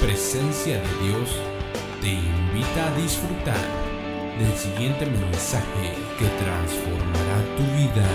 Presencia 0.00 0.80
de 0.80 1.06
Dios, 1.06 1.30
te 2.00 2.08
invita 2.08 2.86
a 2.86 2.96
disfrutar 3.00 3.66
del 4.38 4.56
siguiente 4.56 5.06
mensaje 5.06 5.94
que 6.18 6.26
transformará 6.42 7.38
tu 7.56 7.64
vida 7.76 8.06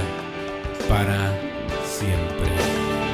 para 0.88 1.34
siempre. 1.86 3.13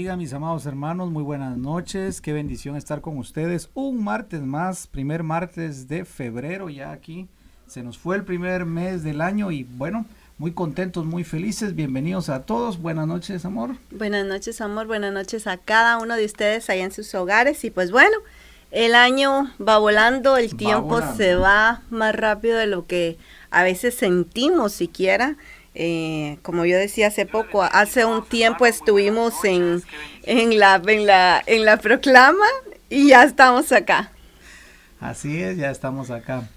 Bendiga, 0.00 0.16
mis 0.16 0.32
amados 0.32 0.64
hermanos. 0.64 1.10
Muy 1.10 1.22
buenas 1.22 1.58
noches. 1.58 2.22
Qué 2.22 2.32
bendición 2.32 2.74
estar 2.74 3.02
con 3.02 3.18
ustedes. 3.18 3.68
Un 3.74 4.02
martes 4.02 4.40
más, 4.40 4.86
primer 4.86 5.22
martes 5.22 5.88
de 5.88 6.06
febrero 6.06 6.70
ya 6.70 6.90
aquí. 6.90 7.28
Se 7.66 7.82
nos 7.82 7.98
fue 7.98 8.16
el 8.16 8.24
primer 8.24 8.64
mes 8.64 9.02
del 9.02 9.20
año 9.20 9.50
y 9.52 9.64
bueno, 9.64 10.06
muy 10.38 10.52
contentos, 10.52 11.04
muy 11.04 11.22
felices. 11.22 11.74
Bienvenidos 11.74 12.30
a 12.30 12.46
todos. 12.46 12.80
Buenas 12.80 13.06
noches, 13.06 13.44
amor. 13.44 13.76
Buenas 13.90 14.24
noches, 14.24 14.62
amor. 14.62 14.86
Buenas 14.86 15.12
noches 15.12 15.46
a 15.46 15.58
cada 15.58 15.98
uno 15.98 16.16
de 16.16 16.24
ustedes 16.24 16.70
allá 16.70 16.84
en 16.84 16.92
sus 16.92 17.14
hogares. 17.14 17.62
Y 17.64 17.70
pues 17.70 17.90
bueno, 17.90 18.16
el 18.70 18.94
año 18.94 19.50
va 19.60 19.76
volando, 19.76 20.38
el 20.38 20.56
tiempo 20.56 21.02
se 21.14 21.34
va 21.34 21.82
más 21.90 22.14
rápido 22.14 22.56
de 22.56 22.68
lo 22.68 22.86
que 22.86 23.18
a 23.50 23.64
veces 23.64 23.96
sentimos 23.96 24.72
siquiera. 24.72 25.36
Eh, 25.74 26.38
como 26.42 26.64
yo 26.64 26.76
decía 26.76 27.08
hace 27.08 27.26
poco, 27.26 27.62
hace 27.62 28.04
un 28.04 28.24
tiempo 28.24 28.66
estuvimos 28.66 29.44
en, 29.44 29.82
en, 30.24 30.58
la, 30.58 30.82
en, 30.84 31.06
la, 31.06 31.42
en 31.46 31.64
la 31.64 31.76
proclama 31.76 32.46
y 32.88 33.08
ya 33.08 33.22
estamos 33.22 33.70
acá. 33.70 34.10
Así 35.00 35.40
es, 35.40 35.56
ya 35.56 35.70
estamos 35.70 36.10
acá. 36.10 36.48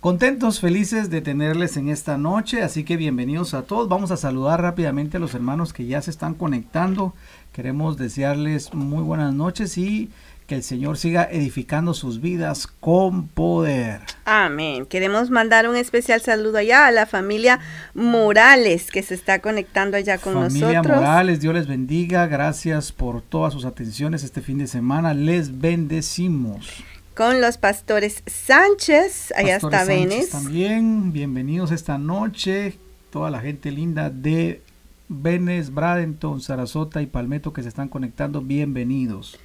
Contentos, 0.00 0.58
felices 0.58 1.10
de 1.10 1.20
tenerles 1.20 1.76
en 1.76 1.88
esta 1.88 2.18
noche, 2.18 2.62
así 2.62 2.82
que 2.82 2.96
bienvenidos 2.96 3.54
a 3.54 3.62
todos. 3.62 3.88
Vamos 3.88 4.10
a 4.10 4.16
saludar 4.16 4.60
rápidamente 4.60 5.18
a 5.18 5.20
los 5.20 5.34
hermanos 5.34 5.72
que 5.72 5.86
ya 5.86 6.02
se 6.02 6.10
están 6.10 6.34
conectando. 6.34 7.14
Queremos 7.52 7.98
desearles 7.98 8.74
muy 8.74 9.04
buenas 9.04 9.32
noches 9.32 9.78
y 9.78 10.10
que 10.52 10.56
el 10.56 10.62
Señor 10.62 10.98
siga 10.98 11.26
edificando 11.32 11.94
sus 11.94 12.20
vidas 12.20 12.66
con 12.66 13.26
poder. 13.26 14.02
Amén. 14.26 14.84
Queremos 14.84 15.30
mandar 15.30 15.66
un 15.66 15.76
especial 15.76 16.20
saludo 16.20 16.58
allá 16.58 16.86
a 16.86 16.90
la 16.90 17.06
familia 17.06 17.58
Morales 17.94 18.90
que 18.90 19.02
se 19.02 19.14
está 19.14 19.38
conectando 19.38 19.96
allá 19.96 20.18
con 20.18 20.34
nosotros. 20.34 20.60
Familia 20.60 20.82
Morales, 20.82 21.40
Dios 21.40 21.54
les 21.54 21.66
bendiga. 21.66 22.26
Gracias 22.26 22.92
por 22.92 23.22
todas 23.22 23.54
sus 23.54 23.64
atenciones 23.64 24.24
este 24.24 24.42
fin 24.42 24.58
de 24.58 24.66
semana. 24.66 25.14
Les 25.14 25.58
bendecimos. 25.58 26.84
Con 27.14 27.40
los 27.40 27.56
pastores 27.56 28.22
Sánchez, 28.26 29.32
allá 29.34 29.56
está 29.56 29.84
Venes. 29.84 30.28
También, 30.28 31.14
bienvenidos 31.14 31.70
esta 31.70 31.96
noche. 31.96 32.78
Toda 33.10 33.30
la 33.30 33.40
gente 33.40 33.70
linda 33.70 34.10
de 34.10 34.60
Venes, 35.08 35.72
Bradenton, 35.72 36.42
Sarasota 36.42 37.00
y 37.00 37.06
Palmetto 37.06 37.54
que 37.54 37.62
se 37.62 37.70
están 37.70 37.88
conectando, 37.88 38.42
bienvenidos 38.42 39.38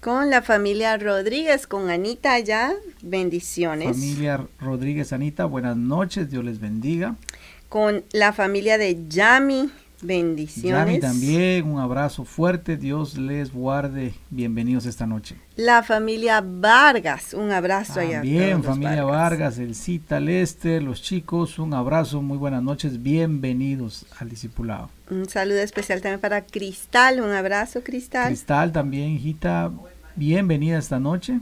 con 0.00 0.30
la 0.30 0.40
familia 0.40 0.96
Rodríguez, 0.96 1.66
con 1.66 1.90
Anita 1.90 2.32
allá. 2.32 2.72
Bendiciones. 3.02 3.88
Familia 3.88 4.46
Rodríguez, 4.58 5.12
Anita, 5.12 5.44
buenas 5.44 5.76
noches, 5.76 6.30
Dios 6.30 6.44
les 6.44 6.58
bendiga. 6.58 7.16
Con 7.68 8.02
la 8.12 8.32
familia 8.32 8.78
de 8.78 9.06
Yami, 9.08 9.70
bendiciones. 10.00 10.86
Yami 10.86 11.00
también, 11.00 11.70
un 11.70 11.78
abrazo 11.78 12.24
fuerte, 12.24 12.78
Dios 12.78 13.18
les 13.18 13.52
guarde. 13.52 14.14
Bienvenidos 14.30 14.86
esta 14.86 15.06
noche. 15.06 15.36
La 15.56 15.82
familia 15.82 16.42
Vargas, 16.42 17.34
un 17.34 17.52
abrazo 17.52 18.00
allá. 18.00 18.22
Bien, 18.22 18.64
familia 18.64 19.04
Vargas. 19.04 19.58
el 19.58 19.74
Cita 19.74 20.18
Lester, 20.18 20.82
los 20.82 21.02
chicos, 21.02 21.58
un 21.58 21.74
abrazo, 21.74 22.22
muy 22.22 22.38
buenas 22.38 22.62
noches, 22.62 23.02
bienvenidos 23.02 24.06
al 24.18 24.30
discipulado. 24.30 24.88
Un 25.10 25.28
saludo 25.28 25.58
especial 25.58 26.00
también 26.00 26.20
para 26.20 26.46
Cristal, 26.46 27.20
un 27.20 27.30
abrazo 27.30 27.82
Cristal. 27.82 28.28
Cristal 28.28 28.72
también, 28.72 29.10
hijita, 29.10 29.70
bienvenida 30.16 30.78
esta 30.78 30.98
noche. 30.98 31.40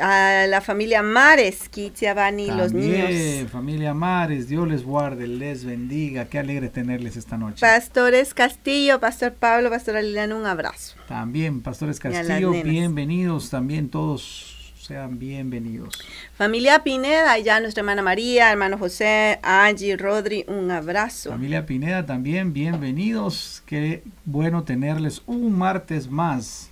A 0.00 0.46
la 0.48 0.60
familia 0.60 1.02
Mares, 1.02 1.68
Bani, 2.14 2.46
los 2.48 2.72
niños. 2.72 3.50
familia 3.50 3.94
Mares, 3.94 4.48
Dios 4.48 4.68
les 4.68 4.84
guarde, 4.84 5.26
les 5.26 5.64
bendiga, 5.64 6.26
qué 6.26 6.38
alegre 6.38 6.68
tenerles 6.68 7.16
esta 7.16 7.36
noche. 7.36 7.60
Pastores 7.60 8.32
Castillo, 8.32 9.00
Pastor 9.00 9.32
Pablo, 9.34 9.70
Pastor 9.70 9.96
Liliana, 9.96 10.36
un 10.36 10.46
abrazo. 10.46 10.94
También, 11.08 11.62
Pastores 11.62 11.98
Castillo, 11.98 12.52
bienvenidos, 12.52 13.50
también 13.50 13.88
todos 13.88 14.72
sean 14.78 15.18
bienvenidos. 15.18 15.98
Familia 16.34 16.84
Pineda, 16.84 17.36
ya 17.38 17.60
nuestra 17.60 17.80
hermana 17.80 18.00
María, 18.00 18.52
hermano 18.52 18.78
José, 18.78 19.40
Angie, 19.42 19.96
Rodri, 19.96 20.44
un 20.46 20.70
abrazo. 20.70 21.30
Familia 21.30 21.66
Pineda 21.66 22.06
también, 22.06 22.52
bienvenidos, 22.52 23.62
qué 23.66 24.04
bueno 24.24 24.62
tenerles 24.62 25.22
un 25.26 25.58
martes 25.58 26.08
más 26.08 26.67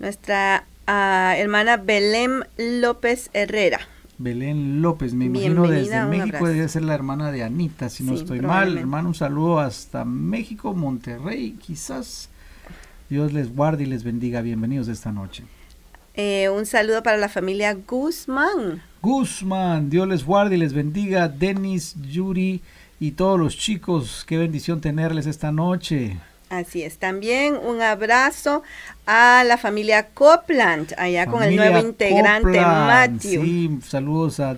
nuestra 0.00 0.64
ah, 0.86 1.34
hermana 1.36 1.76
Belén 1.76 2.44
López 2.56 3.30
Herrera. 3.32 3.78
Belén 4.18 4.82
López, 4.82 5.14
me 5.14 5.26
imagino 5.26 5.66
desde 5.66 6.04
México 6.04 6.46
debe 6.46 6.68
ser 6.68 6.82
la 6.82 6.94
hermana 6.94 7.30
de 7.30 7.42
Anita, 7.42 7.88
si 7.88 8.02
no 8.02 8.14
estoy 8.14 8.40
mal. 8.40 8.76
Hermano, 8.76 9.08
un 9.08 9.14
saludo 9.14 9.60
hasta 9.60 10.04
México, 10.04 10.74
Monterrey, 10.74 11.56
quizás. 11.64 12.28
Dios 13.08 13.32
les 13.32 13.54
guarde 13.54 13.84
y 13.84 13.86
les 13.86 14.04
bendiga. 14.04 14.42
Bienvenidos 14.42 14.88
esta 14.88 15.10
noche. 15.10 15.44
Eh, 16.14 16.48
un 16.50 16.66
saludo 16.66 17.02
para 17.02 17.16
la 17.16 17.28
familia 17.28 17.74
Guzmán. 17.74 18.82
Guzmán, 19.00 19.88
Dios 19.88 20.06
les 20.06 20.24
guarde 20.24 20.56
y 20.56 20.58
les 20.58 20.74
bendiga. 20.74 21.28
Denis, 21.28 21.94
Yuri 22.10 22.60
y 23.00 23.12
todos 23.12 23.40
los 23.40 23.56
chicos, 23.56 24.24
qué 24.28 24.36
bendición 24.36 24.82
tenerles 24.82 25.26
esta 25.26 25.50
noche. 25.50 26.18
Así 26.50 26.82
es. 26.82 26.98
También 26.98 27.56
un 27.56 27.80
abrazo 27.80 28.64
a 29.06 29.44
la 29.46 29.56
familia 29.56 30.08
Copland, 30.08 30.92
allá 30.98 31.26
con 31.26 31.44
el 31.44 31.54
nuevo 31.54 31.78
integrante 31.78 32.60
Matthew. 32.60 33.42
Sí, 33.42 33.78
saludos 33.86 34.40
a, 34.40 34.56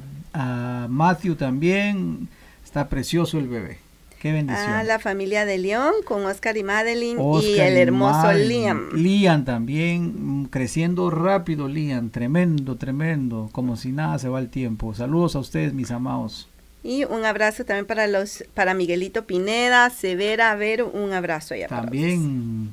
Matthew 0.89 1.37
también. 1.37 2.29
Está 2.65 2.89
precioso 2.89 3.39
el 3.39 3.47
bebé. 3.47 3.79
Qué 4.21 4.33
bendición. 4.33 4.71
A 4.71 4.85
la 4.85 4.99
familia 5.01 5.45
de 5.45 5.59
León 5.59 5.93
con 6.07 6.25
Oscar 6.25 6.57
y 6.57 6.63
Madeline 6.63 7.21
y 7.43 7.59
el 7.59 7.77
hermoso 7.77 8.33
Liam. 8.33 8.89
Liam 8.95 9.45
también, 9.45 10.43
mm, 10.43 10.47
creciendo 10.47 11.11
rápido 11.11 11.69
Liam, 11.69 12.09
tremendo, 12.09 12.77
tremendo, 12.77 13.51
como 13.53 13.77
si 13.77 13.93
nada 13.93 14.19
se 14.19 14.31
va 14.31 14.39
el 14.39 14.49
tiempo. 14.49 14.95
Saludos 14.95 15.37
a 15.37 15.41
ustedes, 15.41 15.75
mis 15.75 15.91
amados. 15.91 16.49
Y 16.84 17.04
un 17.04 17.25
abrazo 17.25 17.65
también 17.65 17.87
para 17.87 18.06
los 18.06 18.44
para 18.54 18.75
Miguelito 18.75 19.25
Pineda, 19.25 19.88
Severa, 19.91 20.54
Vero, 20.56 20.91
un 20.93 21.12
abrazo 21.12 21.54
allá 21.54 21.69
También 21.69 22.70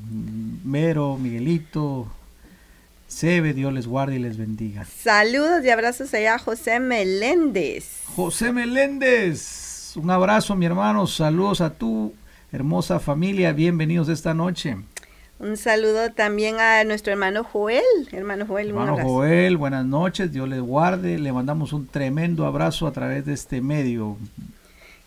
Vero, 0.63 1.17
Miguelito, 1.17 2.07
Sebe, 3.07 3.53
Dios 3.53 3.71
les 3.73 3.87
guarde 3.87 4.15
y 4.15 4.19
les 4.19 4.37
bendiga. 4.37 4.85
Saludos 4.85 5.63
y 5.63 5.69
abrazos 5.69 6.13
allá 6.13 6.35
a 6.35 6.39
José 6.39 6.79
Meléndez. 6.79 8.03
José 8.15 8.51
Meléndez, 8.51 9.93
un 9.95 10.09
abrazo 10.09 10.55
mi 10.55 10.65
hermano, 10.65 11.07
saludos 11.07 11.61
a 11.61 11.71
tu 11.71 12.13
hermosa 12.51 12.99
familia, 12.99 13.51
bienvenidos 13.53 14.09
esta 14.09 14.33
noche. 14.33 14.77
Un 15.39 15.55
saludo 15.55 16.11
también 16.11 16.59
a 16.59 16.83
nuestro 16.83 17.13
hermano 17.13 17.45
Joel. 17.45 17.81
Hermano 18.11 18.45
Joel, 18.45 18.67
hermano 18.67 18.97
Joel, 19.01 19.55
buenas 19.55 19.85
noches, 19.85 20.33
Dios 20.33 20.50
les 20.50 20.59
guarde. 20.59 21.17
Le 21.17 21.31
mandamos 21.31 21.72
un 21.72 21.88
tremendo 21.88 22.45
abrazo 22.45 22.88
a 22.88 22.91
través 22.91 23.25
de 23.25 23.33
este 23.33 23.61
medio. 23.61 24.17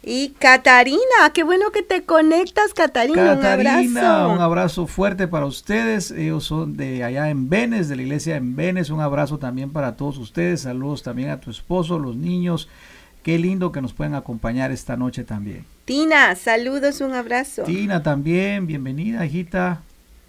Y 0.02 0.30
Catarina, 0.30 1.30
qué 1.34 1.42
bueno 1.42 1.70
que 1.70 1.82
te 1.82 2.04
conectas, 2.04 2.72
Catarina. 2.72 3.38
Catarina, 3.38 4.26
un 4.28 4.40
abrazo. 4.40 4.86
fuerte 4.86 5.28
para 5.28 5.44
ustedes. 5.44 6.10
Ellos 6.10 6.44
son 6.44 6.78
de 6.78 7.04
allá 7.04 7.28
en 7.28 7.50
Venes, 7.50 7.90
de 7.90 7.96
la 7.96 8.02
iglesia 8.02 8.36
en 8.36 8.56
Venes. 8.56 8.88
Un 8.88 9.02
abrazo 9.02 9.38
también 9.38 9.70
para 9.70 9.96
todos 9.96 10.16
ustedes. 10.16 10.62
Saludos 10.62 11.02
también 11.02 11.28
a 11.28 11.40
tu 11.40 11.50
esposo, 11.50 11.98
los 11.98 12.16
niños. 12.16 12.70
Qué 13.22 13.38
lindo 13.38 13.70
que 13.70 13.82
nos 13.82 13.92
pueden 13.92 14.14
acompañar 14.14 14.72
esta 14.72 14.96
noche 14.96 15.24
también. 15.24 15.66
Tina, 15.84 16.34
saludos, 16.36 17.02
un 17.02 17.12
abrazo. 17.12 17.64
Tina 17.64 18.02
también, 18.02 18.66
bienvenida, 18.66 19.26
hijita. 19.26 19.82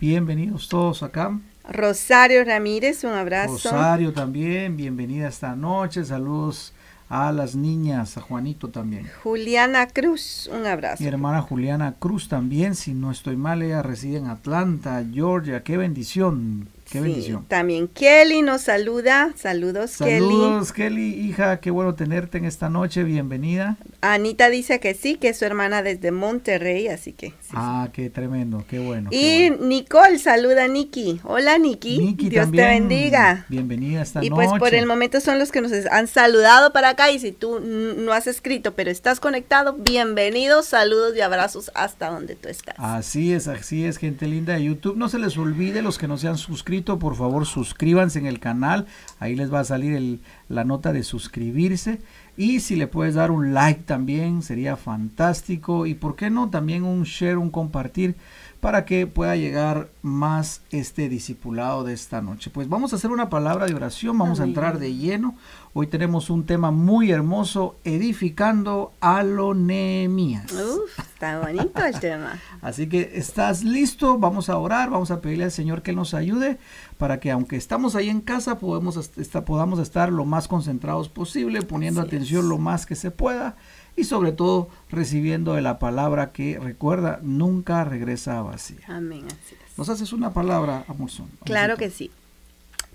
Bienvenidos 0.05 0.67
todos 0.67 1.01
acá. 1.01 1.39
Rosario 1.65 2.43
Ramírez, 2.43 3.05
un 3.05 3.13
abrazo. 3.13 3.53
Rosario 3.53 4.11
también, 4.11 4.75
bienvenida 4.75 5.29
esta 5.29 5.55
noche. 5.55 6.03
Saludos 6.03 6.73
a 7.07 7.31
las 7.31 7.55
niñas, 7.55 8.17
a 8.17 8.21
Juanito 8.21 8.67
también. 8.67 9.09
Juliana 9.23 9.87
Cruz, 9.87 10.49
un 10.51 10.65
abrazo. 10.65 11.01
Mi 11.01 11.07
hermana 11.07 11.41
Juliana 11.41 11.95
Cruz 11.99 12.27
también, 12.27 12.75
si 12.75 12.93
no 12.93 13.11
estoy 13.11 13.37
mal, 13.37 13.61
ella 13.61 13.81
reside 13.81 14.17
en 14.17 14.27
Atlanta, 14.27 15.01
Georgia. 15.09 15.63
Qué 15.63 15.77
bendición. 15.77 16.67
Qué 16.91 16.99
bendición. 16.99 17.45
También 17.47 17.87
Kelly 17.87 18.41
nos 18.41 18.63
saluda. 18.63 19.31
Saludos, 19.37 19.95
Kelly. 19.99 20.19
Saludos, 20.19 20.73
Kelly, 20.73 21.13
hija. 21.13 21.61
Qué 21.61 21.71
bueno 21.71 21.95
tenerte 21.95 22.37
en 22.39 22.43
esta 22.43 22.69
noche. 22.69 23.05
Bienvenida. 23.05 23.77
Anita 24.03 24.49
dice 24.49 24.79
que 24.79 24.93
sí, 24.93 25.15
que 25.15 25.29
es 25.29 25.37
su 25.37 25.45
hermana 25.45 25.81
desde 25.81 26.11
Monterrey, 26.11 26.87
así 26.87 27.13
que. 27.13 27.33
ah, 27.53 27.89
qué 27.93 28.09
tremendo, 28.09 28.65
qué 28.67 28.79
bueno. 28.79 29.09
Y 29.11 29.49
Nicole 29.61 30.19
saluda 30.19 30.65
a 30.65 30.67
Nikki. 30.67 31.21
Hola, 31.23 31.57
Nikki. 31.57 32.13
Dios 32.17 32.51
te 32.51 32.57
bendiga. 32.57 33.45
Bienvenida 33.49 34.01
esta 34.01 34.19
noche. 34.19 34.27
Y 34.27 34.31
pues 34.31 34.49
por 34.59 34.75
el 34.75 34.85
momento 34.85 35.21
son 35.21 35.39
los 35.39 35.51
que 35.51 35.61
nos 35.61 35.71
han 35.89 36.07
saludado 36.07 36.73
para 36.73 36.89
acá. 36.89 37.11
Y 37.11 37.19
si 37.19 37.31
tú 37.31 37.59
no 37.59 38.11
has 38.11 38.27
escrito, 38.27 38.73
pero 38.73 38.91
estás 38.91 39.19
conectado, 39.19 39.73
bienvenidos, 39.73 40.65
saludos 40.65 41.15
y 41.15 41.21
abrazos 41.21 41.71
hasta 41.73 42.09
donde 42.09 42.35
tú 42.35 42.49
estás. 42.49 42.75
Así 42.77 43.33
es, 43.33 43.47
así 43.47 43.85
es, 43.85 43.97
gente 43.97 44.27
linda 44.27 44.53
de 44.53 44.63
YouTube. 44.65 44.97
No 44.97 45.07
se 45.09 45.19
les 45.19 45.37
olvide 45.37 45.81
los 45.81 45.97
que 45.97 46.07
no 46.07 46.17
se 46.17 46.27
han 46.27 46.37
suscrito 46.37 46.83
por 46.99 47.15
favor 47.15 47.45
suscríbanse 47.45 48.19
en 48.19 48.25
el 48.25 48.39
canal. 48.39 48.85
Ahí 49.19 49.35
les 49.35 49.53
va 49.53 49.61
a 49.61 49.63
salir 49.63 50.19
la 50.49 50.63
nota 50.63 50.91
de 50.93 51.03
suscribirse. 51.03 51.99
Y 52.35 52.61
si 52.61 52.75
le 52.75 52.87
puedes 52.87 53.15
dar 53.15 53.29
un 53.29 53.53
like 53.53 53.83
también, 53.83 54.41
sería 54.41 54.75
fantástico. 54.75 55.85
Y 55.85 55.93
por 55.93 56.15
qué 56.15 56.29
no, 56.29 56.49
también 56.49 56.83
un 56.83 57.03
share, 57.03 57.37
un 57.37 57.51
compartir 57.51 58.15
para 58.59 58.85
que 58.85 59.07
pueda 59.07 59.35
llegar 59.35 59.89
más 60.01 60.61
este 60.71 61.09
discipulado 61.09 61.83
de 61.83 61.93
esta 61.93 62.21
noche. 62.21 62.49
Pues 62.49 62.69
vamos 62.69 62.93
a 62.93 62.95
hacer 62.95 63.11
una 63.11 63.29
palabra 63.29 63.65
de 63.65 63.75
oración, 63.75 64.17
vamos 64.17 64.39
a 64.39 64.45
entrar 64.45 64.79
de 64.79 64.95
lleno. 64.95 65.35
Hoy 65.75 65.87
tenemos 65.87 66.29
un 66.29 66.45
tema 66.45 66.69
muy 66.69 67.09
hermoso, 67.09 67.77
edificando 67.83 68.93
a 69.01 69.23
lo 69.23 69.53
Uf, 69.53 70.99
está 70.99 71.39
bonito 71.39 71.83
el 71.83 71.99
tema. 71.99 72.39
Así 72.61 72.87
que 72.87 73.13
estás 73.15 73.63
listo, 73.63 74.19
vamos 74.19 74.49
a 74.49 74.57
orar, 74.59 74.91
vamos 74.91 75.09
a 75.09 75.19
pedirle 75.19 75.45
al 75.45 75.51
Señor 75.51 75.81
que 75.81 75.93
nos 75.93 76.13
ayude 76.13 76.59
para 76.99 77.19
que 77.19 77.31
aunque 77.31 77.55
estamos 77.55 77.95
ahí 77.95 78.09
en 78.09 78.21
casa 78.21 78.59
podemos 78.59 79.09
podamos 79.47 79.79
estar 79.79 80.11
lo 80.11 80.25
más 80.25 80.47
concentrados 80.47 81.09
posible, 81.09 81.63
poniendo 81.63 82.01
atención 82.01 82.49
lo 82.49 82.59
más 82.59 82.85
que 82.85 82.93
se 82.93 83.09
pueda 83.09 83.55
y 83.95 84.03
sobre 84.03 84.31
todo 84.31 84.69
recibiendo 84.91 85.55
de 85.55 85.63
la 85.63 85.79
palabra 85.79 86.33
que 86.33 86.59
recuerda 86.59 87.19
nunca 87.23 87.83
regresa 87.83 88.39
vacía. 88.43 88.85
Amén, 88.89 89.25
así 89.25 89.55
es. 89.55 89.75
¿Nos 89.75 89.89
haces 89.89 90.13
una 90.13 90.33
palabra, 90.33 90.85
Amorson? 90.87 91.29
Claro 91.45 91.77
que 91.77 91.89
sí. 91.89 92.11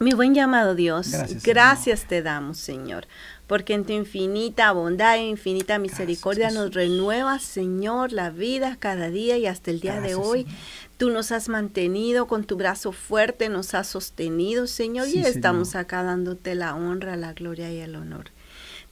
Mi 0.01 0.13
buen 0.13 0.33
llamado 0.35 0.77
Dios, 0.77 1.11
gracias, 1.43 2.05
te 2.05 2.23
damos, 2.23 2.59
Señor, 2.59 3.09
porque 3.49 3.75
en 3.75 3.85
tu 3.85 3.93
infinita 3.93 4.71
bondad 4.71 5.17
e 5.17 5.27
infinita 5.27 5.79
misericordia 5.79 6.51
nos 6.51 6.73
renuevas, 6.73 7.43
Señor, 7.43 8.13
la 8.13 8.31
vida 8.31 8.77
cada 8.79 9.11
día 9.11 9.39
y 9.39 9.47
hasta 9.47 9.73
el 9.73 9.81
día 9.81 10.01
de 10.01 10.15
hoy. 10.15 10.47
Tú 10.99 11.11
nos 11.11 11.33
has 11.33 11.49
mantenido 11.49 12.29
con 12.29 12.45
tu 12.45 12.57
brazo 12.57 12.93
fuerte, 12.93 13.49
nos 13.49 13.75
has 13.75 13.89
sostenido, 13.89 14.69
Señor, 14.69 15.09
y 15.09 15.19
estamos 15.19 15.75
acá 15.75 16.05
dándote 16.05 16.55
la 16.55 16.77
honra, 16.77 17.17
la 17.17 17.33
gloria 17.33 17.73
y 17.73 17.79
el 17.79 17.97
honor. 17.97 18.31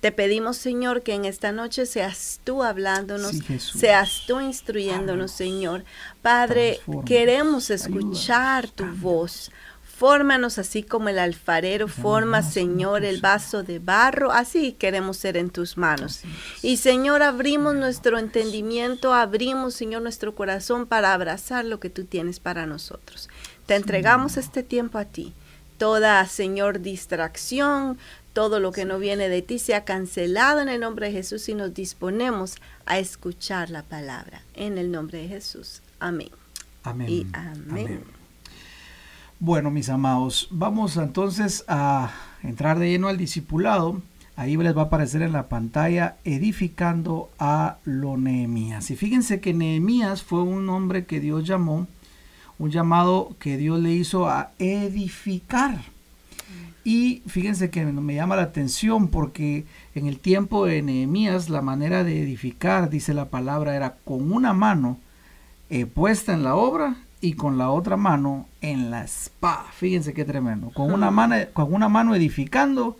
Te 0.00 0.12
pedimos, 0.12 0.56
Señor, 0.56 1.02
que 1.02 1.14
en 1.14 1.24
esta 1.24 1.52
noche 1.52 1.86
seas 1.86 2.40
tú 2.44 2.62
hablándonos, 2.62 3.32
seas 3.58 4.24
tú 4.26 4.40
instruyéndonos, 4.40 5.32
Señor. 5.32 5.84
Padre, 6.20 6.80
queremos 7.06 7.70
escuchar 7.70 8.68
tu 8.68 8.84
voz. 8.84 9.50
Fórmanos 9.96 10.58
así 10.58 10.82
como 10.82 11.08
el 11.08 11.19
alfarero 11.19 11.88
forma, 11.88 12.43
Señor, 12.43 13.02
el 13.02 13.22
vaso 13.22 13.62
de 13.62 13.78
barro, 13.78 14.31
así 14.31 14.72
queremos 14.72 15.16
ser 15.16 15.38
en 15.38 15.48
tus 15.48 15.78
manos. 15.78 16.20
Y 16.60 16.76
Señor, 16.76 17.22
abrimos 17.22 17.75
nuestro 17.75 18.19
entendimiento, 18.19 19.14
abrimos, 19.14 19.72
Señor, 19.72 20.02
nuestro 20.02 20.34
corazón 20.34 20.84
para 20.84 21.14
abrazar 21.14 21.64
lo 21.64 21.81
que 21.81 21.88
tú 21.88 22.04
tienes 22.04 22.40
para 22.40 22.66
nosotros. 22.66 23.31
Te 23.64 23.75
entregamos 23.75 24.37
este 24.37 24.62
tiempo 24.62 24.98
a 24.98 25.06
ti. 25.06 25.32
Toda, 25.78 26.26
Señor, 26.26 26.81
distracción, 26.82 27.96
todo 28.34 28.60
lo 28.60 28.72
que 28.72 28.84
no 28.84 28.99
viene 28.99 29.31
de 29.31 29.40
ti 29.40 29.58
sea 29.58 29.87
cancelado 29.87 30.60
en 30.60 30.69
el 30.69 30.81
nombre 30.81 31.06
de 31.06 31.12
Jesús 31.12 31.49
y 31.49 31.54
nos 31.54 31.72
disponemos 31.72 32.56
a 32.84 32.99
escuchar 32.99 33.70
la 33.70 33.82
palabra. 33.82 34.42
En 34.52 34.76
el 34.76 34.90
nombre 34.90 35.22
de 35.22 35.28
Jesús. 35.28 35.81
Amén. 36.00 36.28
Amén. 36.82 37.08
Y 37.08 37.26
amén. 37.32 38.15
Bueno, 39.38 39.70
mis 39.70 39.90
amados, 39.90 40.48
vamos 40.50 40.96
entonces 40.96 41.62
a 41.68 42.10
entrar 42.42 42.78
de 42.78 42.88
lleno 42.88 43.08
al 43.08 43.18
discipulado. 43.18 44.00
Ahí 44.34 44.56
les 44.56 44.74
va 44.74 44.82
a 44.82 44.84
aparecer 44.86 45.20
en 45.20 45.32
la 45.32 45.50
pantalla 45.50 46.16
edificando 46.24 47.28
a 47.38 47.76
lo 47.84 48.16
Nehemías. 48.16 48.90
Y 48.90 48.96
fíjense 48.96 49.40
que 49.40 49.52
Nehemías 49.52 50.22
fue 50.22 50.42
un 50.42 50.66
hombre 50.70 51.04
que 51.04 51.20
Dios 51.20 51.46
llamó, 51.46 51.86
un 52.58 52.70
llamado 52.70 53.36
que 53.38 53.58
Dios 53.58 53.78
le 53.78 53.92
hizo 53.92 54.26
a 54.26 54.52
edificar. 54.58 55.82
Y 56.82 57.22
fíjense 57.26 57.68
que 57.68 57.84
me 57.84 58.14
llama 58.14 58.36
la 58.36 58.42
atención 58.44 59.08
porque 59.08 59.66
en 59.94 60.06
el 60.06 60.18
tiempo 60.18 60.64
de 60.64 60.80
Nehemías 60.80 61.50
la 61.50 61.60
manera 61.60 62.04
de 62.04 62.22
edificar, 62.22 62.88
dice 62.88 63.12
la 63.12 63.26
palabra, 63.26 63.76
era 63.76 63.96
con 64.02 64.32
una 64.32 64.54
mano 64.54 64.96
eh, 65.68 65.84
puesta 65.84 66.32
en 66.32 66.42
la 66.42 66.54
obra 66.54 66.96
y 67.20 67.34
con 67.34 67.58
la 67.58 67.70
otra 67.70 67.96
mano 67.96 68.46
en 68.60 68.90
la 68.90 69.04
espada. 69.04 69.64
Fíjense 69.72 70.12
qué 70.12 70.24
tremendo. 70.24 70.70
Con 70.70 70.92
una 70.92 71.10
mano, 71.10 71.36
con 71.52 71.72
una 71.72 71.88
mano 71.88 72.14
edificando 72.14 72.96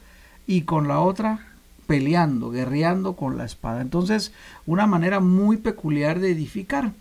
y 0.46 0.62
con 0.62 0.88
la 0.88 1.00
otra 1.00 1.40
peleando, 1.86 2.50
guerreando 2.50 3.14
con 3.14 3.36
la 3.36 3.44
espada. 3.44 3.80
Entonces, 3.80 4.32
una 4.66 4.86
manera 4.86 5.20
muy 5.20 5.56
peculiar 5.56 6.20
de 6.20 6.30
edificar. 6.30 6.92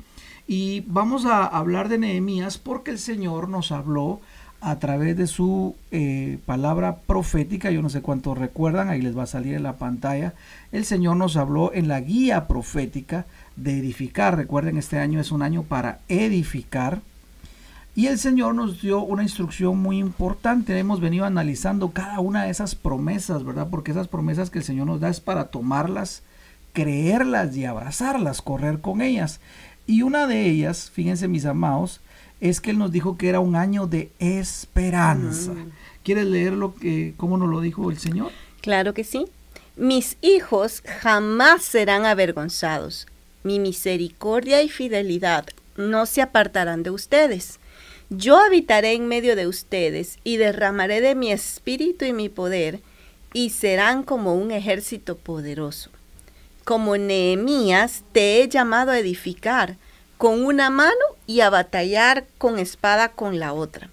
Y 0.48 0.82
vamos 0.82 1.26
a 1.26 1.46
hablar 1.46 1.90
de 1.90 1.98
Nehemías 1.98 2.58
porque 2.58 2.92
el 2.92 3.00
Señor 3.00 3.50
nos 3.50 3.72
habló 3.72 4.22
a 4.62 4.80
través 4.80 5.18
de 5.18 5.28
su 5.28 5.76
eh, 5.92 6.40
palabra 6.46 6.98
profética, 6.98 7.72
yo 7.72 7.82
no 7.82 7.90
sé 7.90 8.02
cuántos 8.02 8.38
recuerdan, 8.38 8.90
ahí 8.90 9.02
les 9.02 9.18
va 9.18 9.24
a 9.24 9.28
salir 9.28 9.54
en 9.54 9.64
la 9.64 9.78
pantalla, 9.78 10.34
el 10.72 10.86
Señor 10.86 11.18
nos 11.18 11.38
habló 11.38 11.72
en 11.74 11.88
la 11.88 12.02
guía 12.02 12.48
profética 12.48 13.26
de 13.56 13.78
edificar, 13.78 14.36
recuerden 14.36 14.78
este 14.78 14.98
año 14.98 15.20
es 15.20 15.32
un 15.32 15.42
año 15.42 15.64
para 15.64 16.00
edificar, 16.08 17.02
y 17.98 18.08
el 18.08 18.20
Señor 18.20 18.56
nos 18.56 18.82
dio 18.82 19.00
una 19.00 19.24
instrucción 19.24 19.78
muy 19.78 20.00
importante, 20.00 20.78
hemos 20.78 21.00
venido 21.00 21.24
analizando 21.24 21.92
cada 21.92 22.20
una 22.20 22.44
de 22.44 22.50
esas 22.50 22.76
promesas, 22.76 23.46
¿verdad? 23.46 23.68
Porque 23.72 23.92
esas 23.92 24.10
promesas 24.10 24.50
que 24.50 24.60
el 24.60 24.66
Señor 24.66 24.88
nos 24.88 25.00
da 25.00 25.08
es 25.08 25.22
para 25.22 25.46
tomarlas, 25.46 26.22
creerlas 26.74 27.56
y 27.56 27.64
abrazarlas, 27.64 28.42
correr 28.42 28.82
con 28.82 29.02
ellas. 29.02 29.40
Y 29.88 30.02
una 30.02 30.28
de 30.28 30.46
ellas, 30.46 30.92
fíjense 30.94 31.30
mis 31.30 31.46
amados, 31.46 32.02
es 32.42 32.60
que 32.60 32.72
Él 32.72 32.80
nos 32.80 32.92
dijo 32.92 33.16
que 33.18 33.30
era 33.30 33.40
un 33.40 33.56
año 33.56 33.88
de 33.88 34.12
esperanza. 34.20 35.54
Mm. 35.54 35.72
¿Quieres 36.04 36.26
leer 36.26 36.52
lo 36.52 36.76
que, 36.76 37.14
cómo 37.16 37.38
nos 37.38 37.48
lo 37.48 37.62
dijo 37.62 37.90
el 37.90 37.98
Señor? 37.98 38.34
Claro 38.60 38.94
que 38.94 39.06
sí. 39.06 39.26
Mis 39.78 40.18
hijos 40.22 40.84
jamás 41.02 41.64
serán 41.64 42.06
avergonzados. 42.06 43.08
Mi 43.46 43.60
misericordia 43.60 44.64
y 44.64 44.70
fidelidad 44.70 45.46
no 45.78 46.08
se 46.08 46.24
apartarán 46.24 46.82
de 46.82 46.90
ustedes. 46.90 47.60
Yo 48.10 48.40
habitaré 48.40 48.94
en 48.94 49.08
medio 49.08 49.36
de 49.36 49.46
ustedes 49.46 50.18
y 50.24 50.38
derramaré 50.38 51.00
de 51.00 51.14
mi 51.14 51.32
espíritu 51.32 52.06
y 52.06 52.12
mi 52.12 52.28
poder, 52.28 52.80
y 53.34 53.52
serán 53.52 54.02
como 54.02 54.34
un 54.34 54.50
ejército 54.50 55.16
poderoso. 55.16 55.92
Como 56.64 56.98
Nehemías 56.98 58.02
te 58.14 58.42
he 58.42 58.50
llamado 58.50 58.90
a 58.90 58.98
edificar, 58.98 59.78
con 60.18 60.44
una 60.44 60.72
mano 60.72 61.06
y 61.28 61.42
a 61.42 61.52
batallar 61.52 62.26
con 62.40 62.58
espada 62.58 63.10
con 63.10 63.38
la 63.38 63.54
otra. 63.54 63.92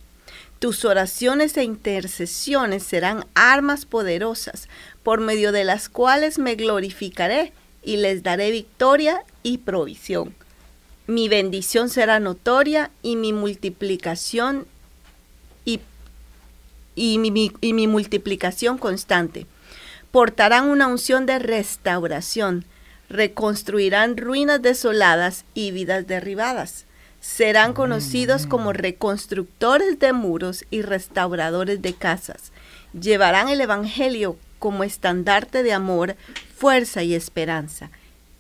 Tus 0.61 0.87
oraciones 0.87 1.59
e 1.59 1.65
intercesiones 1.65 2.85
serán 2.85 3.27
armas 3.35 3.85
poderosas 3.85 4.71
por 5.03 5.21
medio 5.21 5.53
de 5.53 5.65
las 5.65 5.91
cuales 5.91 6.39
me 6.39 6.55
glorificaré 6.55 7.53
y 7.83 7.99
les 7.99 8.23
daré 8.23 8.51
victoria 8.51 9.23
y 9.43 9.59
provisión. 9.59 10.35
Mi 11.07 11.29
bendición 11.29 11.89
será 11.89 12.21
notoria 12.21 12.91
y 13.03 13.17
mi 13.17 13.33
multiplicación 13.33 14.67
y, 15.65 15.81
y, 16.95 17.19
mi, 17.19 17.53
y 17.61 17.73
mi 17.73 17.87
multiplicación 17.87 18.79
constante. 18.79 19.47
Portarán 20.11 20.69
una 20.69 20.87
unción 20.87 21.27
de 21.27 21.39
restauración 21.39 22.65
reconstruirán 23.13 24.17
ruinas 24.17 24.63
desoladas 24.63 25.45
y 25.53 25.71
vidas 25.71 26.07
derribadas. 26.07 26.87
Serán 27.21 27.75
conocidos 27.75 28.47
como 28.47 28.73
reconstructores 28.73 29.99
de 30.01 30.13
muros 30.13 30.65
y 30.71 30.83
restauradores 30.83 31.81
de 31.83 31.93
casas. 31.93 32.53
Llevarán 32.99 33.49
el 33.49 33.61
Evangelio 33.61 34.37
como 34.59 34.83
estandarte 34.83 35.63
de 35.63 35.73
amor, 35.73 36.17
fuerza 36.57 37.03
y 37.03 37.15
esperanza. 37.15 37.91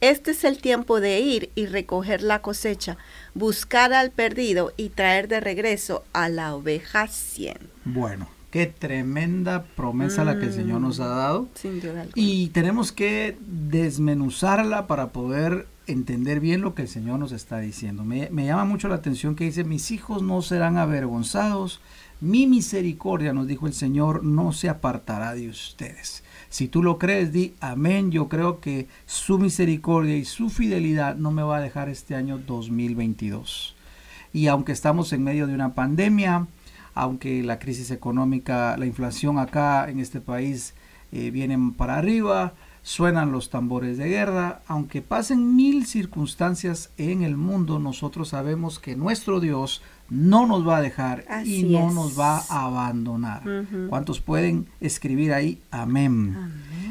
Este 0.02 0.32
es 0.32 0.42
el 0.42 0.58
tiempo 0.58 1.00
de 1.00 1.20
ir 1.20 1.50
y 1.54 1.66
recoger 1.66 2.22
la 2.22 2.42
cosecha, 2.42 2.98
buscar 3.34 3.92
al 3.92 4.10
perdido 4.10 4.72
y 4.76 4.88
traer 4.88 5.28
de 5.28 5.38
regreso 5.38 6.02
a 6.12 6.28
la 6.28 6.56
oveja 6.56 7.06
cien. 7.06 7.56
Bueno, 7.84 8.28
Qué 8.50 8.66
tremenda 8.66 9.64
promesa 9.64 10.26
la 10.26 10.38
que 10.38 10.44
el 10.44 10.52
Señor 10.52 10.82
nos 10.82 11.00
ha 11.00 11.06
dado. 11.06 11.48
Sin 11.54 11.80
duda 11.80 12.04
y 12.14 12.48
tenemos 12.48 12.92
que 12.92 13.38
desmenuzarla 13.40 14.86
para 14.86 15.08
poder 15.08 15.66
entender 15.86 16.38
bien 16.38 16.60
lo 16.60 16.74
que 16.74 16.82
el 16.82 16.88
Señor 16.88 17.18
nos 17.18 17.32
está 17.32 17.60
diciendo. 17.60 18.04
Me, 18.04 18.28
llama 18.44 18.66
mucho 18.66 18.88
la 18.88 18.96
atención 18.96 19.36
que 19.36 19.44
dice, 19.44 19.64
mis 19.64 19.90
hijos 19.90 20.22
no 20.22 20.42
serán 20.42 20.76
avergonzados, 20.76 21.80
Mi 22.22 22.46
misericordia, 22.46 23.32
nos 23.32 23.48
dijo 23.48 23.66
el 23.66 23.72
Señor, 23.72 24.22
no 24.22 24.52
se 24.52 24.68
apartará 24.68 25.34
de 25.34 25.48
ustedes. 25.48 26.22
Si 26.50 26.68
tú 26.68 26.80
lo 26.80 26.96
crees, 26.96 27.32
di 27.32 27.54
amén. 27.58 28.12
Yo 28.12 28.28
creo 28.28 28.60
que 28.60 28.86
su 29.06 29.40
misericordia 29.40 30.16
y 30.16 30.24
su 30.24 30.48
fidelidad 30.48 31.16
no 31.16 31.32
me 31.32 31.42
va 31.42 31.56
a 31.56 31.60
dejar 31.60 31.88
este 31.88 32.14
año 32.14 32.38
2022. 32.38 33.74
Y 34.32 34.46
aunque 34.46 34.70
estamos 34.70 35.12
en 35.12 35.24
medio 35.24 35.48
de 35.48 35.54
una 35.54 35.74
pandemia, 35.74 36.46
aunque 36.94 37.42
la 37.42 37.58
crisis 37.58 37.90
económica, 37.90 38.76
la 38.76 38.86
inflación 38.86 39.40
acá 39.40 39.90
en 39.90 39.98
este 39.98 40.20
país 40.20 40.74
eh, 41.10 41.32
vienen 41.32 41.72
para 41.72 41.98
arriba, 41.98 42.52
suenan 42.82 43.32
los 43.32 43.50
tambores 43.50 43.98
de 43.98 44.08
guerra, 44.08 44.62
aunque 44.68 45.02
pasen 45.02 45.56
mil 45.56 45.86
circunstancias 45.86 46.90
en 46.98 47.24
el 47.24 47.36
mundo, 47.36 47.80
nosotros 47.80 48.28
sabemos 48.28 48.78
que 48.78 48.94
nuestro 48.94 49.40
Dios 49.40 49.82
no 50.12 50.46
nos 50.46 50.68
va 50.68 50.76
a 50.76 50.82
dejar 50.82 51.24
y 51.46 51.64
no 51.64 51.90
nos 51.90 52.18
va 52.18 52.44
a 52.50 52.66
abandonar. 52.66 53.42
¿Cuántos 53.88 54.20
pueden 54.20 54.66
escribir 54.80 55.32
ahí? 55.32 55.60
Amén. 55.70 56.36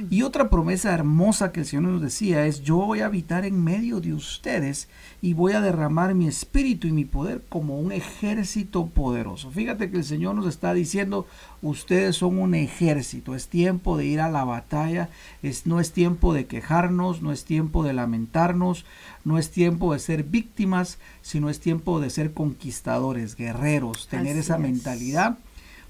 Y 0.09 0.23
otra 0.23 0.49
promesa 0.49 0.91
hermosa 0.91 1.51
que 1.51 1.59
el 1.59 1.65
Señor 1.67 1.83
nos 1.83 2.01
decía 2.01 2.45
es, 2.47 2.63
yo 2.63 2.77
voy 2.77 3.01
a 3.01 3.05
habitar 3.05 3.45
en 3.45 3.63
medio 3.63 4.01
de 4.01 4.13
ustedes 4.13 4.89
y 5.21 5.35
voy 5.35 5.53
a 5.53 5.61
derramar 5.61 6.15
mi 6.15 6.27
espíritu 6.27 6.87
y 6.87 6.91
mi 6.91 7.05
poder 7.05 7.43
como 7.47 7.79
un 7.79 7.91
ejército 7.91 8.87
poderoso. 8.87 9.51
Fíjate 9.51 9.91
que 9.91 9.97
el 9.97 10.03
Señor 10.03 10.33
nos 10.33 10.47
está 10.47 10.73
diciendo, 10.73 11.27
ustedes 11.61 12.15
son 12.15 12.39
un 12.39 12.55
ejército, 12.55 13.35
es 13.35 13.47
tiempo 13.47 13.97
de 13.97 14.05
ir 14.05 14.21
a 14.21 14.29
la 14.29 14.43
batalla, 14.43 15.09
es, 15.43 15.65
no 15.65 15.79
es 15.79 15.91
tiempo 15.91 16.33
de 16.33 16.45
quejarnos, 16.45 17.21
no 17.21 17.31
es 17.31 17.45
tiempo 17.45 17.83
de 17.83 17.93
lamentarnos, 17.93 18.85
no 19.23 19.37
es 19.37 19.51
tiempo 19.51 19.93
de 19.93 19.99
ser 19.99 20.23
víctimas, 20.23 20.97
sino 21.21 21.49
es 21.49 21.59
tiempo 21.59 21.99
de 21.99 22.09
ser 22.09 22.33
conquistadores, 22.33 23.35
guerreros, 23.35 24.07
tener 24.07 24.37
esa 24.37 24.57
mentalidad 24.57 25.37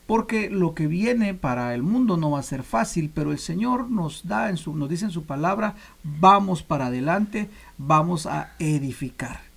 porque 0.07 0.49
lo 0.49 0.73
que 0.73 0.87
viene 0.87 1.33
para 1.33 1.73
el 1.73 1.83
mundo 1.83 2.17
no 2.17 2.31
va 2.31 2.39
a 2.39 2.43
ser 2.43 2.63
fácil, 2.63 3.09
pero 3.13 3.31
el 3.31 3.39
Señor 3.39 3.89
nos 3.89 4.27
da 4.27 4.49
en 4.49 4.57
su 4.57 4.75
nos 4.75 4.89
dice 4.89 5.05
en 5.05 5.11
su 5.11 5.23
palabra, 5.23 5.75
vamos 6.03 6.63
para 6.63 6.87
adelante, 6.87 7.49
vamos 7.77 8.25
a 8.25 8.51
edificar. 8.59 9.50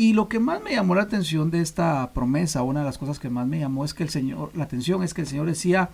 Y 0.00 0.14
lo 0.14 0.30
que 0.30 0.38
más 0.38 0.62
me 0.62 0.70
llamó 0.72 0.94
la 0.94 1.02
atención 1.02 1.50
de 1.50 1.60
esta 1.60 2.14
promesa, 2.14 2.62
una 2.62 2.80
de 2.80 2.86
las 2.86 2.96
cosas 2.96 3.18
que 3.18 3.28
más 3.28 3.46
me 3.46 3.58
llamó 3.58 3.84
es 3.84 3.92
que 3.92 4.02
el 4.02 4.08
Señor, 4.08 4.50
la 4.54 4.64
atención 4.64 5.02
es 5.02 5.12
que 5.12 5.20
el 5.20 5.26
Señor 5.26 5.44
decía, 5.44 5.90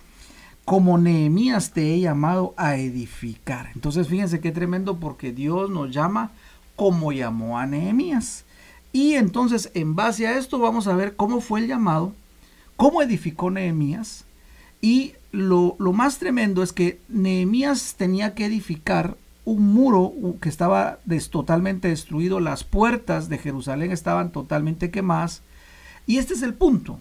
como 0.63 0.97
Nehemías 0.97 1.71
te 1.71 1.93
he 1.93 1.99
llamado 1.99 2.53
a 2.55 2.77
edificar. 2.77 3.69
Entonces 3.75 4.07
fíjense 4.07 4.39
qué 4.39 4.53
tremendo 4.53 4.97
porque 4.97 5.33
Dios 5.33 5.69
nos 5.69 5.91
llama 5.91 6.31
como 6.77 7.11
llamó 7.11 7.59
a 7.59 7.65
Nehemías. 7.65 8.45
Y 8.93 9.15
entonces 9.15 9.71
en 9.73 9.93
base 9.93 10.25
a 10.25 10.37
esto 10.37 10.57
vamos 10.57 10.87
a 10.87 10.95
ver 10.95 11.17
cómo 11.17 11.41
fue 11.41 11.59
el 11.59 11.67
llamado 11.67 12.13
cómo 12.77 13.01
edificó 13.01 13.51
Nehemías. 13.51 14.23
Y 14.79 15.15
lo, 15.33 15.75
más 15.79 16.17
tremendo 16.17 16.63
es 16.63 16.71
que 16.71 17.01
Nehemías 17.09 17.95
tenía 17.97 18.33
que 18.35 18.45
edificar 18.45 19.17
un 19.47 19.73
muro 19.73 20.13
que 20.41 20.49
estaba 20.49 20.99
totalmente 21.31 21.87
destruido, 21.87 22.41
las 22.41 22.65
puertas 22.65 23.29
de 23.29 23.37
Jerusalén 23.37 23.91
estaban 23.91 24.33
totalmente 24.33 24.91
quemadas. 24.91 25.41
Y 26.05 26.17
este 26.17 26.33
es 26.33 26.41
el 26.41 26.53
punto. 26.53 26.99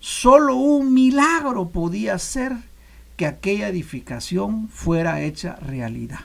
Solo 0.00 0.56
un 0.56 0.94
milagro 0.94 1.68
podía 1.68 2.14
hacer 2.14 2.52
que 3.16 3.26
aquella 3.26 3.68
edificación 3.68 4.70
fuera 4.70 5.20
hecha 5.20 5.56
realidad. 5.56 6.20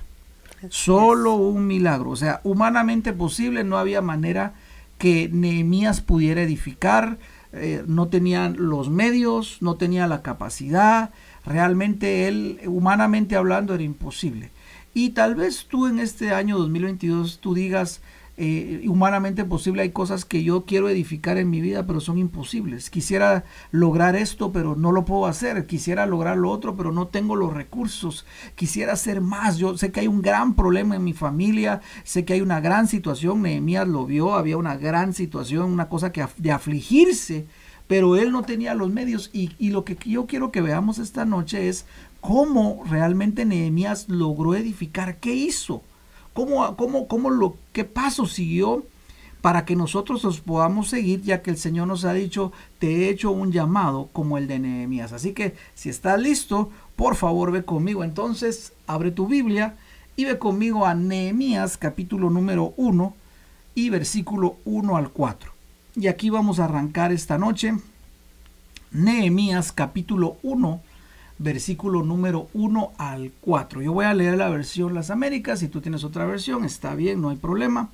Solo 0.69 1.35
un 1.35 1.67
milagro. 1.67 2.11
O 2.11 2.15
sea, 2.15 2.39
humanamente 2.45 3.11
posible, 3.11 3.65
no 3.65 3.77
había 3.77 4.01
manera 4.01 4.53
que 4.97 5.29
Nehemías 5.29 5.99
pudiera 5.99 6.41
edificar 6.41 7.17
eh, 7.51 7.83
no 7.87 8.09
tenía 8.09 8.47
los 8.49 8.89
medios, 8.89 9.57
no 9.61 9.75
tenía 9.75 10.05
la 10.05 10.21
capacidad, 10.21 11.09
realmente 11.45 12.27
él, 12.27 12.59
humanamente 12.67 13.35
hablando, 13.35 13.73
era 13.73 13.81
imposible. 13.81 14.51
Y 14.93 15.11
tal 15.11 15.35
vez 15.35 15.65
tú 15.67 15.87
en 15.87 15.99
este 15.99 16.31
año 16.31 16.57
2022 16.57 17.39
tú 17.39 17.53
digas, 17.53 18.01
eh, 18.41 18.85
humanamente 18.87 19.43
posible. 19.43 19.81
Hay 19.81 19.89
cosas 19.89 20.23
que 20.23 20.45
yo 20.45 20.63
quiero 20.63 20.87
edificar 20.87 21.37
en 21.37 21.49
mi 21.49 21.59
vida, 21.59 21.85
pero 21.85 21.99
son 21.99 22.17
imposibles. 22.17 22.89
Quisiera 22.89 23.43
lograr 23.71 24.15
esto, 24.15 24.53
pero 24.53 24.77
no 24.77 24.93
lo 24.93 25.03
puedo 25.03 25.25
hacer. 25.25 25.65
Quisiera 25.65 26.05
lograr 26.05 26.37
lo 26.37 26.49
otro, 26.49 26.77
pero 26.77 26.93
no 26.93 27.07
tengo 27.07 27.35
los 27.35 27.53
recursos. 27.53 28.25
Quisiera 28.55 28.93
hacer 28.93 29.19
más. 29.19 29.57
Yo 29.57 29.77
sé 29.77 29.91
que 29.91 29.99
hay 29.99 30.07
un 30.07 30.21
gran 30.21 30.53
problema 30.53 30.95
en 30.95 31.03
mi 31.03 31.11
familia. 31.11 31.81
Sé 32.05 32.23
que 32.23 32.31
hay 32.31 32.39
una 32.39 32.61
gran 32.61 32.87
situación. 32.87 33.41
Nehemías 33.41 33.89
lo 33.89 34.05
vio. 34.05 34.33
Había 34.33 34.55
una 34.55 34.77
gran 34.77 35.13
situación, 35.13 35.73
una 35.73 35.89
cosa 35.89 36.13
que 36.13 36.25
de 36.37 36.51
afligirse. 36.53 37.45
Pero 37.87 38.15
él 38.15 38.31
no 38.31 38.43
tenía 38.43 38.73
los 38.73 38.89
medios. 38.89 39.31
Y, 39.33 39.51
y 39.59 39.71
lo 39.71 39.83
que 39.83 39.97
yo 40.05 40.27
quiero 40.27 40.49
que 40.49 40.61
veamos 40.61 40.97
esta 40.97 41.25
noche 41.25 41.67
es 41.67 41.85
cómo 42.21 42.83
realmente 42.89 43.45
Nehemías 43.45 44.09
logró 44.09 44.55
edificar. 44.55 45.17
¿Qué 45.17 45.33
hizo? 45.33 45.81
¿Cómo, 46.33 46.75
cómo, 46.75 47.07
cómo 47.07 47.29
lo, 47.29 47.57
qué 47.73 47.83
paso 47.83 48.25
siguió 48.25 48.85
para 49.41 49.65
que 49.65 49.75
nosotros 49.75 50.23
los 50.23 50.41
podamos 50.41 50.89
seguir, 50.89 51.21
ya 51.21 51.41
que 51.41 51.49
el 51.49 51.57
Señor 51.57 51.87
nos 51.87 52.03
ha 52.03 52.13
dicho, 52.13 52.51
te 52.77 52.87
he 52.87 53.09
hecho 53.09 53.31
un 53.31 53.51
llamado 53.51 54.09
como 54.11 54.37
el 54.37 54.47
de 54.47 54.59
Nehemías. 54.59 55.13
Así 55.13 55.33
que 55.33 55.55
si 55.75 55.89
estás 55.89 56.19
listo, 56.19 56.69
por 56.95 57.15
favor 57.15 57.51
ve 57.51 57.63
conmigo. 57.63 58.03
Entonces, 58.03 58.73
abre 58.85 59.11
tu 59.11 59.27
Biblia 59.27 59.75
y 60.15 60.25
ve 60.25 60.37
conmigo 60.37 60.85
a 60.85 60.93
Nehemías 60.93 61.77
capítulo 61.77 62.29
número 62.29 62.73
1 62.75 63.13
y 63.75 63.89
versículo 63.89 64.57
1 64.65 64.97
al 64.97 65.09
4. 65.09 65.51
Y 65.95 66.07
aquí 66.07 66.29
vamos 66.29 66.59
a 66.59 66.65
arrancar 66.65 67.13
esta 67.13 67.37
noche. 67.37 67.73
Nehemías 68.91 69.71
capítulo 69.71 70.37
1 70.43 70.81
versículo 71.39 72.03
número 72.03 72.49
1 72.53 72.91
al 72.97 73.31
4. 73.41 73.81
Yo 73.81 73.93
voy 73.93 74.05
a 74.05 74.13
leer 74.13 74.37
la 74.37 74.49
versión 74.49 74.93
Las 74.93 75.09
Américas, 75.09 75.59
si 75.59 75.69
tú 75.69 75.81
tienes 75.81 76.03
otra 76.03 76.25
versión, 76.25 76.65
está 76.65 76.93
bien, 76.93 77.21
no 77.21 77.29
hay 77.29 77.37
problema. 77.37 77.89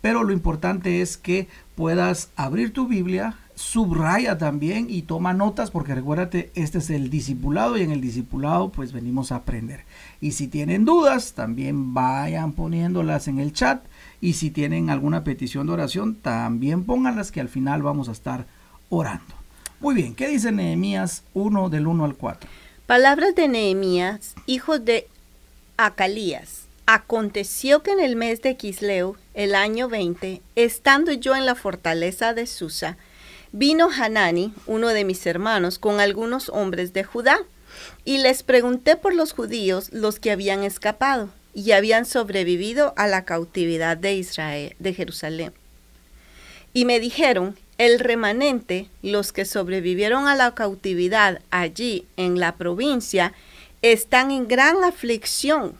Pero 0.00 0.24
lo 0.24 0.32
importante 0.32 1.00
es 1.00 1.16
que 1.16 1.48
puedas 1.74 2.30
abrir 2.36 2.72
tu 2.72 2.86
Biblia, 2.86 3.36
subraya 3.54 4.36
también 4.36 4.86
y 4.90 5.02
toma 5.02 5.32
notas 5.32 5.70
porque 5.70 5.94
recuérdate, 5.94 6.50
este 6.54 6.78
es 6.78 6.90
el 6.90 7.08
discipulado 7.08 7.78
y 7.78 7.82
en 7.82 7.90
el 7.90 8.00
discipulado 8.00 8.70
pues 8.70 8.92
venimos 8.92 9.32
a 9.32 9.36
aprender. 9.36 9.84
Y 10.20 10.32
si 10.32 10.48
tienen 10.48 10.84
dudas, 10.84 11.32
también 11.32 11.94
vayan 11.94 12.52
poniéndolas 12.52 13.28
en 13.28 13.38
el 13.38 13.52
chat 13.52 13.84
y 14.20 14.34
si 14.34 14.50
tienen 14.50 14.90
alguna 14.90 15.24
petición 15.24 15.66
de 15.66 15.72
oración, 15.72 16.16
también 16.16 16.84
pónganlas 16.84 17.32
que 17.32 17.40
al 17.40 17.48
final 17.48 17.82
vamos 17.82 18.08
a 18.08 18.12
estar 18.12 18.46
orando. 18.90 19.45
Muy 19.78 19.94
bien, 19.94 20.14
¿qué 20.14 20.28
dice 20.28 20.52
Nehemías 20.52 21.22
1 21.34 21.68
del 21.68 21.86
1 21.86 22.04
al 22.06 22.14
4? 22.14 22.48
Palabras 22.86 23.34
de 23.34 23.46
Nehemías, 23.46 24.34
hijo 24.46 24.78
de 24.78 25.06
Acalías. 25.76 26.62
Aconteció 26.86 27.82
que 27.82 27.90
en 27.90 28.00
el 28.00 28.16
mes 28.16 28.40
de 28.40 28.56
Quisleu, 28.56 29.16
el 29.34 29.54
año 29.54 29.90
20, 29.90 30.40
estando 30.54 31.12
yo 31.12 31.36
en 31.36 31.44
la 31.44 31.54
fortaleza 31.54 32.32
de 32.32 32.46
Susa, 32.46 32.96
vino 33.52 33.90
Hanani, 33.90 34.54
uno 34.66 34.88
de 34.88 35.04
mis 35.04 35.26
hermanos, 35.26 35.78
con 35.78 36.00
algunos 36.00 36.48
hombres 36.48 36.94
de 36.94 37.04
Judá, 37.04 37.40
y 38.06 38.16
les 38.18 38.42
pregunté 38.42 38.96
por 38.96 39.14
los 39.14 39.32
judíos, 39.32 39.92
los 39.92 40.18
que 40.18 40.30
habían 40.30 40.64
escapado 40.64 41.28
y 41.52 41.72
habían 41.72 42.06
sobrevivido 42.06 42.94
a 42.96 43.08
la 43.08 43.26
cautividad 43.26 43.98
de 43.98 44.14
Israel, 44.14 44.74
de 44.78 44.94
Jerusalén. 44.94 45.52
Y 46.72 46.86
me 46.86 46.98
dijeron, 46.98 47.56
el 47.78 47.98
remanente, 47.98 48.88
los 49.02 49.32
que 49.32 49.44
sobrevivieron 49.44 50.28
a 50.28 50.34
la 50.34 50.54
cautividad 50.54 51.40
allí 51.50 52.06
en 52.16 52.40
la 52.40 52.56
provincia, 52.56 53.32
están 53.82 54.30
en 54.30 54.48
gran 54.48 54.82
aflicción 54.84 55.74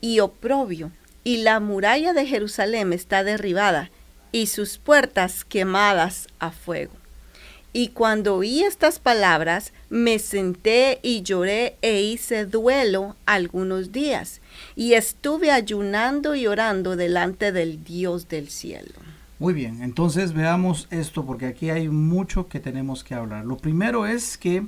y 0.00 0.20
oprobio, 0.20 0.90
y 1.24 1.38
la 1.38 1.60
muralla 1.60 2.12
de 2.12 2.26
Jerusalén 2.26 2.92
está 2.92 3.22
derribada 3.22 3.90
y 4.32 4.46
sus 4.46 4.78
puertas 4.78 5.44
quemadas 5.44 6.26
a 6.38 6.50
fuego. 6.50 6.92
Y 7.74 7.88
cuando 7.88 8.36
oí 8.36 8.62
estas 8.62 8.98
palabras, 8.98 9.72
me 9.88 10.18
senté 10.18 10.98
y 11.02 11.22
lloré 11.22 11.76
e 11.80 12.02
hice 12.02 12.44
duelo 12.44 13.16
algunos 13.24 13.92
días, 13.92 14.40
y 14.74 14.94
estuve 14.94 15.50
ayunando 15.50 16.34
y 16.34 16.46
orando 16.46 16.96
delante 16.96 17.52
del 17.52 17.82
Dios 17.84 18.28
del 18.28 18.50
cielo. 18.50 19.11
Muy 19.42 19.54
bien, 19.54 19.82
entonces 19.82 20.34
veamos 20.34 20.86
esto 20.92 21.26
porque 21.26 21.46
aquí 21.46 21.68
hay 21.68 21.88
mucho 21.88 22.46
que 22.46 22.60
tenemos 22.60 23.02
que 23.02 23.16
hablar. 23.16 23.44
Lo 23.44 23.56
primero 23.56 24.06
es 24.06 24.38
que 24.38 24.64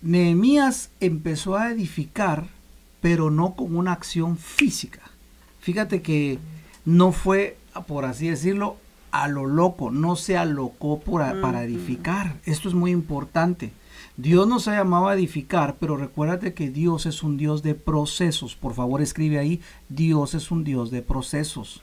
Nehemías 0.00 0.88
empezó 1.00 1.54
a 1.54 1.70
edificar, 1.70 2.46
pero 3.02 3.30
no 3.30 3.52
con 3.56 3.76
una 3.76 3.92
acción 3.92 4.38
física. 4.38 5.02
Fíjate 5.60 6.00
que 6.00 6.38
no 6.86 7.12
fue, 7.12 7.58
por 7.86 8.06
así 8.06 8.30
decirlo, 8.30 8.78
a 9.10 9.28
lo 9.28 9.44
loco, 9.44 9.90
no 9.90 10.16
se 10.16 10.38
alocó 10.38 10.98
para 10.98 11.62
edificar. 11.62 12.36
Esto 12.46 12.70
es 12.70 12.74
muy 12.74 12.90
importante. 12.90 13.72
Dios 14.16 14.48
nos 14.48 14.66
ha 14.66 14.76
llamado 14.76 15.08
a 15.08 15.14
edificar, 15.14 15.76
pero 15.78 15.98
recuérdate 15.98 16.54
que 16.54 16.70
Dios 16.70 17.04
es 17.04 17.22
un 17.22 17.36
Dios 17.36 17.62
de 17.62 17.74
procesos. 17.74 18.56
Por 18.56 18.72
favor, 18.72 19.02
escribe 19.02 19.38
ahí, 19.38 19.60
Dios 19.90 20.32
es 20.32 20.50
un 20.50 20.64
Dios 20.64 20.90
de 20.90 21.02
procesos. 21.02 21.82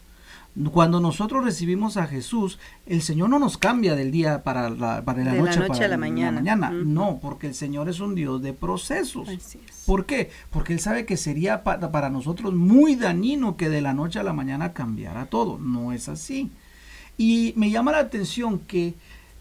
Cuando 0.72 1.02
nosotros 1.02 1.44
recibimos 1.44 1.98
a 1.98 2.08
Jesús, 2.08 2.60
el 2.86 3.02
Señor 3.02 3.30
no 3.30 3.40
nos 3.40 3.58
cambia 3.58 3.94
del 3.94 4.12
día 4.12 4.44
para 4.44 4.70
la, 4.70 5.04
para 5.04 5.24
la 5.24 5.34
noche, 5.34 5.62
para 5.68 5.86
a 5.86 5.88
la 5.90 5.98
mañana. 5.98 6.72
No, 6.72 7.20
porque 7.22 7.48
el 7.48 7.54
Señor 7.54 7.90
es 7.90 8.00
un 8.00 8.16
Dios 8.16 8.42
de 8.42 8.54
procesos. 8.54 9.28
¿Por 9.86 10.06
qué? 10.06 10.32
Porque 10.52 10.72
Él 10.72 10.80
sabe 10.80 11.06
que 11.06 11.18
sería 11.18 11.64
para, 11.64 11.92
para 11.92 12.10
nosotros 12.10 12.54
muy 12.54 12.96
dañino 12.96 13.58
que 13.58 13.68
de 13.68 13.82
la 13.82 13.94
noche 13.94 14.20
a 14.20 14.24
la 14.24 14.32
mañana 14.32 14.72
cambiara 14.72 15.26
todo. 15.26 15.58
No 15.60 15.92
es 15.92 16.08
así. 16.08 16.50
Y 17.18 17.54
me 17.58 17.70
llama 17.70 17.92
la 17.92 18.00
atención 18.00 18.60
que 18.60 18.94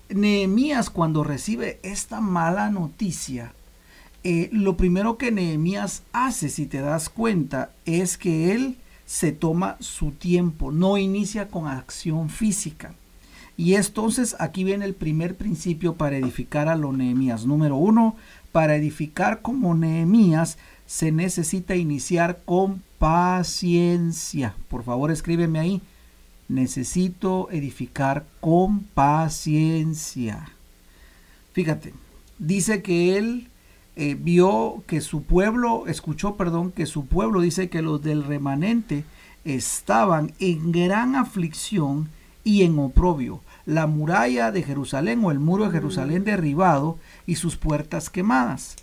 Nehemías 0.08 0.90
cuando 0.90 1.22
recibe 1.22 1.78
esta 1.82 2.20
mala 2.20 2.70
noticia, 2.70 3.52
eh, 4.24 4.48
lo 4.52 4.76
primero 4.76 5.16
que 5.16 5.30
Nehemías 5.30 6.02
hace, 6.12 6.48
si 6.48 6.66
te 6.66 6.80
das 6.80 7.08
cuenta, 7.08 7.70
es 7.84 8.18
que 8.18 8.52
él 8.52 8.78
se 9.06 9.32
toma 9.32 9.76
su 9.80 10.12
tiempo, 10.12 10.72
no 10.72 10.98
inicia 10.98 11.48
con 11.48 11.68
acción 11.68 12.30
física. 12.30 12.94
Y 13.56 13.74
entonces 13.74 14.34
aquí 14.40 14.64
viene 14.64 14.84
el 14.84 14.94
primer 14.94 15.36
principio 15.36 15.94
para 15.94 16.16
edificar 16.16 16.68
a 16.68 16.76
los 16.76 16.96
Nehemías. 16.96 17.46
Número 17.46 17.76
uno, 17.76 18.16
para 18.52 18.76
edificar 18.76 19.42
como 19.42 19.74
Nehemías 19.74 20.58
se 20.86 21.12
necesita 21.12 21.76
iniciar 21.76 22.40
con 22.44 22.82
paciencia. 22.98 24.54
Por 24.68 24.82
favor, 24.82 25.10
escríbeme 25.10 25.58
ahí. 25.58 25.82
Necesito 26.48 27.48
edificar 27.50 28.26
con 28.40 28.80
paciencia. 28.80 30.48
Fíjate, 31.52 31.94
dice 32.38 32.82
que 32.82 33.16
él 33.16 33.48
eh, 33.96 34.16
vio 34.18 34.82
que 34.86 35.00
su 35.00 35.22
pueblo, 35.22 35.84
escuchó, 35.86 36.36
perdón, 36.36 36.72
que 36.72 36.86
su 36.86 37.06
pueblo 37.06 37.40
dice 37.40 37.68
que 37.68 37.82
los 37.82 38.02
del 38.02 38.24
remanente 38.24 39.04
estaban 39.44 40.32
en 40.40 40.72
gran 40.72 41.14
aflicción 41.14 42.08
y 42.42 42.62
en 42.62 42.78
oprobio. 42.78 43.40
La 43.66 43.86
muralla 43.86 44.50
de 44.50 44.62
Jerusalén 44.62 45.24
o 45.24 45.30
el 45.30 45.38
muro 45.38 45.66
de 45.66 45.70
Jerusalén 45.70 46.22
mm. 46.22 46.24
derribado 46.24 46.98
y 47.26 47.36
sus 47.36 47.56
puertas 47.56 48.10
quemadas. 48.10 48.76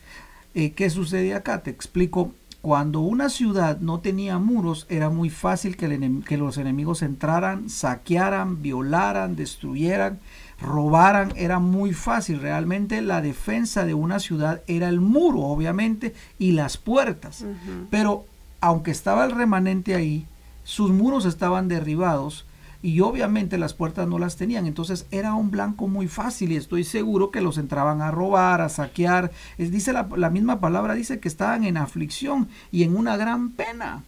Eh, 0.54 0.72
¿Qué 0.72 0.90
sucede 0.90 1.34
acá? 1.34 1.62
Te 1.62 1.72
explico. 1.72 2.34
Cuando 2.62 3.00
una 3.00 3.30
ciudad 3.30 3.80
no 3.80 4.02
tenía 4.02 4.38
muros, 4.38 4.86
era 4.88 5.10
muy 5.10 5.32
fácil 5.32 5.76
que, 5.76 6.22
que 6.28 6.38
los 6.38 6.58
enemigos 6.58 7.02
entraran, 7.02 7.70
saquearan, 7.70 8.62
violaran, 8.62 9.36
destruyeran 9.36 10.20
robaran 10.62 11.34
era 11.36 11.60
muy 11.60 11.94
fácil. 11.94 12.40
Realmente 12.40 13.02
la 13.02 13.22
defensa 13.22 13.84
de 13.86 13.94
una 13.94 14.20
ciudad 14.20 14.62
era 14.68 14.90
el 14.90 15.02
muro, 15.02 15.40
obviamente, 15.40 16.14
y 16.40 16.52
las 16.52 16.78
puertas. 16.78 17.46
Pero 17.90 18.26
aunque 18.62 18.92
estaba 18.92 19.26
el 19.26 19.32
remanente 19.32 19.96
ahí, 19.96 20.26
sus 20.64 20.92
muros 20.92 21.26
estaban 21.26 21.68
derribados 21.68 22.46
y 22.84 23.02
obviamente 23.02 23.58
las 23.58 23.74
puertas 23.74 24.08
no 24.08 24.20
las 24.20 24.38
tenían. 24.38 24.66
Entonces 24.66 25.06
era 25.12 25.34
un 25.34 25.52
blanco 25.52 25.88
muy 25.88 26.08
fácil 26.08 26.52
y 26.52 26.56
estoy 26.56 26.84
seguro 26.84 27.32
que 27.32 27.42
los 27.42 27.58
entraban 27.58 28.02
a 28.02 28.12
robar, 28.12 28.62
a 28.62 28.70
saquear. 28.70 29.32
Es, 29.58 29.72
dice 29.72 29.94
la, 29.94 30.08
la 30.16 30.30
misma 30.30 30.60
palabra, 30.60 30.94
dice 30.94 31.20
que 31.20 31.28
estaban 31.28 31.64
en 31.64 31.78
aflicción 31.78 32.48
y 32.72 32.84
en 32.84 32.96
una 32.96 33.18
gran 33.18 33.52
pena. 33.52 34.04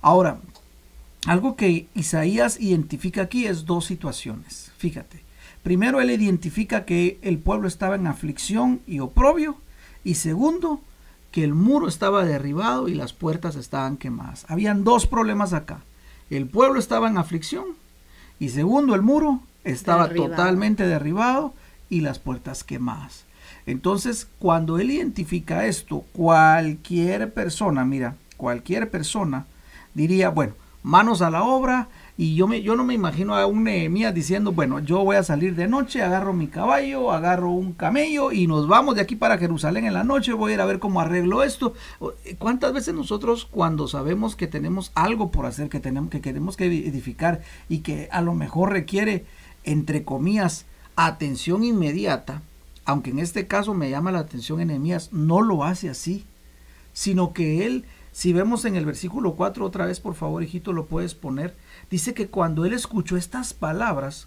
Ahora, 0.00 0.38
algo 1.26 1.54
que 1.54 1.86
Isaías 1.94 2.60
identifica 2.60 3.22
aquí 3.22 3.46
es 3.46 3.64
dos 3.64 3.84
situaciones. 3.84 4.72
Fíjate. 4.78 5.22
Primero, 5.62 6.00
él 6.00 6.10
identifica 6.10 6.84
que 6.84 7.18
el 7.22 7.38
pueblo 7.38 7.68
estaba 7.68 7.94
en 7.94 8.06
aflicción 8.06 8.80
y 8.86 8.98
oprobio. 9.00 9.56
Y 10.04 10.14
segundo, 10.14 10.80
que 11.30 11.44
el 11.44 11.54
muro 11.54 11.88
estaba 11.88 12.24
derribado 12.24 12.88
y 12.88 12.94
las 12.94 13.12
puertas 13.12 13.56
estaban 13.56 13.96
quemadas. 13.96 14.44
Habían 14.48 14.84
dos 14.84 15.06
problemas 15.06 15.52
acá. 15.52 15.80
El 16.30 16.46
pueblo 16.46 16.78
estaba 16.78 17.08
en 17.08 17.18
aflicción 17.18 17.66
y 18.38 18.48
segundo, 18.48 18.94
el 18.94 19.02
muro 19.02 19.40
estaba 19.64 20.08
totalmente 20.08 20.86
derribado 20.86 21.54
y 21.88 22.00
las 22.00 22.18
puertas 22.18 22.64
quemadas. 22.64 23.24
Entonces, 23.66 24.28
cuando 24.38 24.78
él 24.78 24.90
identifica 24.90 25.66
esto, 25.66 26.04
cualquier 26.12 27.32
persona, 27.32 27.84
mira, 27.84 28.16
cualquier 28.36 28.90
persona 28.90 29.46
diría, 29.94 30.30
bueno, 30.30 30.54
manos 30.82 31.22
a 31.22 31.30
la 31.30 31.44
obra, 31.44 31.88
y 32.18 32.34
yo, 32.34 32.46
me, 32.46 32.60
yo 32.60 32.76
no 32.76 32.84
me 32.84 32.92
imagino 32.92 33.34
a 33.34 33.46
un 33.46 33.64
Nehemías 33.64 34.14
diciendo, 34.14 34.52
bueno, 34.52 34.80
yo 34.80 35.02
voy 35.02 35.16
a 35.16 35.22
salir 35.22 35.54
de 35.54 35.66
noche, 35.66 36.02
agarro 36.02 36.34
mi 36.34 36.46
caballo, 36.46 37.10
agarro 37.10 37.50
un 37.50 37.72
camello 37.72 38.32
y 38.32 38.46
nos 38.46 38.68
vamos 38.68 38.96
de 38.96 39.00
aquí 39.00 39.16
para 39.16 39.38
Jerusalén 39.38 39.86
en 39.86 39.94
la 39.94 40.04
noche, 40.04 40.34
voy 40.34 40.52
a 40.52 40.54
ir 40.54 40.60
a 40.60 40.66
ver 40.66 40.78
cómo 40.78 41.00
arreglo 41.00 41.42
esto. 41.42 41.72
Eh, 42.24 42.36
¿Cuántas 42.38 42.74
veces 42.74 42.94
nosotros 42.94 43.48
cuando 43.50 43.88
sabemos 43.88 44.36
que 44.36 44.46
tenemos 44.46 44.92
algo 44.94 45.30
por 45.30 45.46
hacer, 45.46 45.70
que, 45.70 45.80
tenemos, 45.80 46.10
que 46.10 46.20
queremos 46.20 46.56
que 46.58 46.66
edificar 46.66 47.40
y 47.70 47.78
que 47.78 48.08
a 48.12 48.20
lo 48.20 48.34
mejor 48.34 48.72
requiere, 48.72 49.24
entre 49.64 50.04
comillas, 50.04 50.66
atención 50.96 51.64
inmediata, 51.64 52.42
aunque 52.84 53.10
en 53.10 53.20
este 53.20 53.46
caso 53.46 53.72
me 53.72 53.88
llama 53.88 54.12
la 54.12 54.18
atención 54.18 54.66
Nehemías, 54.66 55.12
no 55.12 55.40
lo 55.40 55.64
hace 55.64 55.88
así, 55.88 56.26
sino 56.92 57.32
que 57.32 57.64
él, 57.64 57.84
si 58.12 58.34
vemos 58.34 58.66
en 58.66 58.76
el 58.76 58.84
versículo 58.84 59.34
4 59.34 59.64
otra 59.64 59.86
vez, 59.86 60.00
por 60.00 60.14
favor, 60.14 60.42
hijito, 60.42 60.72
lo 60.72 60.86
puedes 60.86 61.14
poner, 61.14 61.54
dice 61.92 62.14
que 62.14 62.28
cuando 62.28 62.64
él 62.64 62.72
escuchó 62.72 63.18
estas 63.18 63.52
palabras, 63.52 64.26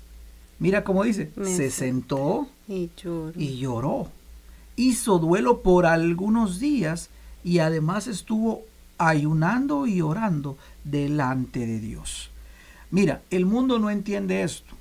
mira 0.59 0.83
cómo 0.83 1.03
dice, 1.03 1.31
se 1.43 1.71
sentó 1.71 2.47
y 2.67 2.91
lloró. 2.95 3.33
y 3.35 3.57
lloró. 3.57 4.07
Hizo 4.75 5.17
duelo 5.17 5.63
por 5.63 5.87
algunos 5.87 6.59
días 6.59 7.09
y 7.43 7.57
además 7.59 8.05
estuvo 8.05 8.61
ayunando 8.99 9.87
y 9.87 10.01
orando 10.01 10.57
delante 10.83 11.65
de 11.65 11.79
Dios. 11.79 12.29
Mira, 12.91 13.23
el 13.31 13.47
mundo 13.47 13.79
no 13.79 13.89
entiende 13.89 14.43
esto. 14.43 14.75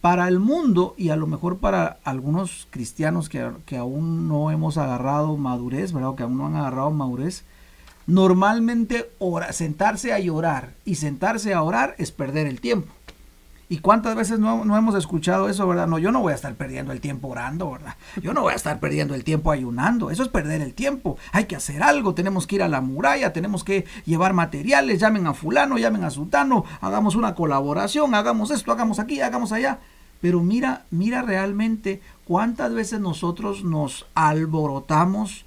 Para 0.00 0.28
el 0.28 0.38
mundo 0.38 0.94
y 0.96 1.08
a 1.08 1.16
lo 1.16 1.26
mejor 1.26 1.58
para 1.58 1.98
algunos 2.04 2.68
cristianos 2.70 3.28
que, 3.28 3.50
que 3.66 3.76
aún 3.78 4.28
no 4.28 4.52
hemos 4.52 4.78
agarrado 4.78 5.36
madurez, 5.36 5.92
¿verdad? 5.92 6.14
Que 6.14 6.22
aún 6.22 6.38
no 6.38 6.46
han 6.46 6.54
agarrado 6.54 6.92
madurez, 6.92 7.42
Normalmente 8.08 9.10
sentarse 9.50 10.14
a 10.14 10.18
llorar 10.18 10.72
y 10.86 10.94
sentarse 10.94 11.52
a 11.52 11.62
orar 11.62 11.94
es 11.98 12.10
perder 12.10 12.46
el 12.46 12.58
tiempo. 12.58 12.90
¿Y 13.68 13.80
cuántas 13.80 14.16
veces 14.16 14.38
no, 14.38 14.62
hemos 14.78 14.94
escuchado 14.94 15.50
eso, 15.50 15.68
verdad? 15.68 15.86
No, 15.86 15.98
yo 15.98 16.10
no 16.10 16.22
voy 16.22 16.32
a 16.32 16.36
estar 16.36 16.54
perdiendo 16.54 16.90
el 16.92 17.02
tiempo 17.02 17.28
orando, 17.28 17.70
¿verdad? 17.70 17.96
Yo 18.22 18.32
no 18.32 18.40
voy 18.40 18.54
a 18.54 18.56
estar 18.56 18.80
perdiendo 18.80 19.14
el 19.14 19.24
tiempo 19.24 19.52
ayunando. 19.52 20.10
Eso 20.10 20.22
es 20.22 20.30
perder 20.30 20.62
el 20.62 20.72
tiempo. 20.72 21.18
Hay 21.32 21.44
que 21.44 21.56
hacer 21.56 21.82
algo. 21.82 22.14
Tenemos 22.14 22.46
que 22.46 22.54
ir 22.56 22.62
a 22.62 22.68
la 22.68 22.80
muralla, 22.80 23.34
tenemos 23.34 23.62
que 23.62 23.84
llevar 24.06 24.32
materiales. 24.32 25.00
Llamen 25.00 25.26
a 25.26 25.34
fulano, 25.34 25.76
llamen 25.76 26.04
a 26.04 26.10
sultano, 26.10 26.64
hagamos 26.80 27.14
una 27.14 27.34
colaboración, 27.34 28.14
hagamos 28.14 28.50
esto, 28.50 28.72
hagamos 28.72 29.00
aquí, 29.00 29.20
hagamos 29.20 29.52
allá. 29.52 29.80
Pero 30.22 30.40
mira, 30.40 30.86
mira 30.90 31.20
realmente 31.20 32.00
cuántas 32.24 32.72
veces 32.72 33.00
nosotros 33.00 33.64
nos 33.64 34.06
alborotamos 34.14 35.44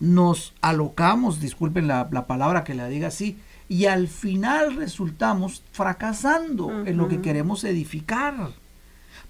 nos 0.00 0.54
alocamos, 0.60 1.40
disculpen 1.40 1.88
la, 1.88 2.08
palabra 2.08 2.64
que 2.64 2.74
la 2.74 2.88
diga 2.88 3.08
así, 3.08 3.38
y 3.68 3.86
al 3.86 4.08
final 4.08 4.76
resultamos 4.76 5.62
fracasando 5.72 6.86
en 6.86 6.96
lo 6.96 7.08
que 7.08 7.20
queremos 7.20 7.64
edificar. 7.64 8.52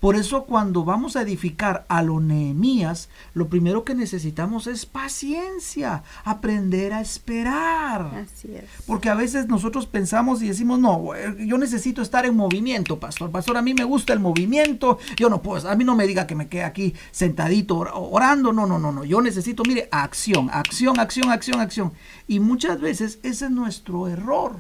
Por 0.05 0.17
eso 0.17 0.45
cuando 0.45 0.85
vamos 0.85 1.17
a 1.17 1.23
edificar 1.23 1.87
a 1.89 2.03
los 2.03 2.21
Nehemías, 2.21 3.09
lo 3.33 3.49
primero 3.49 3.85
que 3.85 3.95
necesitamos 3.95 4.67
es 4.67 4.85
paciencia, 4.85 6.03
aprender 6.25 6.93
a 6.93 7.01
esperar. 7.01 8.11
Así 8.15 8.55
es. 8.55 8.65
Porque 8.87 9.09
a 9.09 9.15
veces 9.15 9.49
nosotros 9.49 9.87
pensamos 9.87 10.43
y 10.43 10.49
decimos, 10.49 10.79
no, 10.79 11.13
yo 11.39 11.57
necesito 11.57 12.03
estar 12.03 12.27
en 12.27 12.37
movimiento, 12.37 13.01
pastor. 13.01 13.31
Pastor, 13.31 13.57
a 13.57 13.63
mí 13.63 13.73
me 13.73 13.85
gusta 13.85 14.13
el 14.13 14.21
movimiento, 14.21 14.99
yo 15.17 15.31
no 15.31 15.41
puedo, 15.41 15.71
a 15.71 15.75
mí 15.75 15.85
no 15.85 15.97
me 15.97 16.07
diga 16.07 16.27
que 16.27 16.35
me 16.35 16.49
quede 16.49 16.65
aquí 16.65 16.95
sentadito 17.11 17.79
orando, 17.79 18.53
no, 18.53 18.67
no, 18.67 18.79
no, 18.79 18.93
no, 18.93 19.05
yo 19.05 19.23
necesito, 19.23 19.63
mire, 19.67 19.89
acción, 19.91 20.51
acción, 20.53 21.01
acción, 21.01 21.31
acción, 21.31 21.61
acción. 21.61 21.93
Y 22.29 22.41
muchas 22.41 22.79
veces 22.79 23.21
ese 23.23 23.47
es 23.47 23.51
nuestro 23.51 24.07
error. 24.09 24.57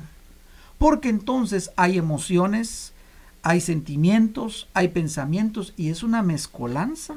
Porque 0.78 1.10
entonces 1.10 1.70
hay 1.76 1.98
emociones, 1.98 2.93
hay 3.44 3.60
sentimientos, 3.60 4.68
hay 4.72 4.88
pensamientos 4.88 5.74
y 5.76 5.90
es 5.90 6.02
una 6.02 6.22
mezcolanza. 6.22 7.16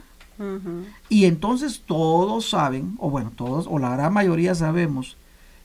Y 1.10 1.26
entonces 1.26 1.82
todos 1.84 2.50
saben, 2.50 2.96
o 3.00 3.10
bueno, 3.10 3.32
todos, 3.36 3.66
o 3.68 3.80
la 3.80 3.90
gran 3.90 4.14
mayoría 4.14 4.54
sabemos, 4.54 5.18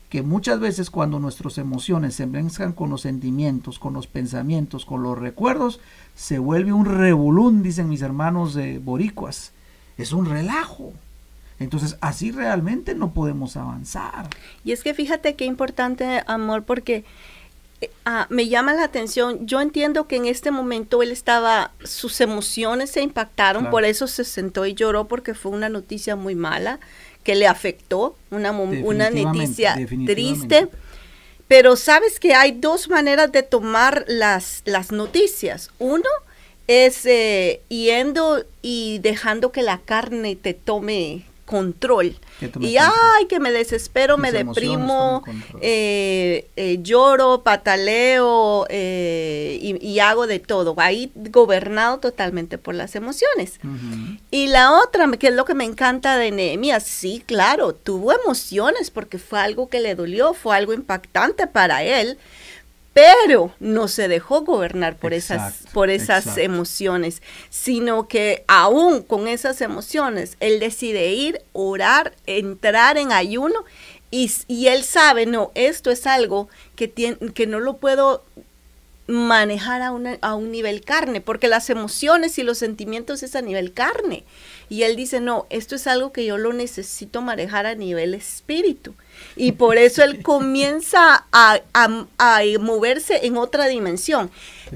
que 0.09 0.22
muchas 0.22 0.61
veces 0.61 0.88
cuando 0.88 1.18
nuestras 1.18 1.59
emociones 1.59 2.14
se 2.14 2.27
mezclan 2.27 2.72
con 2.72 2.88
los 2.88 3.03
sentimientos, 3.03 3.79
con 3.79 3.92
los 3.92 4.07
pensamientos, 4.07 4.87
con 4.87 5.03
los 5.03 5.18
recuerdos, 5.18 5.81
se 6.14 6.38
vuelve 6.38 6.72
un 6.72 6.87
revolún, 6.87 7.62
dicen 7.62 7.88
mis 7.88 8.01
hermanos 8.01 8.55
de 8.55 8.79
boricuas. 8.79 9.53
Es 9.98 10.12
un 10.12 10.27
relajo. 10.27 10.92
Entonces 11.59 11.98
así 12.01 12.31
realmente 12.31 12.94
no 12.94 13.12
podemos 13.12 13.57
avanzar. 13.57 14.29
Y 14.64 14.72
es 14.72 14.83
que 14.83 14.94
fíjate 14.94 15.35
qué 15.35 15.44
importante, 15.44 16.22
amor, 16.27 16.62
porque 16.64 17.05
Ah, 18.05 18.27
me 18.31 18.49
llama 18.49 18.75
la 18.75 18.85
atención. 18.85 19.47
Yo 19.47 19.61
entiendo 19.61 20.07
que 20.07 20.16
en 20.16 20.27
este 20.27 20.51
momento 20.51 21.03
él 21.03 21.11
estaba, 21.11 21.73
sus 21.85 22.21
emociones 22.21 22.90
se 22.90 23.03
impactaron, 23.03 23.71
por 23.71 23.85
eso 23.85 24.07
se 24.07 24.25
sentó 24.25 24.66
y 24.66 24.75
lloró 24.75 25.09
porque 25.09 25.35
fue 25.35 25.53
una 25.53 25.68
noticia 25.68 26.16
muy 26.16 26.35
mala 26.35 26.81
que 27.25 27.35
le 27.35 27.47
afectó, 27.47 28.16
una, 28.31 28.51
una 28.53 29.11
noticia 29.11 29.77
triste. 30.07 30.68
Pero 31.49 31.77
sabes 31.77 32.18
que 32.18 32.35
hay 32.35 32.53
dos 32.53 32.88
maneras 32.88 33.31
de 33.31 33.42
tomar 33.42 34.05
las, 34.09 34.62
las 34.64 34.90
noticias. 34.90 35.71
Uno 35.79 36.09
es 36.66 37.05
eh, 37.05 37.61
yendo 37.68 38.45
y 38.62 39.01
dejando 39.01 39.53
que 39.53 39.62
la 39.62 39.79
carne 39.79 40.37
te 40.37 40.55
tome 40.55 41.25
control. 41.44 42.16
Y 42.61 42.76
ay, 42.76 43.26
que 43.28 43.40
me 43.40 43.52
desespero, 43.52 44.16
me 44.18 44.33
deprimo, 44.33 45.22
eh, 45.61 46.48
eh, 46.57 46.78
lloro, 46.83 47.42
pataleo 47.42 48.66
y, 48.70 49.76
y, 49.81 49.98
hago 50.00 50.26
de 50.26 50.38
todo. 50.38 50.74
Ahí 50.78 51.12
gobernado 51.14 51.98
totalmente 51.98 52.59
por 52.59 52.74
las 52.74 52.94
emociones. 52.94 53.61
Y 54.31 54.46
la 54.48 54.72
otra, 54.72 55.11
que 55.12 55.28
es 55.28 55.35
lo 55.35 55.44
que 55.44 55.55
me 55.55 55.64
encanta 55.64 56.16
de 56.16 56.31
Nehemías, 56.31 56.85
sí, 56.85 57.22
claro, 57.24 57.74
tuvo 57.74 58.12
emociones 58.12 58.90
porque 58.90 59.18
fue 59.18 59.40
algo 59.40 59.68
que 59.68 59.81
le 59.81 59.94
dolió, 59.94 60.35
fue 60.35 60.57
algo 60.57 60.72
impactante 60.72 61.46
para 61.46 61.83
él 61.83 62.18
pero 62.92 63.52
no 63.59 63.88
se 63.88 64.09
dejó 64.09 64.42
gobernar 64.42 64.96
por 64.96 65.14
esas, 65.14 65.64
por 65.72 65.88
esas 65.88 66.37
emociones, 66.37 67.22
sino 67.48 68.07
que 68.07 68.44
aún 68.48 69.02
con 69.02 69.28
esas 69.28 69.61
emociones, 69.62 70.37
él 70.40 70.61
decide 70.61 71.12
ir, 71.12 71.40
orar, 71.52 72.14
entrar 72.26 72.98
en 72.98 73.12
ayuno 73.12 73.64
y, 74.11 74.31
y 74.46 74.66
él 74.66 74.85
sabe, 74.85 75.24
no, 75.24 75.52
esto 75.55 75.90
es 75.90 76.07
algo 76.07 76.48
que, 76.76 76.87
tiene, 76.87 77.16
que 77.33 77.46
no 77.46 77.61
lo 77.61 77.78
puedo 77.78 78.22
manejar 79.07 79.81
a, 79.81 79.92
a 80.20 80.35
un 80.35 80.52
nivel 80.52 80.83
carne, 80.83 81.22
porque 81.22 81.48
las 81.48 81.70
emociones 81.70 82.38
y 82.38 82.42
los 82.42 82.59
sentimientos 82.59 83.22
es 83.22 83.35
a 83.35 83.42
nivel 83.42 83.72
carne. 83.72 84.24
Y 84.68 84.83
él 84.83 84.96
dice, 84.96 85.20
no, 85.20 85.46
esto 85.48 85.76
es 85.76 85.87
algo 85.87 86.12
que 86.12 86.26
yo 86.26 86.37
lo 86.37 86.52
necesito 86.52 87.22
manejar 87.22 87.64
a 87.66 87.74
nivel 87.74 88.12
espíritu. 88.14 88.94
Y 89.37 89.52
por 89.52 89.76
eso 89.76 90.02
él 90.02 90.22
comienza 90.22 91.26
a, 91.32 91.61
moverse 92.61 93.26
en 93.26 93.37
otra 93.37 93.66
dimensión. 93.66 94.30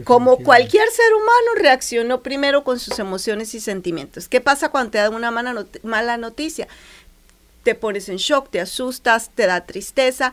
Como 0.05 0.39
cualquier 0.39 0.89
ser 0.91 1.13
humano 1.15 1.51
reaccionó 1.57 2.23
primero 2.23 2.65
con 2.65 2.79
sus 2.79 2.99
emociones 2.99 3.55
y 3.55 3.61
sentimientos. 3.61 4.29
¿Qué 4.29 4.41
pasa 4.41 4.71
cuando 4.71 4.91
te 4.91 4.99
dan 4.99 5.15
una 5.15 5.31
mala 5.31 6.17
noticia? 6.17 6.69
Te 7.63 7.75
pones 7.75 8.09
en 8.09 8.17
shock, 8.17 8.51
te 8.51 8.61
asustas, 8.61 9.31
te 9.35 9.47
da 9.47 9.65
tristeza. 9.65 10.33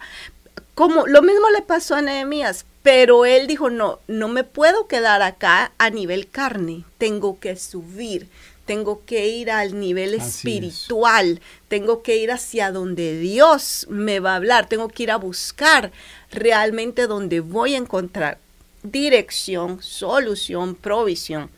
Como 0.76 1.08
lo 1.08 1.22
mismo 1.22 1.50
le 1.50 1.62
pasó 1.62 1.96
a 1.96 2.02
Nehemías, 2.02 2.66
pero 2.84 3.26
él 3.26 3.48
dijo, 3.48 3.70
no, 3.70 4.00
no 4.08 4.28
me 4.28 4.44
puedo 4.44 4.88
quedar 4.88 5.22
acá 5.22 5.72
a 5.78 5.90
nivel 5.90 6.30
carne, 6.30 6.84
tengo 6.98 7.40
que 7.40 7.56
subir, 7.56 8.28
tengo 8.66 9.04
que 9.06 9.28
ir 9.28 9.52
al 9.52 9.80
nivel 9.80 10.14
espiritual, 10.14 11.42
tengo 11.68 12.02
que 12.02 12.18
ir 12.18 12.32
hacia 12.32 12.72
donde 12.72 13.20
Dios 13.20 13.88
me 13.90 14.20
va 14.20 14.34
a 14.34 14.36
hablar, 14.38 14.68
tengo 14.68 14.88
que 14.88 15.04
ir 15.04 15.12
a 15.12 15.18
buscar 15.18 15.92
realmente 16.32 17.08
donde 17.08 17.40
voy 17.42 17.76
a 17.76 17.78
encontrar 17.78 18.38
dirección, 18.84 19.82
solución, 19.82 20.76
provisión. 20.76 21.50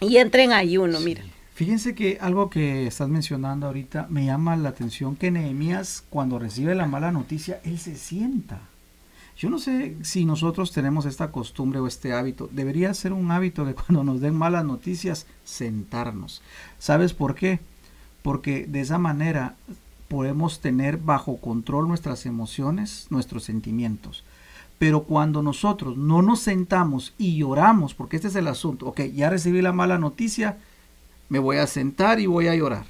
Y 0.00 0.18
entra 0.18 0.42
en 0.42 0.52
ayuno, 0.52 1.00
mira. 1.00 1.24
Fíjense 1.54 1.96
que 1.96 2.18
algo 2.20 2.50
que 2.50 2.86
estás 2.86 3.08
mencionando 3.08 3.66
ahorita 3.66 4.06
me 4.10 4.24
llama 4.24 4.56
la 4.56 4.68
atención 4.68 5.16
que 5.16 5.32
Nehemías 5.32 6.04
cuando 6.08 6.38
recibe 6.38 6.76
la 6.76 6.86
mala 6.86 7.10
noticia, 7.10 7.60
él 7.64 7.80
se 7.80 7.96
sienta. 7.96 8.60
Yo 9.38 9.50
no 9.50 9.60
sé 9.60 9.96
si 10.02 10.24
nosotros 10.24 10.72
tenemos 10.72 11.06
esta 11.06 11.30
costumbre 11.30 11.78
o 11.78 11.86
este 11.86 12.12
hábito. 12.12 12.48
Debería 12.50 12.92
ser 12.92 13.12
un 13.12 13.30
hábito 13.30 13.64
de 13.64 13.74
cuando 13.74 14.02
nos 14.02 14.20
den 14.20 14.34
malas 14.34 14.64
noticias, 14.64 15.26
sentarnos. 15.44 16.42
¿Sabes 16.80 17.14
por 17.14 17.36
qué? 17.36 17.60
Porque 18.22 18.66
de 18.66 18.80
esa 18.80 18.98
manera 18.98 19.54
podemos 20.08 20.58
tener 20.58 20.96
bajo 20.96 21.36
control 21.36 21.86
nuestras 21.86 22.26
emociones, 22.26 23.06
nuestros 23.10 23.44
sentimientos. 23.44 24.24
Pero 24.80 25.04
cuando 25.04 25.40
nosotros 25.40 25.96
no 25.96 26.20
nos 26.20 26.40
sentamos 26.40 27.14
y 27.16 27.36
lloramos, 27.36 27.94
porque 27.94 28.16
este 28.16 28.28
es 28.28 28.34
el 28.34 28.48
asunto, 28.48 28.86
ok, 28.86 29.02
ya 29.14 29.30
recibí 29.30 29.62
la 29.62 29.72
mala 29.72 29.98
noticia, 29.98 30.58
me 31.28 31.38
voy 31.38 31.58
a 31.58 31.68
sentar 31.68 32.18
y 32.18 32.26
voy 32.26 32.48
a 32.48 32.56
llorar. 32.56 32.86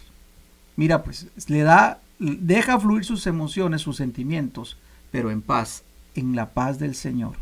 Mira, 0.76 1.02
pues 1.02 1.26
le 1.48 1.60
da, 1.60 2.00
deja 2.18 2.80
fluir 2.80 3.04
sus 3.04 3.26
emociones, 3.26 3.82
sus 3.82 3.96
sentimientos, 3.96 4.78
pero 5.10 5.30
en 5.30 5.42
paz 5.42 5.82
en 6.18 6.36
la 6.36 6.50
paz 6.50 6.78
del 6.78 6.94
Señor. 6.94 7.36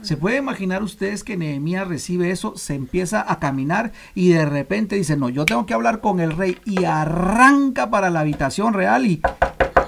¿Se 0.00 0.16
puede 0.16 0.38
imaginar 0.38 0.82
ustedes 0.82 1.22
que 1.22 1.36
Nehemías 1.36 1.86
recibe 1.86 2.30
eso, 2.30 2.56
se 2.56 2.74
empieza 2.74 3.30
a 3.30 3.38
caminar 3.38 3.92
y 4.14 4.30
de 4.30 4.46
repente 4.46 4.96
dice, 4.96 5.16
no, 5.16 5.28
yo 5.28 5.44
tengo 5.44 5.66
que 5.66 5.74
hablar 5.74 6.00
con 6.00 6.18
el 6.20 6.32
rey 6.32 6.56
y 6.64 6.84
arranca 6.84 7.90
para 7.90 8.08
la 8.08 8.20
habitación 8.20 8.72
real 8.72 9.06
y... 9.06 9.20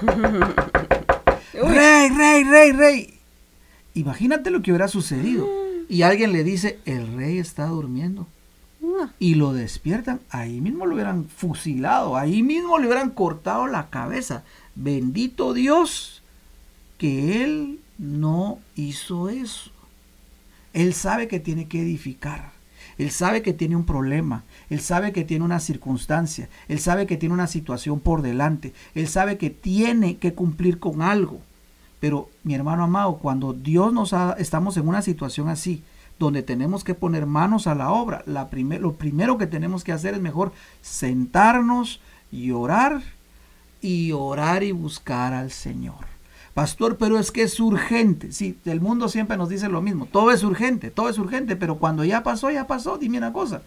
rey, 1.53 2.09
rey, 2.09 2.43
rey, 2.43 2.71
rey. 2.71 3.19
Imagínate 3.95 4.51
lo 4.51 4.61
que 4.61 4.71
hubiera 4.71 4.87
sucedido. 4.87 5.47
Y 5.89 6.03
alguien 6.03 6.33
le 6.33 6.43
dice, 6.43 6.79
el 6.85 7.15
rey 7.15 7.39
está 7.39 7.65
durmiendo. 7.67 8.27
Y 9.19 9.35
lo 9.35 9.53
despiertan, 9.53 10.19
ahí 10.29 10.61
mismo 10.61 10.85
lo 10.85 10.93
hubieran 10.93 11.25
fusilado, 11.25 12.15
ahí 12.17 12.43
mismo 12.43 12.77
le 12.77 12.85
hubieran 12.85 13.09
cortado 13.09 13.67
la 13.67 13.89
cabeza. 13.89 14.43
Bendito 14.75 15.53
Dios 15.53 16.21
que 16.97 17.43
él 17.43 17.79
no 17.97 18.59
hizo 18.75 19.29
eso. 19.29 19.71
Él 20.73 20.93
sabe 20.93 21.27
que 21.27 21.39
tiene 21.39 21.67
que 21.67 21.81
edificar. 21.81 22.51
Él 22.97 23.11
sabe 23.11 23.41
que 23.41 23.53
tiene 23.53 23.75
un 23.75 23.85
problema. 23.85 24.43
Él 24.69 24.79
sabe 24.79 25.11
que 25.11 25.23
tiene 25.23 25.45
una 25.45 25.59
circunstancia. 25.59 26.49
Él 26.67 26.79
sabe 26.79 27.07
que 27.07 27.17
tiene 27.17 27.33
una 27.33 27.47
situación 27.47 27.99
por 27.99 28.21
delante. 28.21 28.73
Él 28.93 29.07
sabe 29.07 29.37
que 29.37 29.49
tiene 29.49 30.17
que 30.17 30.33
cumplir 30.33 30.79
con 30.79 31.01
algo. 31.01 31.41
Pero 31.99 32.29
mi 32.43 32.53
hermano 32.55 32.83
amado, 32.83 33.17
cuando 33.17 33.53
Dios 33.53 33.91
nos 33.91 34.13
ha, 34.13 34.35
estamos 34.37 34.77
en 34.77 34.87
una 34.87 35.01
situación 35.01 35.49
así, 35.49 35.83
donde 36.19 36.43
tenemos 36.43 36.83
que 36.83 36.93
poner 36.93 37.25
manos 37.25 37.67
a 37.67 37.75
la 37.75 37.91
obra, 37.91 38.23
lo 38.25 38.93
primero 38.93 39.37
que 39.37 39.47
tenemos 39.47 39.83
que 39.83 39.91
hacer 39.91 40.13
es 40.13 40.21
mejor 40.21 40.53
sentarnos 40.81 41.99
y 42.31 42.51
orar 42.51 43.01
y 43.81 44.11
orar 44.13 44.63
y 44.63 44.71
buscar 44.71 45.33
al 45.33 45.51
Señor. 45.51 46.14
Pastor, 46.55 46.95
pero 46.95 47.19
es 47.19 47.31
que 47.31 47.41
es 47.41 47.59
urgente. 47.59 48.31
Sí, 48.31 48.57
el 48.63 48.79
mundo 48.79 49.09
siempre 49.09 49.35
nos 49.35 49.49
dice 49.49 49.67
lo 49.67 49.81
mismo. 49.81 50.05
Todo 50.05 50.31
es 50.31 50.41
urgente, 50.41 50.89
todo 50.89 51.09
es 51.09 51.19
urgente, 51.19 51.57
pero 51.57 51.79
cuando 51.79 52.05
ya 52.05 52.23
pasó, 52.23 52.49
ya 52.49 52.65
pasó. 52.65 52.97
Dime 52.97 53.17
una 53.17 53.33
cosa. 53.33 53.61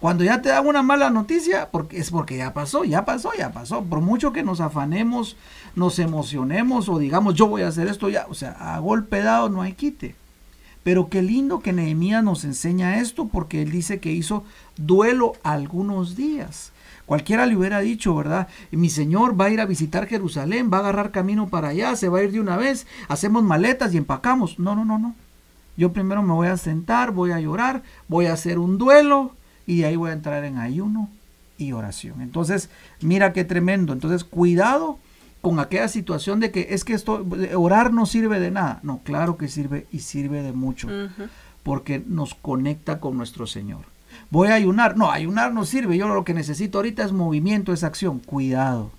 Cuando 0.00 0.22
ya 0.22 0.42
te 0.42 0.50
dan 0.50 0.66
una 0.66 0.82
mala 0.82 1.08
noticia, 1.08 1.70
porque 1.70 1.96
es 1.96 2.10
porque 2.10 2.36
ya 2.36 2.52
pasó, 2.52 2.84
ya 2.84 3.06
pasó, 3.06 3.30
ya 3.32 3.52
pasó. 3.52 3.82
Por 3.82 4.02
mucho 4.02 4.34
que 4.34 4.42
nos 4.42 4.60
afanemos, 4.60 5.38
nos 5.74 5.98
emocionemos 5.98 6.90
o 6.90 6.98
digamos 6.98 7.34
yo 7.34 7.46
voy 7.46 7.62
a 7.62 7.68
hacer 7.68 7.88
esto 7.88 8.10
ya, 8.10 8.26
o 8.28 8.34
sea, 8.34 8.50
a 8.74 8.78
golpe 8.80 9.22
dado 9.22 9.48
no 9.48 9.62
hay 9.62 9.72
quite. 9.72 10.14
Pero 10.82 11.08
qué 11.08 11.22
lindo 11.22 11.60
que 11.60 11.72
Nehemías 11.72 12.22
nos 12.22 12.44
enseña 12.44 13.00
esto 13.00 13.28
porque 13.28 13.62
él 13.62 13.72
dice 13.72 13.98
que 13.98 14.12
hizo 14.12 14.44
duelo 14.76 15.32
algunos 15.42 16.16
días. 16.16 16.72
Cualquiera 17.06 17.46
le 17.46 17.56
hubiera 17.56 17.80
dicho, 17.80 18.14
¿verdad? 18.16 18.48
Mi 18.72 18.90
Señor 18.90 19.40
va 19.40 19.46
a 19.46 19.50
ir 19.50 19.60
a 19.60 19.66
visitar 19.66 20.08
Jerusalén, 20.08 20.70
va 20.72 20.78
a 20.78 20.80
agarrar 20.80 21.12
camino 21.12 21.48
para 21.48 21.68
allá, 21.68 21.94
se 21.94 22.08
va 22.08 22.18
a 22.18 22.24
ir 22.24 22.32
de 22.32 22.40
una 22.40 22.56
vez, 22.56 22.86
hacemos 23.08 23.44
maletas 23.44 23.94
y 23.94 23.96
empacamos. 23.96 24.58
No, 24.58 24.74
no, 24.74 24.84
no, 24.84 24.98
no. 24.98 25.14
Yo 25.76 25.92
primero 25.92 26.22
me 26.22 26.32
voy 26.32 26.48
a 26.48 26.56
sentar, 26.56 27.12
voy 27.12 27.30
a 27.30 27.38
llorar, 27.38 27.82
voy 28.08 28.26
a 28.26 28.32
hacer 28.32 28.58
un 28.58 28.76
duelo 28.76 29.32
y 29.66 29.78
de 29.78 29.86
ahí 29.86 29.96
voy 29.96 30.10
a 30.10 30.14
entrar 30.14 30.44
en 30.44 30.58
ayuno 30.58 31.08
y 31.58 31.72
oración. 31.72 32.20
Entonces, 32.22 32.70
mira 33.00 33.32
qué 33.32 33.44
tremendo. 33.44 33.92
Entonces, 33.92 34.24
cuidado 34.24 34.98
con 35.42 35.60
aquella 35.60 35.86
situación 35.86 36.40
de 36.40 36.50
que 36.50 36.68
es 36.70 36.84
que 36.84 36.94
esto, 36.94 37.24
orar 37.54 37.92
no 37.92 38.06
sirve 38.06 38.40
de 38.40 38.50
nada. 38.50 38.80
No, 38.82 39.00
claro 39.04 39.36
que 39.36 39.46
sirve 39.46 39.86
y 39.92 40.00
sirve 40.00 40.42
de 40.42 40.52
mucho, 40.52 40.88
porque 41.62 42.02
nos 42.04 42.34
conecta 42.34 42.98
con 42.98 43.16
nuestro 43.16 43.46
Señor 43.46 43.95
voy 44.30 44.48
a 44.48 44.54
ayunar. 44.54 44.96
No, 44.96 45.10
ayunar 45.10 45.52
no 45.52 45.64
sirve. 45.64 45.96
Yo 45.96 46.08
lo 46.08 46.24
que 46.24 46.34
necesito 46.34 46.78
ahorita 46.78 47.04
es 47.04 47.12
movimiento, 47.12 47.72
es 47.72 47.84
acción. 47.84 48.20
Cuidado, 48.20 48.90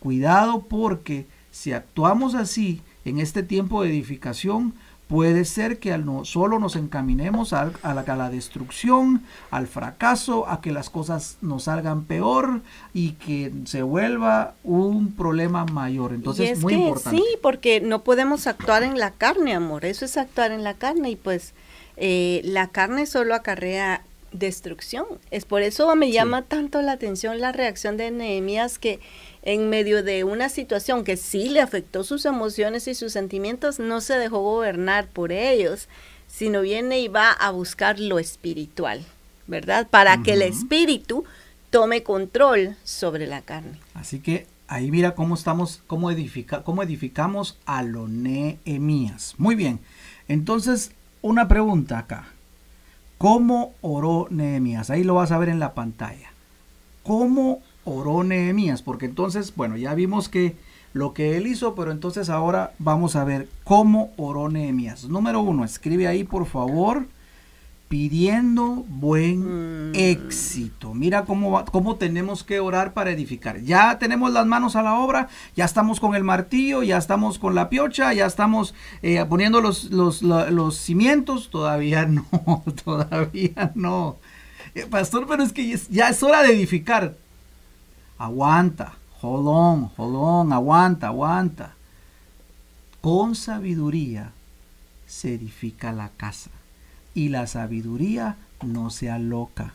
cuidado 0.00 0.62
porque 0.62 1.26
si 1.50 1.72
actuamos 1.72 2.34
así 2.34 2.82
en 3.04 3.18
este 3.18 3.42
tiempo 3.42 3.82
de 3.82 3.90
edificación, 3.90 4.74
puede 5.08 5.44
ser 5.44 5.78
que 5.78 5.92
al 5.92 6.04
no, 6.04 6.24
solo 6.24 6.58
nos 6.58 6.76
encaminemos 6.76 7.52
a, 7.52 7.70
la, 7.82 8.00
a, 8.00 8.16
la, 8.16 8.30
destrucción, 8.30 9.22
al 9.50 9.66
fracaso, 9.66 10.48
a 10.48 10.60
que 10.60 10.72
las 10.72 10.90
cosas 10.90 11.36
nos 11.42 11.64
salgan 11.64 12.04
peor 12.04 12.62
y 12.92 13.12
que 13.12 13.52
se 13.66 13.82
vuelva 13.82 14.54
un 14.64 15.12
problema 15.12 15.66
mayor. 15.66 16.14
Entonces, 16.14 16.50
es 16.50 16.62
muy 16.62 16.74
importante. 16.74 17.18
Sí, 17.18 17.24
porque 17.42 17.80
no 17.80 18.02
podemos 18.02 18.46
actuar 18.46 18.82
en 18.82 18.98
la 18.98 19.10
carne, 19.10 19.54
amor. 19.54 19.84
Eso 19.84 20.04
es 20.04 20.16
actuar 20.16 20.52
en 20.52 20.64
la 20.64 20.74
carne 20.74 21.10
y 21.10 21.16
pues 21.16 21.52
eh, 21.96 22.40
la 22.44 22.68
carne 22.68 23.06
solo 23.06 23.34
acarrea 23.34 24.02
destrucción. 24.34 25.06
Es 25.30 25.46
por 25.46 25.62
eso 25.62 25.94
me 25.96 26.12
llama 26.12 26.42
tanto 26.42 26.82
la 26.82 26.92
atención 26.92 27.40
la 27.40 27.52
reacción 27.52 27.96
de 27.96 28.10
Nehemías 28.10 28.78
que 28.78 29.00
en 29.42 29.70
medio 29.70 30.02
de 30.02 30.24
una 30.24 30.48
situación 30.48 31.04
que 31.04 31.16
sí 31.16 31.48
le 31.48 31.60
afectó 31.60 32.04
sus 32.04 32.26
emociones 32.26 32.86
y 32.88 32.94
sus 32.94 33.12
sentimientos, 33.12 33.78
no 33.78 34.00
se 34.00 34.18
dejó 34.18 34.40
gobernar 34.40 35.08
por 35.08 35.32
ellos, 35.32 35.88
sino 36.28 36.60
viene 36.60 37.00
y 37.00 37.08
va 37.08 37.30
a 37.30 37.50
buscar 37.50 37.98
lo 38.00 38.18
espiritual, 38.18 39.04
¿verdad? 39.46 39.86
Para 39.88 40.22
que 40.22 40.34
el 40.34 40.42
espíritu 40.42 41.24
tome 41.70 42.02
control 42.02 42.76
sobre 42.84 43.26
la 43.26 43.40
carne. 43.42 43.78
Así 43.94 44.20
que 44.20 44.46
Ahí 44.66 44.90
mira 44.90 45.14
cómo 45.14 45.34
estamos, 45.34 45.82
cómo, 45.86 46.10
edifica, 46.10 46.62
cómo 46.62 46.82
edificamos 46.82 47.58
a 47.66 47.82
lo 47.82 48.08
Nehemías. 48.08 49.34
Muy 49.36 49.54
bien. 49.56 49.80
Entonces, 50.26 50.92
una 51.20 51.48
pregunta 51.48 51.98
acá. 51.98 52.33
¿Cómo 53.18 53.72
oró 53.80 54.26
Nehemías? 54.30 54.90
Ahí 54.90 55.04
lo 55.04 55.14
vas 55.14 55.32
a 55.32 55.38
ver 55.38 55.48
en 55.48 55.60
la 55.60 55.74
pantalla. 55.74 56.32
¿Cómo 57.02 57.60
oró 57.84 58.24
Nehemías? 58.24 58.82
Porque 58.82 59.06
entonces, 59.06 59.54
bueno, 59.54 59.76
ya 59.76 59.94
vimos 59.94 60.28
que 60.28 60.56
lo 60.92 61.12
que 61.12 61.36
él 61.36 61.46
hizo, 61.46 61.74
pero 61.74 61.90
entonces 61.90 62.30
ahora 62.30 62.72
vamos 62.78 63.16
a 63.16 63.24
ver 63.24 63.48
cómo 63.64 64.10
oró 64.16 64.48
Nehemías. 64.48 65.04
Número 65.04 65.40
uno, 65.40 65.64
escribe 65.64 66.06
ahí 66.06 66.24
por 66.24 66.46
favor 66.46 67.06
pidiendo 67.94 68.84
buen 68.88 69.90
mm. 69.90 69.94
éxito. 69.94 70.94
Mira 70.94 71.24
cómo, 71.24 71.64
cómo 71.66 71.94
tenemos 71.94 72.42
que 72.42 72.58
orar 72.58 72.92
para 72.92 73.12
edificar. 73.12 73.60
Ya 73.60 74.00
tenemos 74.00 74.32
las 74.32 74.46
manos 74.46 74.74
a 74.74 74.82
la 74.82 74.98
obra, 74.98 75.28
ya 75.54 75.64
estamos 75.64 76.00
con 76.00 76.16
el 76.16 76.24
martillo, 76.24 76.82
ya 76.82 76.96
estamos 76.96 77.38
con 77.38 77.54
la 77.54 77.68
piocha, 77.68 78.12
ya 78.12 78.26
estamos 78.26 78.74
eh, 79.02 79.24
poniendo 79.28 79.60
los, 79.60 79.92
los, 79.92 80.76
cimientos. 80.76 81.50
Todavía 81.50 82.04
no, 82.06 82.64
todavía 82.84 83.70
no. 83.76 84.16
Eh, 84.74 84.86
pastor, 84.90 85.26
pero 85.28 85.44
es 85.44 85.52
que 85.52 85.78
ya 85.88 86.08
es 86.08 86.20
hora 86.24 86.42
de 86.42 86.52
edificar. 86.52 87.14
Aguanta, 88.18 88.94
jodón, 89.20 89.86
jodón, 89.90 90.52
aguanta, 90.52 91.06
aguanta. 91.06 91.74
Con 93.00 93.36
sabiduría 93.36 94.32
se 95.06 95.34
edifica 95.34 95.92
la 95.92 96.08
casa 96.08 96.50
y 97.14 97.28
la 97.28 97.46
sabiduría 97.46 98.36
no 98.62 98.90
sea 98.90 99.18
loca. 99.18 99.74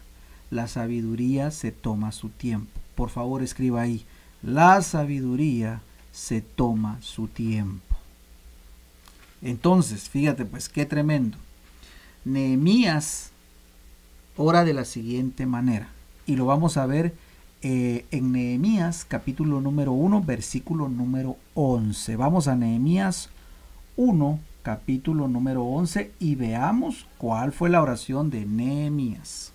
La 0.51 0.67
sabiduría 0.67 1.51
se 1.51 1.71
toma 1.71 2.11
su 2.11 2.29
tiempo. 2.29 2.79
Por 2.95 3.09
favor, 3.09 3.43
escriba 3.43 3.81
ahí. 3.81 4.05
La 4.41 4.81
sabiduría 4.81 5.81
se 6.11 6.41
toma 6.41 6.97
su 7.01 7.27
tiempo. 7.27 7.95
Entonces, 9.41 10.09
fíjate 10.09 10.45
pues, 10.45 10.69
qué 10.69 10.85
tremendo. 10.85 11.37
Nehemías 12.25 13.31
ora 14.35 14.63
de 14.63 14.73
la 14.73 14.85
siguiente 14.85 15.45
manera. 15.45 15.89
Y 16.25 16.35
lo 16.35 16.45
vamos 16.45 16.77
a 16.77 16.85
ver 16.85 17.13
eh, 17.61 18.05
en 18.11 18.31
Nehemías 18.31 19.05
capítulo 19.05 19.61
número 19.61 19.91
1, 19.91 20.21
versículo 20.21 20.87
número 20.89 21.37
11. 21.55 22.15
Vamos 22.15 22.47
a 22.47 22.55
Nehemías 22.55 23.29
1, 23.97 24.39
capítulo 24.63 25.27
número 25.27 25.63
11 25.63 26.11
y 26.19 26.35
veamos 26.35 27.05
cuál 27.17 27.51
fue 27.51 27.69
la 27.69 27.81
oración 27.81 28.29
de 28.29 28.45
Nehemías. 28.45 29.51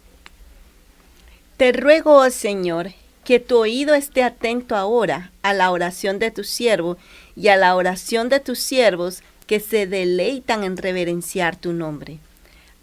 Te 1.56 1.72
ruego, 1.72 2.16
oh 2.16 2.30
Señor, 2.30 2.92
que 3.24 3.40
tu 3.40 3.58
oído 3.58 3.94
esté 3.94 4.22
atento 4.22 4.76
ahora 4.76 5.30
a 5.42 5.52
la 5.52 5.70
oración 5.70 6.18
de 6.18 6.30
tu 6.30 6.44
siervo 6.44 6.96
y 7.36 7.48
a 7.48 7.56
la 7.56 7.74
oración 7.76 8.28
de 8.28 8.40
tus 8.40 8.58
siervos 8.58 9.22
que 9.46 9.60
se 9.60 9.86
deleitan 9.86 10.64
en 10.64 10.76
reverenciar 10.76 11.56
tu 11.56 11.72
nombre. 11.72 12.18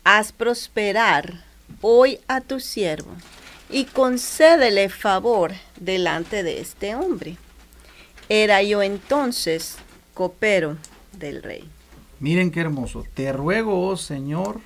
Haz 0.03 0.31
prosperar 0.31 1.43
hoy 1.81 2.19
a 2.27 2.41
tu 2.41 2.59
siervo 2.59 3.11
y 3.69 3.85
concédele 3.85 4.89
favor 4.89 5.53
delante 5.79 6.43
de 6.43 6.59
este 6.59 6.95
hombre. 6.95 7.37
Era 8.29 8.63
yo 8.63 8.81
entonces 8.81 9.77
copero 10.13 10.77
del 11.13 11.43
rey. 11.43 11.69
Miren 12.21 12.51
qué 12.51 12.61
hermoso. 12.61 13.03
Te 13.15 13.33
ruego, 13.33 13.87
oh 13.87 13.97
Señor, 13.97 14.61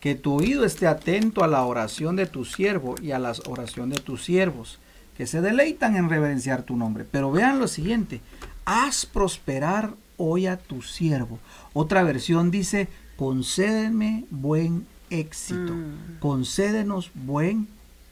que 0.00 0.14
tu 0.14 0.34
oído 0.34 0.64
esté 0.64 0.86
atento 0.86 1.42
a 1.42 1.48
la 1.48 1.64
oración 1.64 2.14
de 2.14 2.26
tu 2.26 2.44
siervo 2.44 2.94
y 3.02 3.10
a 3.10 3.18
la 3.18 3.34
oración 3.48 3.90
de 3.90 3.98
tus 3.98 4.24
siervos, 4.24 4.78
que 5.16 5.26
se 5.26 5.40
deleitan 5.40 5.96
en 5.96 6.08
reverenciar 6.08 6.62
tu 6.62 6.76
nombre. 6.76 7.04
Pero 7.10 7.32
vean 7.32 7.58
lo 7.58 7.66
siguiente, 7.66 8.20
haz 8.64 9.04
prosperar 9.04 9.94
hoy 10.16 10.46
a 10.46 10.58
tu 10.58 10.80
siervo. 10.80 11.40
Otra 11.72 12.04
versión 12.04 12.52
dice, 12.52 12.88
concédeme 13.16 14.24
buen 14.30 14.86
éxito. 15.10 15.74
Mm. 15.74 16.20
Concédenos 16.20 17.10
buen 17.14 17.66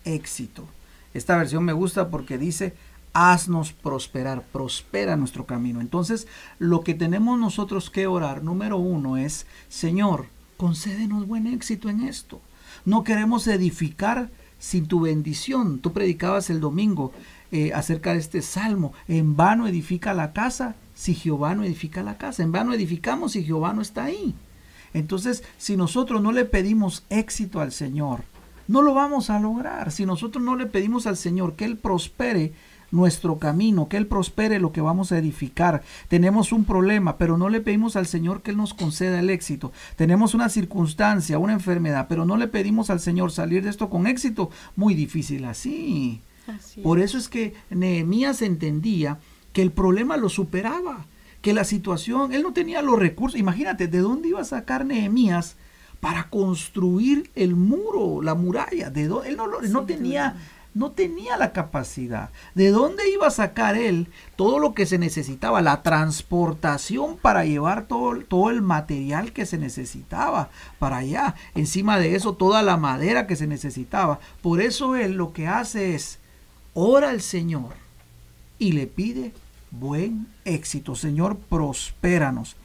éxito. 0.04 0.66
Esta 1.14 1.37
versión 1.37 1.62
me 1.62 1.72
gusta 1.72 2.08
porque 2.08 2.38
dice, 2.38 2.74
haznos 3.14 3.72
prosperar, 3.72 4.42
prospera 4.42 5.16
nuestro 5.16 5.46
camino. 5.46 5.81
Entonces, 5.81 6.27
lo 6.59 6.83
que 6.83 6.94
tenemos 6.94 7.38
nosotros 7.38 7.88
que 7.88 8.07
orar, 8.07 8.42
número 8.42 8.77
uno, 8.77 9.16
es, 9.16 9.46
Señor, 9.68 10.27
concédenos 10.57 11.27
buen 11.27 11.46
éxito 11.46 11.88
en 11.88 12.03
esto. 12.03 12.40
No 12.85 13.05
queremos 13.05 13.46
edificar 13.46 14.29
sin 14.59 14.87
tu 14.87 15.00
bendición. 15.00 15.79
Tú 15.79 15.92
predicabas 15.92 16.50
el 16.50 16.61
domingo 16.61 17.12
eh, 17.53 17.72
acerca 17.72 18.12
de 18.12 18.18
este 18.18 18.42
salmo. 18.42 18.92
En 19.09 19.37
vano 19.37 19.66
edifica 19.66 20.12
la 20.12 20.33
casa 20.33 20.74
si 20.94 21.14
Jehová 21.14 21.55
no 21.55 21.64
edifica 21.64 22.03
la 22.03 22.18
casa. 22.18 22.42
En 22.42 22.53
vano 22.53 22.74
edificamos 22.74 23.33
si 23.33 23.44
Jehová 23.44 23.72
no 23.72 23.83
está 23.83 24.05
ahí. 24.05 24.35
Entonces, 24.92 25.44
si 25.59 25.77
nosotros 25.77 26.20
no 26.20 26.33
le 26.33 26.44
pedimos 26.44 27.05
éxito 27.11 27.61
al 27.61 27.72
Señor, 27.72 28.24
no 28.66 28.81
lo 28.83 28.94
vamos 28.94 29.29
a 29.31 29.38
lograr. 29.38 29.92
Si 29.92 30.07
nosotros 30.07 30.42
no 30.42 30.57
le 30.57 30.66
pedimos 30.66 31.07
al 31.07 31.16
Señor 31.16 31.55
que 31.55 31.64
Él 31.64 31.77
prospere 31.77 32.53
nuestro 32.94 33.38
camino, 33.38 33.88
que 33.88 33.96
Él 33.96 34.07
prospere 34.07 34.59
lo 34.59 34.72
que 34.72 34.80
vamos 34.80 35.12
a 35.12 35.18
edificar. 35.18 35.83
Tenemos 36.09 36.52
un 36.52 36.64
problema, 36.64 37.18
pero 37.18 37.37
no 37.37 37.48
le 37.48 37.61
pedimos 37.61 37.96
al 37.96 38.07
Señor 38.07 38.42
que 38.42 38.52
Él 38.52 38.57
nos 38.57 38.72
conceda 38.72 39.20
el 39.20 39.30
éxito. 39.30 39.72
Tenemos 39.96 40.35
una 40.35 40.48
circunstancia, 40.48 41.38
una 41.38 41.52
enfermedad, 41.52 42.07
pero 42.09 42.24
no 42.24 42.37
le 42.37 42.48
pedimos 42.48 42.90
al 42.90 43.00
Señor 43.00 43.33
salir 43.33 43.62
de 43.62 43.70
esto 43.70 43.90
con 43.90 44.07
éxito. 44.07 44.50
Muy 44.76 44.94
difícil 44.94 45.44
así. 45.44 46.20
Por 46.83 47.00
eso 47.00 47.18
es 47.18 47.28
que 47.28 47.54
Nehemías 47.70 48.42
entendía 48.42 49.18
que 49.52 49.62
el 49.62 49.72
problema 49.72 50.16
lo 50.16 50.28
superaba, 50.28 51.07
que 51.40 51.54
la 51.54 51.64
situación, 51.64 52.33
él 52.33 52.42
no 52.42 52.52
tenía 52.52 52.83
los 52.83 52.98
recursos. 52.98 53.38
Imagínate, 53.38 53.88
¿de 53.88 53.98
dónde 53.98 54.28
iba 54.28 54.40
a 54.40 54.44
sacar 54.44 54.85
Nehemías? 54.85 55.57
para 56.04 56.28
construir 56.28 57.30
el 57.35 57.57
muro, 57.57 58.20
la 58.20 58.35
muralla. 58.35 58.90
De 58.90 59.04
él 59.04 59.38
no, 59.38 59.48
no 59.48 59.85
tenía 59.87 60.37
no 60.74 60.90
tenía 60.90 61.37
la 61.37 61.52
capacidad. 61.52 62.30
¿De 62.54 62.70
dónde 62.70 63.08
iba 63.10 63.28
a 63.28 63.30
sacar 63.30 63.76
él 63.76 64.08
todo 64.37 64.58
lo 64.58 64.74
que 64.74 64.87
se 64.87 64.98
necesitaba? 64.98 65.62
La 65.62 65.82
transportación 65.82 67.16
para 67.16 67.44
llevar 67.44 67.87
todo, 67.87 68.20
todo 68.22 68.50
el 68.50 68.60
material 68.60 69.32
que 69.32 69.46
se 69.46 69.56
necesitaba 69.56 70.50
para 70.80 70.98
allá. 70.98 71.37
Encima 71.54 71.98
de 71.98 72.16
eso, 72.16 72.34
toda 72.34 72.62
la 72.62 72.76
madera 72.76 73.28
que 73.28 73.37
se 73.37 73.46
necesitaba. 73.46 74.18
Por 74.42 74.60
eso 74.60 74.96
él 74.96 75.12
lo 75.12 75.32
que 75.32 75.46
hace 75.46 75.94
es, 75.94 76.18
ora 76.74 77.10
al 77.10 77.20
Señor 77.20 77.74
y 78.58 78.72
le 78.72 78.88
pide 78.88 79.32
buen 79.70 80.26
éxito. 80.44 80.96
Señor, 80.96 81.37
prospéranos. 81.37 82.56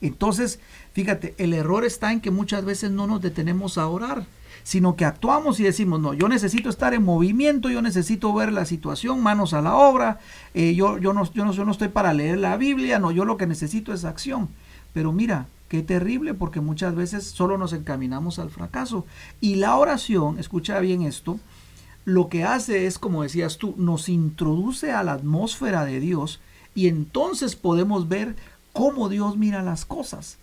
Entonces, 0.00 0.60
fíjate, 0.92 1.34
el 1.38 1.52
error 1.52 1.84
está 1.84 2.12
en 2.12 2.20
que 2.20 2.30
muchas 2.30 2.64
veces 2.64 2.92
no 2.92 3.06
nos 3.06 3.22
detenemos 3.22 3.76
a 3.76 3.88
orar 3.88 4.26
sino 4.66 4.96
que 4.96 5.04
actuamos 5.04 5.60
y 5.60 5.62
decimos, 5.62 6.00
no, 6.00 6.12
yo 6.12 6.26
necesito 6.26 6.68
estar 6.68 6.92
en 6.92 7.04
movimiento, 7.04 7.70
yo 7.70 7.82
necesito 7.82 8.34
ver 8.34 8.52
la 8.52 8.64
situación, 8.64 9.22
manos 9.22 9.54
a 9.54 9.62
la 9.62 9.76
obra, 9.76 10.18
eh, 10.54 10.74
yo, 10.74 10.98
yo, 10.98 11.12
no, 11.12 11.30
yo, 11.32 11.44
no, 11.44 11.52
yo 11.52 11.64
no 11.64 11.70
estoy 11.70 11.86
para 11.86 12.12
leer 12.12 12.38
la 12.38 12.56
Biblia, 12.56 12.98
no, 12.98 13.12
yo 13.12 13.24
lo 13.24 13.36
que 13.36 13.46
necesito 13.46 13.92
es 13.92 14.04
acción. 14.04 14.48
Pero 14.92 15.12
mira, 15.12 15.46
qué 15.68 15.84
terrible 15.84 16.34
porque 16.34 16.60
muchas 16.60 16.96
veces 16.96 17.26
solo 17.26 17.58
nos 17.58 17.72
encaminamos 17.74 18.40
al 18.40 18.50
fracaso. 18.50 19.06
Y 19.40 19.54
la 19.54 19.76
oración, 19.76 20.36
escucha 20.40 20.80
bien 20.80 21.02
esto, 21.02 21.38
lo 22.04 22.28
que 22.28 22.42
hace 22.42 22.86
es, 22.86 22.98
como 22.98 23.22
decías 23.22 23.58
tú, 23.58 23.72
nos 23.78 24.08
introduce 24.08 24.90
a 24.90 25.04
la 25.04 25.12
atmósfera 25.12 25.84
de 25.84 26.00
Dios 26.00 26.40
y 26.74 26.88
entonces 26.88 27.54
podemos 27.54 28.08
ver 28.08 28.34
cómo 28.72 29.08
Dios 29.08 29.36
mira 29.36 29.62
las 29.62 29.84
cosas. 29.84 30.38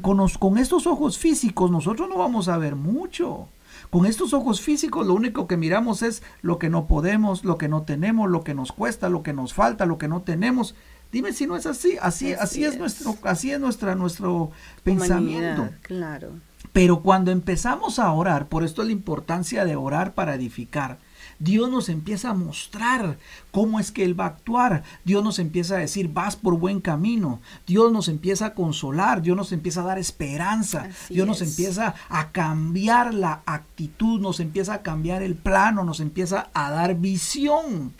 con, 0.00 0.28
con, 0.28 0.58
estos 0.58 0.86
ojos 0.86 1.18
físicos 1.18 1.72
nosotros 1.72 2.08
no 2.08 2.18
vamos 2.18 2.46
a 2.46 2.56
ver 2.56 2.76
mucho. 2.76 3.48
Con 3.94 4.06
estos 4.06 4.34
ojos 4.34 4.60
físicos 4.60 5.06
lo 5.06 5.14
único 5.14 5.46
que 5.46 5.56
miramos 5.56 6.02
es 6.02 6.24
lo 6.42 6.58
que 6.58 6.68
no 6.68 6.88
podemos, 6.88 7.44
lo 7.44 7.58
que 7.58 7.68
no 7.68 7.82
tenemos, 7.82 8.28
lo 8.28 8.42
que 8.42 8.52
nos 8.52 8.72
cuesta, 8.72 9.08
lo 9.08 9.22
que 9.22 9.32
nos 9.32 9.54
falta, 9.54 9.86
lo 9.86 9.98
que 9.98 10.08
no 10.08 10.22
tenemos. 10.22 10.74
Dime 11.12 11.32
si 11.32 11.46
no 11.46 11.54
es 11.54 11.64
así. 11.64 11.96
Así, 12.02 12.32
así, 12.32 12.64
es. 12.64 12.76
nuestro, 12.76 13.16
así 13.22 13.52
es 13.52 13.60
nuestra, 13.60 13.94
nuestro 13.94 14.50
pensamiento. 14.82 15.68
Claro. 15.82 16.32
Pero 16.72 17.02
cuando 17.02 17.30
empezamos 17.30 18.00
a 18.00 18.10
orar, 18.10 18.48
por 18.48 18.64
esto 18.64 18.82
es 18.82 18.86
la 18.86 18.92
importancia 18.92 19.64
de 19.64 19.76
orar 19.76 20.14
para 20.14 20.34
edificar. 20.34 20.98
Dios 21.38 21.70
nos 21.70 21.88
empieza 21.88 22.30
a 22.30 22.34
mostrar 22.34 23.18
cómo 23.50 23.80
es 23.80 23.90
que 23.90 24.04
Él 24.04 24.18
va 24.18 24.24
a 24.24 24.28
actuar. 24.28 24.82
Dios 25.04 25.22
nos 25.22 25.38
empieza 25.38 25.76
a 25.76 25.78
decir, 25.78 26.12
vas 26.12 26.36
por 26.36 26.58
buen 26.58 26.80
camino. 26.80 27.40
Dios 27.66 27.92
nos 27.92 28.08
empieza 28.08 28.46
a 28.46 28.54
consolar. 28.54 29.22
Dios 29.22 29.36
nos 29.36 29.52
empieza 29.52 29.82
a 29.82 29.84
dar 29.84 29.98
esperanza. 29.98 30.88
Dios 31.08 31.26
nos 31.26 31.40
empieza 31.42 31.94
a 32.08 32.30
cambiar 32.30 33.14
la 33.14 33.42
actitud, 33.46 34.20
nos 34.20 34.40
empieza 34.40 34.74
a 34.74 34.82
cambiar 34.82 35.22
el 35.22 35.34
plano, 35.34 35.84
nos 35.84 36.00
empieza 36.00 36.48
a 36.54 36.70
dar 36.70 36.96
visión. 36.96 37.92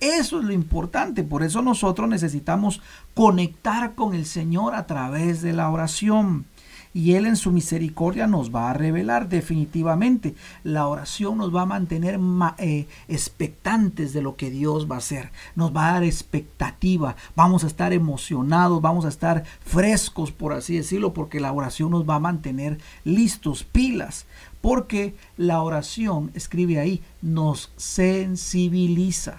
Eso 0.00 0.38
es 0.38 0.44
lo 0.44 0.52
importante. 0.52 1.22
Por 1.24 1.42
eso 1.42 1.62
nosotros 1.62 2.08
necesitamos 2.08 2.80
conectar 3.14 3.94
con 3.94 4.14
el 4.14 4.26
Señor 4.26 4.74
a 4.74 4.86
través 4.86 5.42
de 5.42 5.52
la 5.52 5.70
oración. 5.70 6.46
Y 6.94 7.14
Él 7.14 7.26
en 7.26 7.36
su 7.36 7.52
misericordia 7.52 8.26
nos 8.26 8.54
va 8.54 8.70
a 8.70 8.74
revelar 8.74 9.28
definitivamente. 9.28 10.34
La 10.62 10.86
oración 10.86 11.38
nos 11.38 11.54
va 11.54 11.62
a 11.62 11.66
mantener 11.66 12.18
eh, 12.58 12.86
expectantes 13.08 14.12
de 14.12 14.22
lo 14.22 14.36
que 14.36 14.50
Dios 14.50 14.90
va 14.90 14.96
a 14.96 14.98
hacer. 14.98 15.30
Nos 15.54 15.74
va 15.74 15.88
a 15.88 15.92
dar 15.92 16.04
expectativa. 16.04 17.16
Vamos 17.34 17.64
a 17.64 17.66
estar 17.66 17.92
emocionados, 17.92 18.82
vamos 18.82 19.04
a 19.04 19.08
estar 19.08 19.44
frescos, 19.64 20.32
por 20.32 20.52
así 20.52 20.76
decirlo, 20.76 21.12
porque 21.14 21.40
la 21.40 21.52
oración 21.52 21.90
nos 21.90 22.08
va 22.08 22.16
a 22.16 22.20
mantener 22.20 22.78
listos, 23.04 23.64
pilas. 23.64 24.26
Porque 24.60 25.16
la 25.36 25.62
oración, 25.62 26.30
escribe 26.34 26.78
ahí, 26.78 27.02
nos 27.20 27.72
sensibiliza. 27.76 29.38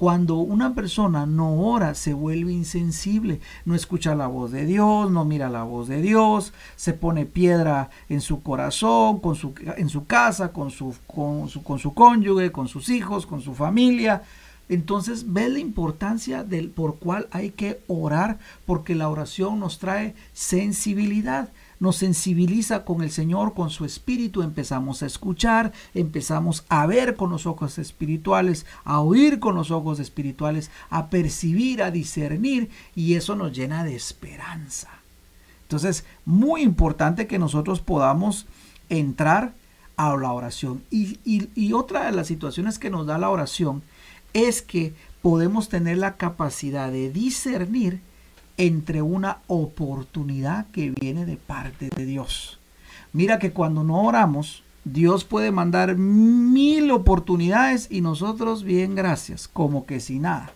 Cuando 0.00 0.36
una 0.36 0.74
persona 0.74 1.26
no 1.26 1.60
ora, 1.60 1.94
se 1.94 2.14
vuelve 2.14 2.54
insensible, 2.54 3.38
no 3.66 3.74
escucha 3.74 4.14
la 4.14 4.28
voz 4.28 4.50
de 4.50 4.64
Dios, 4.64 5.10
no 5.10 5.26
mira 5.26 5.50
la 5.50 5.62
voz 5.62 5.88
de 5.88 6.00
Dios, 6.00 6.54
se 6.74 6.94
pone 6.94 7.26
piedra 7.26 7.90
en 8.08 8.22
su 8.22 8.42
corazón, 8.42 9.20
en 9.76 9.90
su 9.90 10.06
casa, 10.06 10.54
con 10.54 10.70
su, 10.70 10.96
con, 11.06 11.50
su, 11.50 11.62
con 11.62 11.78
su 11.78 11.92
cónyuge, 11.92 12.50
con 12.50 12.66
sus 12.66 12.88
hijos, 12.88 13.26
con 13.26 13.42
su 13.42 13.54
familia. 13.54 14.22
Entonces 14.70 15.34
ve 15.34 15.50
la 15.50 15.58
importancia 15.58 16.44
del 16.44 16.70
por 16.70 16.96
cual 16.96 17.28
hay 17.30 17.50
que 17.50 17.82
orar, 17.86 18.38
porque 18.64 18.94
la 18.94 19.10
oración 19.10 19.60
nos 19.60 19.78
trae 19.78 20.14
sensibilidad 20.32 21.50
nos 21.80 21.96
sensibiliza 21.96 22.84
con 22.84 23.02
el 23.02 23.10
Señor, 23.10 23.54
con 23.54 23.70
su 23.70 23.84
espíritu, 23.84 24.42
empezamos 24.42 25.02
a 25.02 25.06
escuchar, 25.06 25.72
empezamos 25.94 26.64
a 26.68 26.86
ver 26.86 27.16
con 27.16 27.30
los 27.30 27.46
ojos 27.46 27.78
espirituales, 27.78 28.66
a 28.84 29.00
oír 29.00 29.40
con 29.40 29.56
los 29.56 29.70
ojos 29.70 29.98
espirituales, 29.98 30.70
a 30.90 31.08
percibir, 31.08 31.82
a 31.82 31.90
discernir, 31.90 32.70
y 32.94 33.14
eso 33.14 33.34
nos 33.34 33.52
llena 33.52 33.82
de 33.82 33.96
esperanza. 33.96 34.90
Entonces, 35.62 36.04
muy 36.24 36.62
importante 36.62 37.26
que 37.26 37.38
nosotros 37.38 37.80
podamos 37.80 38.46
entrar 38.88 39.54
a 39.96 40.16
la 40.16 40.32
oración. 40.32 40.82
Y, 40.90 41.18
y, 41.24 41.72
otra 41.72 42.06
de 42.06 42.12
las 42.12 42.26
situaciones 42.26 42.78
que 42.78 42.90
nos 42.90 43.06
da 43.06 43.18
la 43.18 43.30
oración 43.30 43.82
es 44.32 44.62
que 44.62 44.94
podemos 45.22 45.68
tener 45.68 45.98
la 45.98 46.16
capacidad 46.16 46.90
de 46.90 47.10
discernir 47.10 48.00
entre 48.60 49.00
una 49.00 49.38
oportunidad 49.46 50.66
que 50.66 50.90
viene 50.90 51.24
de 51.24 51.38
parte 51.38 51.88
de 51.88 52.04
Dios. 52.04 52.58
Mira 53.14 53.38
que 53.38 53.52
cuando 53.52 53.84
no 53.84 54.02
oramos, 54.02 54.62
Dios 54.84 55.24
puede 55.24 55.50
mandar 55.50 55.96
mil 55.96 56.90
oportunidades 56.90 57.88
y 57.90 58.02
nosotros 58.02 58.62
bien 58.62 58.94
gracias, 58.94 59.48
como 59.48 59.86
que 59.86 59.98
sin 59.98 60.22
nada. 60.22 60.52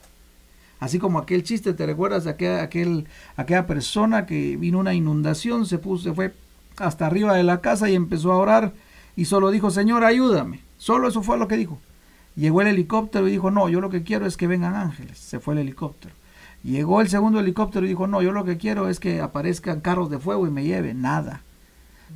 Así 0.80 0.98
como 0.98 1.18
aquel 1.18 1.44
chiste, 1.44 1.72
¿te 1.72 1.86
recuerdas 1.86 2.24
de 2.24 2.30
aquel, 2.30 2.60
aquel, 2.60 3.06
aquella 3.36 3.66
persona 3.66 4.26
que 4.26 4.58
vino 4.58 4.80
una 4.80 4.92
inundación, 4.92 5.64
se 5.64 5.78
puso, 5.78 6.04
se 6.04 6.12
fue 6.12 6.34
hasta 6.76 7.06
arriba 7.06 7.34
de 7.34 7.42
la 7.42 7.62
casa 7.62 7.88
y 7.88 7.94
empezó 7.94 8.32
a 8.32 8.36
orar 8.36 8.74
y 9.16 9.24
solo 9.24 9.50
dijo, 9.50 9.70
Señor, 9.70 10.04
ayúdame. 10.04 10.60
Solo 10.76 11.08
eso 11.08 11.22
fue 11.22 11.38
lo 11.38 11.48
que 11.48 11.56
dijo. 11.56 11.78
Llegó 12.36 12.60
el 12.60 12.66
helicóptero 12.66 13.26
y 13.28 13.30
dijo, 13.30 13.50
no, 13.50 13.70
yo 13.70 13.80
lo 13.80 13.88
que 13.88 14.02
quiero 14.02 14.26
es 14.26 14.36
que 14.36 14.46
vengan 14.46 14.74
ángeles. 14.74 15.16
Se 15.16 15.40
fue 15.40 15.54
el 15.54 15.60
helicóptero. 15.60 16.14
Llegó 16.64 17.02
el 17.02 17.10
segundo 17.10 17.40
helicóptero 17.40 17.84
y 17.84 17.90
dijo, 17.90 18.06
no, 18.06 18.22
yo 18.22 18.32
lo 18.32 18.44
que 18.44 18.56
quiero 18.56 18.88
es 18.88 18.98
que 18.98 19.20
aparezcan 19.20 19.80
carros 19.80 20.08
de 20.08 20.18
fuego 20.18 20.46
y 20.46 20.50
me 20.50 20.64
lleven. 20.64 21.02
Nada. 21.02 21.42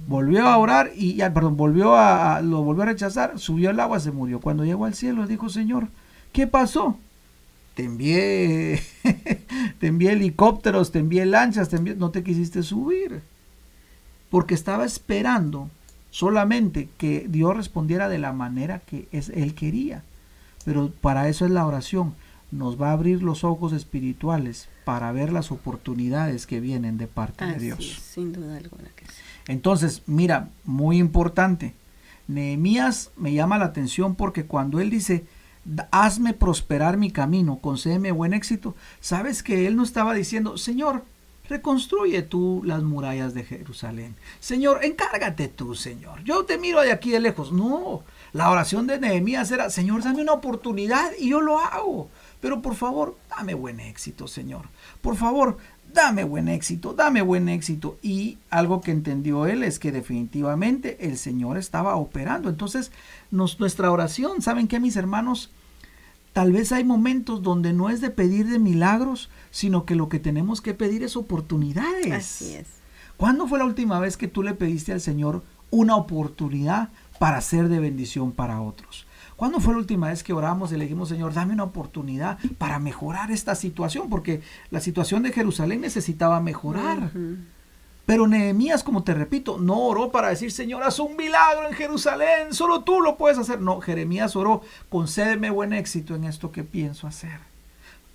Volvió 0.06 0.46
a 0.46 0.56
orar 0.56 0.90
y, 0.96 1.16
ya, 1.16 1.34
perdón, 1.34 1.58
volvió 1.58 1.94
a, 1.94 2.40
lo 2.40 2.62
volvió 2.62 2.84
a 2.84 2.86
rechazar, 2.86 3.38
subió 3.38 3.70
el 3.70 3.80
agua, 3.80 4.00
se 4.00 4.10
murió. 4.10 4.40
Cuando 4.40 4.64
llegó 4.64 4.86
al 4.86 4.94
cielo 4.94 5.26
dijo, 5.26 5.50
Señor, 5.50 5.88
¿qué 6.32 6.46
pasó? 6.46 6.96
Te 7.74 7.84
envié, 7.84 8.82
te 9.80 9.86
envié 9.86 10.12
helicópteros, 10.12 10.92
te 10.92 11.00
envié 11.00 11.26
lanchas, 11.26 11.68
te 11.68 11.76
envié, 11.76 11.94
no 11.94 12.10
te 12.10 12.22
quisiste 12.22 12.62
subir. 12.62 13.20
Porque 14.30 14.54
estaba 14.54 14.86
esperando 14.86 15.68
solamente 16.10 16.88
que 16.96 17.26
Dios 17.28 17.54
respondiera 17.54 18.08
de 18.08 18.18
la 18.18 18.32
manera 18.32 18.80
que 18.80 19.08
es, 19.12 19.28
Él 19.28 19.54
quería. 19.54 20.04
Pero 20.64 20.90
para 21.02 21.28
eso 21.28 21.44
es 21.44 21.50
la 21.50 21.66
oración 21.66 22.14
nos 22.50 22.80
va 22.80 22.90
a 22.90 22.92
abrir 22.92 23.22
los 23.22 23.44
ojos 23.44 23.72
espirituales 23.72 24.68
para 24.84 25.12
ver 25.12 25.32
las 25.32 25.52
oportunidades 25.52 26.46
que 26.46 26.60
vienen 26.60 26.98
de 26.98 27.06
parte 27.06 27.44
de 27.44 27.58
Dios. 27.58 28.00
sin 28.02 28.32
duda 28.32 28.56
alguna 28.56 28.88
que 28.96 29.04
sí. 29.06 29.12
Entonces, 29.48 30.02
mira, 30.06 30.50
muy 30.64 30.98
importante. 30.98 31.74
Nehemías 32.26 33.10
me 33.16 33.32
llama 33.32 33.58
la 33.58 33.66
atención 33.66 34.14
porque 34.14 34.44
cuando 34.44 34.80
él 34.80 34.90
dice, 34.90 35.24
hazme 35.90 36.34
prosperar 36.34 36.96
mi 36.96 37.10
camino, 37.10 37.58
concédeme 37.60 38.12
buen 38.12 38.34
éxito, 38.34 38.74
sabes 39.00 39.42
que 39.42 39.66
él 39.66 39.76
no 39.76 39.82
estaba 39.82 40.14
diciendo, 40.14 40.58
Señor, 40.58 41.04
reconstruye 41.48 42.22
tú 42.22 42.62
las 42.64 42.82
murallas 42.82 43.34
de 43.34 43.44
Jerusalén. 43.44 44.14
Señor, 44.40 44.84
encárgate 44.84 45.48
tú, 45.48 45.74
Señor. 45.74 46.22
Yo 46.24 46.44
te 46.44 46.58
miro 46.58 46.82
de 46.82 46.92
aquí 46.92 47.10
de 47.10 47.20
lejos. 47.20 47.52
No, 47.52 48.04
la 48.32 48.50
oración 48.50 48.86
de 48.86 49.00
Nehemías 49.00 49.50
era, 49.50 49.70
Señor, 49.70 50.02
dame 50.02 50.22
una 50.22 50.34
oportunidad 50.34 51.10
y 51.18 51.30
yo 51.30 51.40
lo 51.40 51.58
hago. 51.58 52.10
Pero 52.40 52.62
por 52.62 52.74
favor, 52.74 53.16
dame 53.28 53.54
buen 53.54 53.80
éxito, 53.80 54.28
Señor. 54.28 54.68
Por 55.00 55.16
favor, 55.16 55.58
dame 55.92 56.24
buen 56.24 56.48
éxito, 56.48 56.94
dame 56.94 57.22
buen 57.22 57.48
éxito. 57.48 57.98
Y 58.02 58.38
algo 58.50 58.80
que 58.80 58.92
entendió 58.92 59.46
él 59.46 59.64
es 59.64 59.78
que 59.78 59.92
definitivamente 59.92 61.08
el 61.08 61.16
Señor 61.16 61.58
estaba 61.58 61.96
operando. 61.96 62.48
Entonces, 62.48 62.92
nuestra 63.30 63.90
oración, 63.90 64.42
¿saben 64.42 64.68
qué, 64.68 64.78
mis 64.80 64.96
hermanos? 64.96 65.50
Tal 66.32 66.52
vez 66.52 66.70
hay 66.70 66.84
momentos 66.84 67.42
donde 67.42 67.72
no 67.72 67.90
es 67.90 68.00
de 68.00 68.10
pedir 68.10 68.46
de 68.46 68.60
milagros, 68.60 69.28
sino 69.50 69.84
que 69.84 69.96
lo 69.96 70.08
que 70.08 70.20
tenemos 70.20 70.60
que 70.60 70.74
pedir 70.74 71.02
es 71.02 71.16
oportunidades. 71.16 72.12
Así 72.12 72.54
es. 72.54 72.68
¿Cuándo 73.16 73.48
fue 73.48 73.58
la 73.58 73.64
última 73.64 73.98
vez 73.98 74.16
que 74.16 74.28
tú 74.28 74.44
le 74.44 74.54
pediste 74.54 74.92
al 74.92 75.00
Señor 75.00 75.42
una 75.70 75.96
oportunidad 75.96 76.90
para 77.18 77.40
ser 77.40 77.68
de 77.68 77.80
bendición 77.80 78.30
para 78.30 78.60
otros? 78.60 79.07
¿Cuándo 79.38 79.60
fue 79.60 79.72
la 79.72 79.78
última 79.78 80.08
vez 80.08 80.24
que 80.24 80.32
oramos 80.32 80.72
y 80.72 80.76
le 80.76 80.82
dijimos, 80.82 81.10
Señor, 81.10 81.32
dame 81.32 81.52
una 81.54 81.62
oportunidad 81.62 82.38
para 82.58 82.80
mejorar 82.80 83.30
esta 83.30 83.54
situación? 83.54 84.10
Porque 84.10 84.40
la 84.72 84.80
situación 84.80 85.22
de 85.22 85.30
Jerusalén 85.30 85.80
necesitaba 85.80 86.40
mejorar. 86.40 87.12
Pero 88.04 88.26
Nehemías, 88.26 88.82
como 88.82 89.04
te 89.04 89.14
repito, 89.14 89.56
no 89.56 89.78
oró 89.78 90.10
para 90.10 90.30
decir, 90.30 90.50
Señor, 90.50 90.82
haz 90.82 90.98
un 90.98 91.16
milagro 91.16 91.68
en 91.68 91.74
Jerusalén, 91.74 92.52
solo 92.52 92.80
tú 92.80 93.00
lo 93.00 93.16
puedes 93.16 93.38
hacer. 93.38 93.60
No, 93.60 93.80
Jeremías 93.80 94.34
oró, 94.34 94.62
concédeme 94.88 95.50
buen 95.50 95.72
éxito 95.72 96.16
en 96.16 96.24
esto 96.24 96.50
que 96.50 96.64
pienso 96.64 97.06
hacer. 97.06 97.38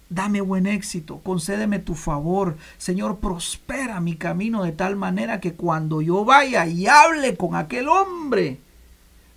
Dame 0.10 0.42
buen 0.42 0.68
éxito, 0.68 1.22
concédeme 1.24 1.80
tu 1.80 1.96
favor. 1.96 2.58
Señor, 2.78 3.20
prospera 3.20 4.02
mi 4.02 4.18
camino 4.18 4.66
de 4.66 4.74
tal 4.74 4.98
manera 4.98 5.40
que 5.40 5.54
cuando 5.54 6.02
yo 6.02 6.26
vaya 6.26 6.68
y 6.68 6.86
hable 6.86 7.38
con 7.38 7.56
aquel 7.56 7.88
hombre, 7.88 8.60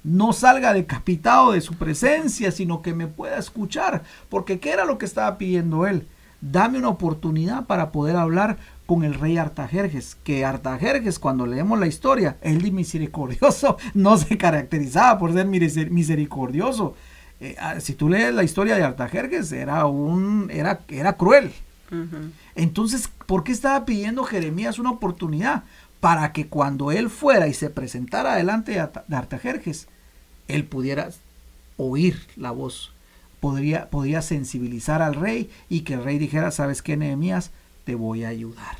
no 0.06 0.32
salga 0.32 0.72
decapitado 0.72 1.50
de 1.50 1.60
su 1.60 1.74
presencia, 1.74 2.52
sino 2.52 2.80
que 2.80 2.94
me 2.94 3.08
pueda 3.08 3.38
escuchar. 3.38 4.04
Porque 4.28 4.60
¿qué 4.60 4.70
era 4.70 4.84
lo 4.84 4.98
que 4.98 5.04
estaba 5.04 5.36
pidiendo 5.36 5.84
él? 5.84 6.06
Dame 6.40 6.78
una 6.78 6.90
oportunidad 6.90 7.66
para 7.66 7.90
poder 7.90 8.14
hablar 8.14 8.56
con 8.86 9.02
el 9.02 9.14
rey 9.14 9.36
Artajerjes, 9.36 10.16
que 10.22 10.44
Artajerjes 10.44 11.18
cuando 11.18 11.44
leemos 11.44 11.80
la 11.80 11.88
historia, 11.88 12.36
él 12.40 12.62
de 12.62 12.70
misericordioso 12.70 13.78
no 13.94 14.16
se 14.16 14.38
caracterizaba 14.38 15.18
por 15.18 15.34
ser 15.34 15.46
misericordioso. 15.46 16.94
Eh, 17.40 17.56
ah, 17.58 17.80
si 17.80 17.94
tú 17.94 18.08
lees 18.08 18.32
la 18.32 18.44
historia 18.44 18.76
de 18.76 18.84
Artajerjes, 18.84 19.50
era 19.50 19.86
un 19.86 20.48
era, 20.52 20.82
era 20.88 21.16
cruel. 21.16 21.52
Entonces, 22.54 23.08
¿por 23.26 23.42
qué 23.44 23.52
estaba 23.52 23.84
pidiendo 23.84 24.22
Jeremías 24.24 24.78
una 24.78 24.90
oportunidad? 24.90 25.64
Para 26.00 26.32
que 26.32 26.46
cuando 26.46 26.92
él 26.92 27.10
fuera 27.10 27.48
y 27.48 27.54
se 27.54 27.70
presentara 27.70 28.36
delante 28.36 28.72
de 28.72 29.16
Artajerjes, 29.16 29.88
él 30.48 30.64
pudiera 30.64 31.10
oír 31.76 32.18
la 32.36 32.50
voz, 32.50 32.92
podría, 33.40 33.90
podría 33.90 34.22
sensibilizar 34.22 35.02
al 35.02 35.14
rey 35.14 35.50
y 35.68 35.80
que 35.80 35.94
el 35.94 36.04
rey 36.04 36.18
dijera, 36.18 36.50
¿sabes 36.50 36.82
qué, 36.82 36.96
Nehemías? 36.96 37.50
Te 37.84 37.94
voy 37.94 38.24
a 38.24 38.28
ayudar. 38.28 38.78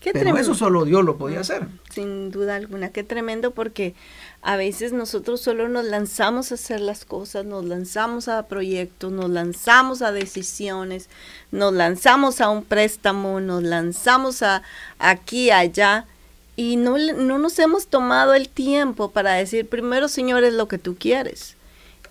Qué 0.00 0.12
Pero 0.12 0.36
eso 0.36 0.54
solo 0.54 0.84
Dios 0.84 1.02
lo 1.02 1.16
podía 1.16 1.40
hacer. 1.40 1.66
Sin 1.90 2.30
duda 2.30 2.56
alguna, 2.56 2.90
qué 2.90 3.02
tremendo 3.02 3.52
porque 3.52 3.94
a 4.42 4.56
veces 4.56 4.92
nosotros 4.92 5.40
solo 5.40 5.66
nos 5.70 5.86
lanzamos 5.86 6.52
a 6.52 6.56
hacer 6.56 6.82
las 6.82 7.06
cosas, 7.06 7.46
nos 7.46 7.64
lanzamos 7.64 8.28
a 8.28 8.46
proyectos, 8.46 9.10
nos 9.10 9.30
lanzamos 9.30 10.02
a 10.02 10.12
decisiones, 10.12 11.08
nos 11.50 11.72
lanzamos 11.72 12.42
a 12.42 12.50
un 12.50 12.64
préstamo, 12.64 13.40
nos 13.40 13.62
lanzamos 13.62 14.42
a 14.42 14.62
aquí, 14.98 15.50
allá, 15.50 16.06
y 16.56 16.76
no, 16.76 16.96
no 16.98 17.38
nos 17.38 17.58
hemos 17.58 17.88
tomado 17.88 18.34
el 18.34 18.48
tiempo 18.48 19.10
para 19.10 19.34
decir, 19.34 19.68
primero, 19.68 20.08
Señor, 20.08 20.44
es 20.44 20.54
lo 20.54 20.68
que 20.68 20.78
tú 20.78 20.96
quieres. 20.96 21.56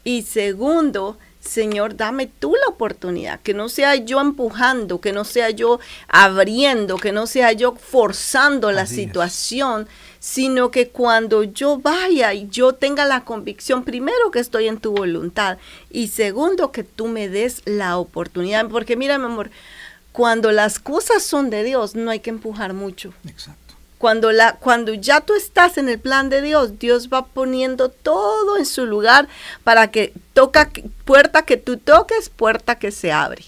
Y 0.03 0.23
segundo, 0.23 1.17
Señor, 1.39 1.95
dame 1.95 2.27
tú 2.27 2.55
la 2.55 2.67
oportunidad, 2.67 3.39
que 3.39 3.53
no 3.53 3.69
sea 3.69 3.95
yo 3.95 4.19
empujando, 4.19 4.99
que 4.99 5.13
no 5.13 5.23
sea 5.23 5.49
yo 5.49 5.79
abriendo, 6.07 6.97
que 6.97 7.11
no 7.11 7.25
sea 7.25 7.53
yo 7.53 7.75
forzando 7.75 8.71
la 8.71 8.85
situación, 8.85 9.87
sino 10.19 10.71
que 10.71 10.89
cuando 10.89 11.43
yo 11.43 11.77
vaya 11.79 12.33
y 12.33 12.47
yo 12.49 12.73
tenga 12.73 13.05
la 13.05 13.25
convicción, 13.25 13.83
primero 13.83 14.31
que 14.31 14.39
estoy 14.39 14.67
en 14.67 14.77
tu 14.77 14.93
voluntad 14.93 15.57
y 15.89 16.07
segundo 16.07 16.71
que 16.71 16.83
tú 16.83 17.07
me 17.07 17.27
des 17.27 17.61
la 17.65 17.97
oportunidad, 17.97 18.67
porque 18.69 18.95
mira, 18.97 19.17
mi 19.17 19.25
amor, 19.25 19.51
cuando 20.13 20.51
las 20.51 20.79
cosas 20.79 21.23
son 21.23 21.49
de 21.49 21.63
Dios, 21.63 21.95
no 21.95 22.11
hay 22.11 22.19
que 22.19 22.29
empujar 22.29 22.73
mucho. 22.73 23.13
Exacto 23.27 23.62
Cuando, 24.03 24.33
la, 24.33 24.57
cuando 24.57 24.93
ya 24.93 25.21
tú 25.21 25.33
estás 25.33 25.77
en 25.77 25.87
el 25.87 25.97
plan 25.97 26.27
de 26.27 26.41
Dios, 26.41 26.77
Dios 26.77 27.07
va 27.07 27.25
poniendo 27.25 27.87
todo 27.87 28.57
en 28.57 28.65
su 28.65 28.85
lugar 28.85 29.29
para 29.63 29.91
que 29.91 30.11
toca 30.33 30.69
puerta 31.05 31.45
que 31.45 31.55
tú 31.55 31.77
toques, 31.77 32.27
puerta 32.27 32.75
que 32.75 32.91
se 32.91 33.13
abre. 33.13 33.45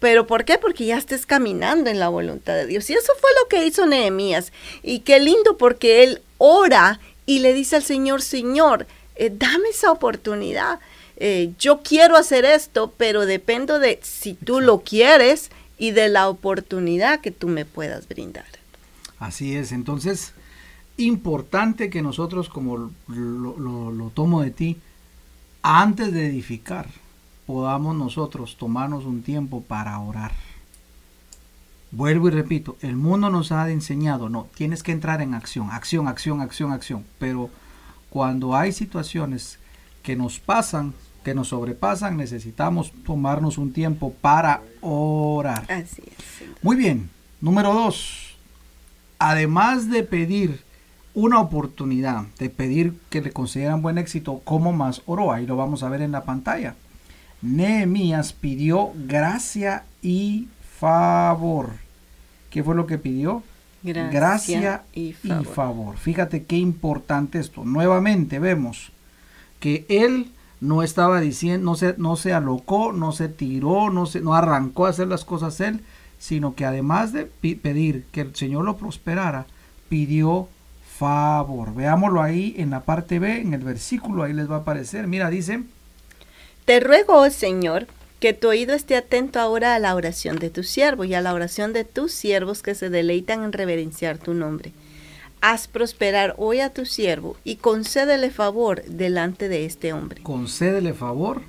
¿Pero 0.00 0.26
por 0.26 0.46
qué? 0.46 0.56
Porque 0.56 0.86
ya 0.86 0.96
estés 0.96 1.26
caminando 1.26 1.90
en 1.90 1.98
la 1.98 2.08
voluntad 2.08 2.54
de 2.54 2.64
Dios. 2.64 2.88
Y 2.88 2.94
eso 2.94 3.12
fue 3.20 3.28
lo 3.42 3.48
que 3.48 3.66
hizo 3.66 3.84
Nehemías. 3.84 4.54
Y 4.82 5.00
qué 5.00 5.20
lindo 5.20 5.58
porque 5.58 6.02
él 6.02 6.22
ora 6.38 6.98
y 7.26 7.40
le 7.40 7.52
dice 7.52 7.76
al 7.76 7.84
Señor, 7.84 8.22
Señor, 8.22 8.86
eh, 9.16 9.30
dame 9.30 9.68
esa 9.68 9.92
oportunidad. 9.92 10.78
Eh, 11.18 11.50
yo 11.58 11.82
quiero 11.82 12.16
hacer 12.16 12.46
esto, 12.46 12.94
pero 12.96 13.26
dependo 13.26 13.78
de 13.78 14.00
si 14.02 14.32
tú 14.32 14.62
lo 14.62 14.80
quieres 14.80 15.50
y 15.76 15.90
de 15.90 16.08
la 16.08 16.30
oportunidad 16.30 17.20
que 17.20 17.32
tú 17.32 17.48
me 17.48 17.66
puedas 17.66 18.08
brindar. 18.08 18.46
Así 19.26 19.56
es, 19.56 19.72
entonces, 19.72 20.34
importante 20.96 21.90
que 21.90 22.02
nosotros, 22.02 22.48
como 22.48 22.90
lo 23.08 24.10
tomo 24.14 24.42
de 24.42 24.50
ti, 24.50 24.78
antes 25.62 26.12
de 26.12 26.26
edificar, 26.26 26.88
podamos 27.46 27.96
nosotros 27.96 28.56
tomarnos 28.58 29.04
un 29.04 29.22
tiempo 29.22 29.62
para 29.62 29.98
orar. 29.98 30.32
Vuelvo 31.90 32.28
y 32.28 32.32
repito, 32.32 32.76
el 32.80 32.96
mundo 32.96 33.30
nos 33.30 33.52
ha 33.52 33.70
enseñado, 33.70 34.28
no, 34.28 34.48
tienes 34.54 34.82
que 34.82 34.92
entrar 34.92 35.22
en 35.22 35.32
acción, 35.32 35.70
acción, 35.70 36.08
acción, 36.08 36.40
acción, 36.40 36.72
acción. 36.72 37.04
Pero 37.18 37.50
cuando 38.10 38.56
hay 38.56 38.72
situaciones 38.72 39.58
que 40.02 40.16
nos 40.16 40.40
pasan, 40.40 40.92
que 41.22 41.34
nos 41.34 41.48
sobrepasan, 41.48 42.16
necesitamos 42.16 42.92
tomarnos 43.06 43.58
un 43.58 43.72
tiempo 43.72 44.12
para 44.20 44.62
orar. 44.80 45.70
Así 45.70 46.02
es. 46.04 46.62
Muy 46.62 46.76
bien, 46.76 47.08
número 47.40 47.72
dos, 47.72 48.23
además 49.18 49.90
de 49.90 50.02
pedir 50.02 50.62
una 51.14 51.40
oportunidad, 51.40 52.24
de 52.38 52.50
pedir 52.50 52.94
que 53.10 53.22
le 53.22 53.32
consideran 53.32 53.82
buen 53.82 53.98
éxito, 53.98 54.40
¿cómo 54.44 54.72
más 54.72 55.02
oró? 55.06 55.32
Ahí 55.32 55.46
lo 55.46 55.56
vamos 55.56 55.82
a 55.82 55.88
ver 55.88 56.02
en 56.02 56.12
la 56.12 56.24
pantalla. 56.24 56.74
Nehemías 57.40 58.32
pidió 58.32 58.90
gracia 59.06 59.84
y 60.02 60.48
favor. 60.78 61.70
¿Qué 62.50 62.62
fue 62.64 62.74
lo 62.74 62.86
que 62.86 62.98
pidió? 62.98 63.42
Gracia, 63.82 64.82
y, 64.94 65.12
favor. 65.12 65.96
Fíjate 65.98 66.44
qué 66.44 66.56
importante 66.56 67.38
esto. 67.38 67.64
Nuevamente 67.64 68.38
vemos 68.38 68.92
que 69.60 69.84
él 69.88 70.30
no 70.60 70.82
estaba 70.82 71.20
diciendo, 71.20 71.70
no 71.70 71.76
se, 71.76 71.94
no 71.98 72.16
se 72.16 72.32
alocó, 72.32 72.92
no 72.92 73.12
se 73.12 73.28
tiró, 73.28 73.90
no, 73.90 74.06
se, 74.06 74.22
no 74.22 74.34
arrancó 74.34 74.86
a 74.86 74.90
hacer 74.90 75.08
las 75.08 75.26
cosas 75.26 75.60
él, 75.60 75.80
sino 76.18 76.54
que 76.54 76.64
además 76.64 77.12
de 77.12 77.26
pedir 77.26 78.04
que 78.12 78.22
el 78.22 78.34
Señor 78.34 78.64
lo 78.64 78.76
prosperara, 78.76 79.46
pidió 79.88 80.48
favor. 80.98 81.74
Veámoslo 81.74 82.22
ahí 82.22 82.54
en 82.58 82.70
la 82.70 82.80
parte 82.80 83.18
B, 83.18 83.40
en 83.40 83.54
el 83.54 83.60
versículo, 83.60 84.22
ahí 84.22 84.32
les 84.32 84.50
va 84.50 84.56
a 84.56 84.58
aparecer. 84.60 85.06
Mira, 85.06 85.28
dice, 85.30 85.62
Te 86.64 86.80
ruego, 86.80 87.20
oh 87.20 87.30
Señor, 87.30 87.86
que 88.20 88.32
tu 88.32 88.48
oído 88.48 88.74
esté 88.74 88.96
atento 88.96 89.40
ahora 89.40 89.74
a 89.74 89.78
la 89.78 89.94
oración 89.94 90.38
de 90.38 90.50
tu 90.50 90.62
siervo 90.62 91.04
y 91.04 91.14
a 91.14 91.20
la 91.20 91.34
oración 91.34 91.72
de 91.72 91.84
tus 91.84 92.12
siervos 92.12 92.62
que 92.62 92.74
se 92.74 92.90
deleitan 92.90 93.42
en 93.42 93.52
reverenciar 93.52 94.18
tu 94.18 94.34
nombre. 94.34 94.72
Haz 95.40 95.68
prosperar 95.68 96.34
hoy 96.38 96.60
a 96.60 96.72
tu 96.72 96.86
siervo 96.86 97.36
y 97.44 97.56
concédele 97.56 98.30
favor 98.30 98.82
delante 98.84 99.50
de 99.50 99.66
este 99.66 99.92
hombre. 99.92 100.22
Concédele 100.22 100.94
favor 100.94 101.42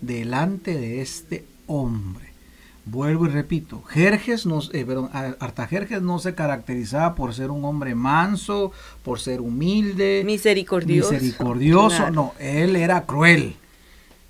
delante 0.00 0.74
de 0.74 1.02
este 1.02 1.44
hombre. 1.66 2.23
Vuelvo 2.86 3.26
y 3.26 3.30
repito, 3.30 3.82
Jerjes 3.82 4.44
no, 4.44 4.60
eh, 4.72 4.84
perdón, 4.84 5.08
Artajerjes 5.12 6.02
no 6.02 6.18
se 6.18 6.34
caracterizaba 6.34 7.14
por 7.14 7.32
ser 7.32 7.50
un 7.50 7.64
hombre 7.64 7.94
manso, 7.94 8.72
por 9.02 9.20
ser 9.20 9.40
humilde, 9.40 10.22
misericordioso. 10.26 11.12
Misericordioso, 11.12 12.10
no, 12.10 12.34
él 12.38 12.76
era 12.76 13.04
cruel. 13.06 13.56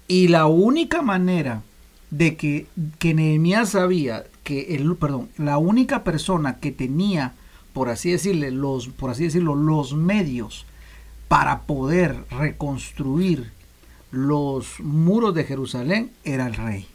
Y 0.07 0.29
la 0.29 0.47
única 0.47 1.03
manera 1.03 1.63
de 2.11 2.37
que, 2.37 2.69
que 3.01 3.13
Nehemías 3.13 3.71
sabía 3.71 4.25
que 4.45 4.77
el, 4.77 4.95
perdón, 4.95 5.31
la 5.37 5.59
única 5.59 6.05
persona 6.05 6.61
que 6.61 6.71
tenía, 6.71 7.35
por 7.73 7.89
así 7.89 8.13
decirle, 8.13 8.53
los, 8.53 8.87
por 8.89 9.11
así 9.11 9.25
decirlo, 9.25 9.57
los 9.57 9.95
medios 9.95 10.65
para 11.27 11.63
poder 11.63 12.25
reconstruir 12.31 13.51
los 14.13 14.79
muros 14.79 15.35
de 15.35 15.43
Jerusalén 15.43 16.13
era 16.23 16.47
el 16.47 16.55
rey. 16.55 16.87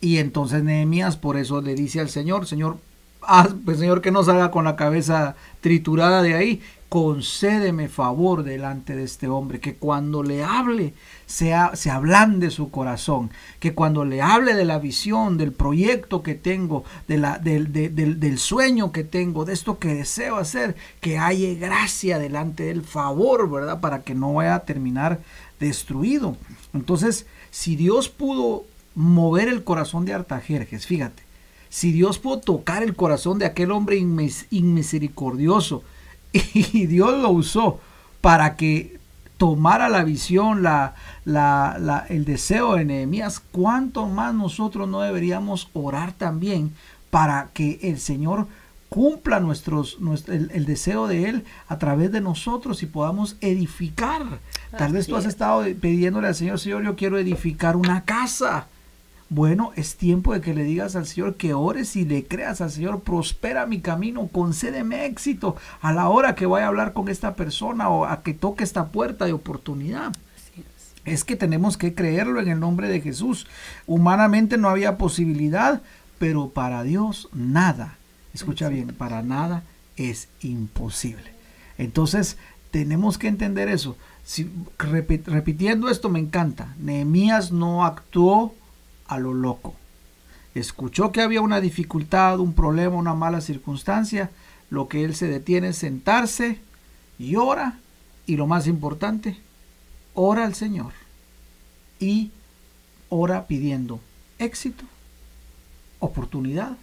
Y 0.00 0.18
entonces 0.18 0.62
Nehemías 0.62 1.16
por 1.16 1.36
eso 1.36 1.60
le 1.60 1.74
dice 1.74 2.00
al 2.00 2.08
Señor, 2.08 2.46
Señor, 2.46 2.78
haz, 3.22 3.54
pues 3.64 3.78
Señor 3.78 4.00
que 4.00 4.10
no 4.10 4.22
salga 4.22 4.50
con 4.50 4.64
la 4.64 4.76
cabeza 4.76 5.34
triturada 5.60 6.22
de 6.22 6.34
ahí, 6.34 6.62
concédeme 6.88 7.88
favor 7.88 8.44
delante 8.44 8.96
de 8.96 9.04
este 9.04 9.28
hombre, 9.28 9.60
que 9.60 9.74
cuando 9.74 10.22
le 10.22 10.42
hable 10.42 10.94
sea, 11.26 11.72
se 11.74 11.90
ablande 11.90 12.50
su 12.50 12.70
corazón, 12.70 13.30
que 13.60 13.74
cuando 13.74 14.04
le 14.04 14.22
hable 14.22 14.54
de 14.54 14.64
la 14.64 14.78
visión, 14.78 15.36
del 15.36 15.52
proyecto 15.52 16.22
que 16.22 16.34
tengo, 16.34 16.84
de 17.06 17.18
la, 17.18 17.38
del, 17.38 17.72
del, 17.72 18.38
sueño 18.38 18.92
que 18.92 19.04
tengo, 19.04 19.44
de 19.44 19.52
esto 19.52 19.78
que 19.78 19.94
deseo 19.94 20.36
hacer, 20.36 20.76
que 21.00 21.18
haya 21.18 21.52
gracia 21.54 22.18
delante 22.18 22.64
del 22.64 22.82
favor, 22.82 23.50
¿verdad? 23.50 23.80
Para 23.80 24.02
que 24.02 24.14
no 24.14 24.34
vaya 24.34 24.54
a 24.54 24.60
terminar 24.60 25.20
destruido. 25.60 26.36
Entonces, 26.72 27.26
si 27.50 27.76
Dios 27.76 28.08
pudo 28.08 28.64
mover 28.98 29.48
el 29.48 29.64
corazón 29.64 30.04
de 30.04 30.12
Artajerjes, 30.12 30.86
fíjate, 30.86 31.22
si 31.68 31.92
Dios 31.92 32.18
pudo 32.18 32.40
tocar 32.40 32.82
el 32.82 32.96
corazón 32.96 33.38
de 33.38 33.46
aquel 33.46 33.70
hombre 33.70 33.96
inmisericordioso, 34.50 35.82
y 36.32 36.86
Dios 36.86 37.18
lo 37.22 37.30
usó 37.30 37.80
para 38.20 38.56
que 38.56 38.98
tomara 39.38 39.88
la 39.88 40.04
visión, 40.04 40.62
la, 40.62 40.94
la, 41.24 42.04
el 42.08 42.24
deseo 42.24 42.74
de 42.74 42.84
Nehemías, 42.84 43.40
¿cuánto 43.40 44.06
más 44.06 44.34
nosotros 44.34 44.88
no 44.88 45.00
deberíamos 45.00 45.70
orar 45.72 46.12
también 46.12 46.74
para 47.10 47.50
que 47.54 47.78
el 47.82 48.00
Señor 48.00 48.48
cumpla 48.88 49.38
nuestros, 49.38 49.98
el, 50.26 50.64
deseo 50.66 51.06
de 51.06 51.28
Él 51.28 51.44
a 51.68 51.78
través 51.78 52.10
de 52.10 52.20
nosotros 52.20 52.82
y 52.82 52.86
podamos 52.86 53.36
edificar? 53.40 54.40
Tal 54.76 54.92
vez 54.92 55.06
tú 55.06 55.16
has 55.16 55.24
estado 55.24 55.64
pidiéndole 55.80 56.26
al 56.26 56.34
Señor, 56.34 56.58
Señor, 56.58 56.82
yo 56.82 56.96
quiero 56.96 57.16
edificar 57.16 57.76
una 57.76 58.04
casa. 58.04 58.66
Bueno, 59.30 59.72
es 59.76 59.96
tiempo 59.96 60.32
de 60.32 60.40
que 60.40 60.54
le 60.54 60.64
digas 60.64 60.96
al 60.96 61.06
Señor 61.06 61.34
que 61.34 61.52
ores 61.52 61.96
y 61.96 62.06
le 62.06 62.24
creas 62.24 62.62
al 62.62 62.70
Señor, 62.70 63.00
prospera 63.00 63.66
mi 63.66 63.80
camino, 63.80 64.28
concédeme 64.28 65.04
éxito 65.04 65.56
a 65.82 65.92
la 65.92 66.08
hora 66.08 66.34
que 66.34 66.46
vaya 66.46 66.64
a 66.64 66.68
hablar 66.68 66.94
con 66.94 67.08
esta 67.10 67.34
persona 67.34 67.90
o 67.90 68.06
a 68.06 68.22
que 68.22 68.32
toque 68.32 68.64
esta 68.64 68.86
puerta 68.86 69.26
de 69.26 69.34
oportunidad. 69.34 70.12
Es 71.04 71.24
que 71.24 71.36
tenemos 71.36 71.76
que 71.76 71.94
creerlo 71.94 72.40
en 72.40 72.48
el 72.48 72.58
nombre 72.58 72.88
de 72.88 73.02
Jesús. 73.02 73.46
Humanamente 73.86 74.56
no 74.56 74.70
había 74.70 74.96
posibilidad, 74.96 75.82
pero 76.18 76.48
para 76.48 76.82
Dios 76.82 77.28
nada, 77.34 77.98
escucha 78.32 78.70
bien, 78.70 78.88
para 78.88 79.22
nada 79.22 79.62
es 79.96 80.28
imposible. 80.40 81.32
Entonces 81.76 82.38
tenemos 82.70 83.18
que 83.18 83.28
entender 83.28 83.68
eso. 83.68 83.96
Si, 84.24 84.50
repitiendo 84.78 85.88
esto 85.88 86.08
me 86.08 86.18
encanta. 86.18 86.74
Nehemías 86.78 87.52
no 87.52 87.84
actuó 87.84 88.54
a 89.08 89.18
lo 89.18 89.34
loco. 89.34 89.74
Escuchó 90.54 91.12
que 91.12 91.20
había 91.20 91.40
una 91.40 91.60
dificultad, 91.60 92.40
un 92.40 92.52
problema, 92.52 92.96
una 92.96 93.14
mala 93.14 93.40
circunstancia. 93.40 94.30
Lo 94.70 94.88
que 94.88 95.04
él 95.04 95.14
se 95.14 95.26
detiene 95.26 95.68
es 95.68 95.78
sentarse 95.78 96.60
y 97.18 97.36
ora. 97.36 97.78
Y 98.26 98.36
lo 98.36 98.46
más 98.46 98.66
importante, 98.66 99.38
ora 100.14 100.44
al 100.44 100.54
Señor. 100.54 100.92
Y 101.98 102.30
ora 103.08 103.46
pidiendo 103.46 104.00
éxito, 104.38 104.84
oportunidad 105.98 106.76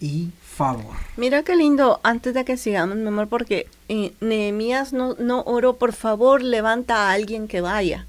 y 0.00 0.30
favor. 0.42 0.96
Mira 1.16 1.42
qué 1.42 1.56
lindo, 1.56 2.00
antes 2.02 2.34
de 2.34 2.44
que 2.44 2.56
sigamos, 2.56 2.96
mi 2.96 3.08
amor, 3.08 3.28
porque 3.28 3.68
eh, 3.88 4.12
Nehemías 4.20 4.92
no, 4.92 5.14
no 5.14 5.42
oró, 5.42 5.76
por 5.76 5.92
favor, 5.92 6.42
levanta 6.42 7.08
a 7.08 7.12
alguien 7.12 7.48
que 7.48 7.60
vaya 7.60 8.06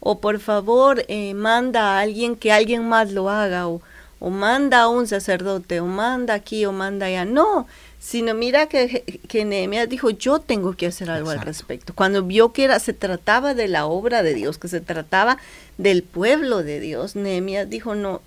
o 0.00 0.20
por 0.20 0.38
favor 0.40 1.04
eh, 1.08 1.34
manda 1.34 1.80
a 1.82 2.00
alguien 2.00 2.36
que 2.36 2.52
alguien 2.52 2.88
más 2.88 3.12
lo 3.12 3.28
haga, 3.28 3.68
o, 3.68 3.80
o 4.20 4.30
manda 4.30 4.82
a 4.82 4.88
un 4.88 5.06
sacerdote, 5.06 5.80
o 5.80 5.86
manda 5.86 6.34
aquí, 6.34 6.66
o 6.66 6.72
manda 6.72 7.06
allá. 7.06 7.24
No, 7.24 7.66
sino 7.98 8.32
mira 8.32 8.68
que, 8.68 9.20
que 9.28 9.44
Nehemías 9.44 9.88
dijo, 9.88 10.10
yo 10.10 10.38
tengo 10.38 10.74
que 10.74 10.86
hacer 10.86 11.10
algo 11.10 11.30
al 11.30 11.40
respecto. 11.40 11.92
Cuando 11.94 12.22
vio 12.22 12.52
que 12.52 12.64
era, 12.64 12.78
se 12.78 12.92
trataba 12.92 13.54
de 13.54 13.66
la 13.66 13.86
obra 13.86 14.22
de 14.22 14.34
Dios, 14.34 14.56
que 14.56 14.68
se 14.68 14.80
trataba 14.80 15.38
del 15.78 16.04
pueblo 16.04 16.62
de 16.62 16.78
Dios, 16.78 17.16
Nehemías 17.16 17.68
dijo, 17.68 17.96
no, 17.96 18.22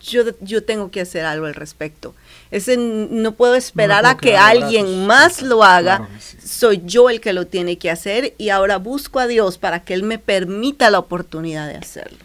yo, 0.00 0.22
yo 0.40 0.64
tengo 0.64 0.90
que 0.90 1.02
hacer 1.02 1.26
algo 1.26 1.46
al 1.46 1.54
respecto. 1.54 2.14
Ese, 2.50 2.76
no 2.76 3.32
puedo 3.32 3.54
esperar 3.54 4.06
a 4.06 4.16
que 4.16 4.36
alguien 4.36 5.06
más 5.06 5.42
lo 5.42 5.62
haga, 5.62 6.08
soy 6.42 6.82
yo 6.84 7.10
el 7.10 7.20
que 7.20 7.32
lo 7.32 7.46
tiene 7.46 7.78
que 7.78 7.90
hacer 7.90 8.34
y 8.38 8.48
ahora 8.48 8.78
busco 8.78 9.20
a 9.20 9.26
Dios 9.26 9.58
para 9.58 9.84
que 9.84 9.94
Él 9.94 10.02
me 10.04 10.18
permita 10.18 10.90
la 10.90 10.98
oportunidad 10.98 11.68
de 11.68 11.76
hacerlo. 11.76 12.18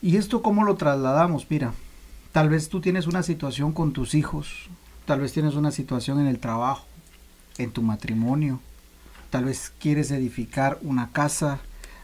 ¿Y 0.00 0.16
esto 0.16 0.42
cómo 0.42 0.64
lo 0.64 0.74
trasladamos? 0.74 1.46
Mira, 1.48 1.74
tal 2.32 2.48
vez 2.48 2.68
tú 2.68 2.80
tienes 2.80 3.06
una 3.06 3.22
situación 3.22 3.72
con 3.72 3.92
tus 3.92 4.14
hijos, 4.14 4.68
Tal 5.06 5.20
vez 5.20 5.32
tienes 5.32 5.54
una 5.54 5.72
situación 5.72 6.20
en 6.20 6.26
el 6.26 6.38
trabajo. 6.38 6.86
en 7.58 7.70
tu 7.70 7.82
matrimonio, 7.82 8.60
tal 9.28 9.44
vez 9.44 9.74
quieres 9.78 10.10
edificar 10.10 10.78
una 10.80 11.10
casa, 11.10 11.60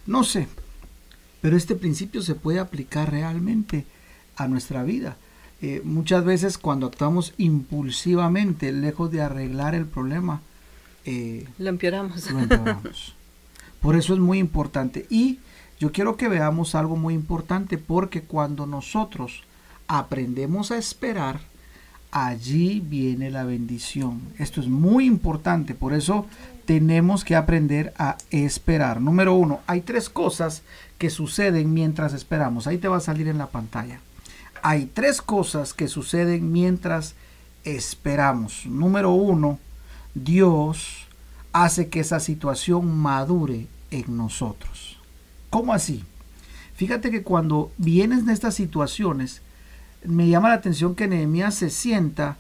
no 0.07 0.23
sé, 0.23 0.47
pero 1.41 1.57
este 1.57 1.75
principio 1.75 2.21
se 2.21 2.35
puede 2.35 2.59
aplicar 2.59 3.11
realmente 3.11 3.87
a 4.37 4.47
nuestra 4.47 4.83
vida. 4.83 5.17
Eh, 5.61 5.81
muchas 5.85 6.25
veces 6.25 6.59
cuando 6.59 6.87
actuamos 6.87 7.33
impulsivamente, 7.39 8.73
lejos 8.73 9.11
de 9.11 9.23
arreglar 9.23 9.75
el 9.75 9.87
problema, 9.87 10.43
eh, 11.05 11.49
lo 11.59 11.71
empeoramos. 11.71 12.31
Lo 12.31 12.41
empeoramos. 12.41 13.15
Por 13.81 13.97
eso 13.97 14.15
es 14.15 14.21
muy 14.21 14.39
importante. 14.39 15.07
Y 15.09 15.39
yo 15.81 15.93
quiero 15.93 16.17
que 16.17 16.29
veamos 16.29 16.75
algo 16.75 16.97
muy 16.97 17.15
importante 17.15 17.79
porque 17.79 18.23
cuando 18.23 18.67
nosotros 18.67 19.45
aprendemos 19.87 20.71
a 20.71 20.77
esperar, 20.79 21.41
allí 22.11 22.81
viene 22.81 23.31
la 23.31 23.45
bendición. 23.45 24.23
Esto 24.39 24.61
es 24.61 24.69
muy 24.69 25.07
importante, 25.07 25.75
por 25.75 25.93
eso 25.93 26.27
tenemos 26.65 27.25
que 27.25 27.37
aprender 27.37 27.93
a 27.99 28.17
esperar. 28.31 29.01
Número 29.01 29.35
uno, 29.35 29.61
hay 29.67 29.81
tres 29.81 30.09
cosas 30.09 30.63
que 30.99 31.11
suceden 31.11 31.73
mientras 31.73 32.13
esperamos. 32.13 32.67
Ahí 32.67 32.79
te 32.79 32.89
va 32.89 32.99
a 32.99 33.01
salir 33.01 33.29
en 33.29 33.39
la 33.39 33.47
pantalla. 33.47 34.01
Hay 34.63 34.87
tres 34.87 35.23
cosas 35.23 35.73
que 35.73 35.89
suceden 35.89 36.53
mientras 36.53 37.15
esperamos. 37.65 38.67
Número 38.67 39.13
uno, 39.13 39.59
Dios 40.15 41.07
hace 41.53 41.89
que 41.89 42.01
esa 42.01 42.21
situación 42.21 42.99
madure 42.99 43.67
en 43.91 44.17
nosotros. 44.17 44.99
¿Cómo 45.51 45.73
así? 45.73 46.05
Fíjate 46.75 47.11
que 47.11 47.23
cuando 47.23 47.73
vienes 47.79 48.27
de 48.27 48.33
estas 48.33 48.55
situaciones, 48.55 49.43
me 50.05 50.29
llama 50.29 50.49
la 50.49 50.57
atención 50.57 50.95
que 50.95 51.09
Nehemías 51.09 51.55
se 51.55 51.71
sienta 51.71 52.37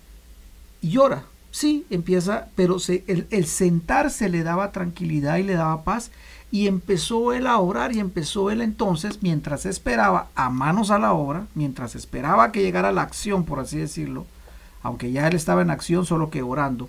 y 0.81 0.91
llora. 0.91 1.25
Sí, 1.51 1.87
empieza, 1.91 2.49
pero 2.55 2.77
el, 2.89 3.27
el, 3.31 3.47
sentarse 3.47 4.29
le 4.29 4.43
daba 4.43 4.71
tranquilidad 4.71 5.39
y 5.39 5.43
le 5.43 5.55
daba 5.55 5.83
paz. 5.83 6.11
Y 6.51 6.67
empezó 6.67 7.33
él 7.33 7.47
a 7.47 7.59
orar 7.59 7.93
y 7.93 8.01
empezó 8.01 8.51
él 8.51 8.61
entonces, 8.61 9.23
mientras 9.23 9.67
esperaba 9.67 10.29
a 10.35 10.51
manos 10.51 10.91
a 10.91 10.99
la 10.99 11.13
obra, 11.13 11.47
mientras 11.55 11.95
esperaba 11.95 12.53
que 12.53 12.63
llegara 12.63 12.93
la 12.93 13.03
acción, 13.03 13.45
por 13.45 13.61
así 13.61 13.79
decirlo, 13.79 14.27
aunque 14.83 15.11
ya 15.11 15.27
él 15.27 15.35
estaba 15.35 15.63
en 15.63 15.71
acción, 15.71 16.07
solo 16.07 16.31
que 16.31 16.43
orando, 16.43 16.89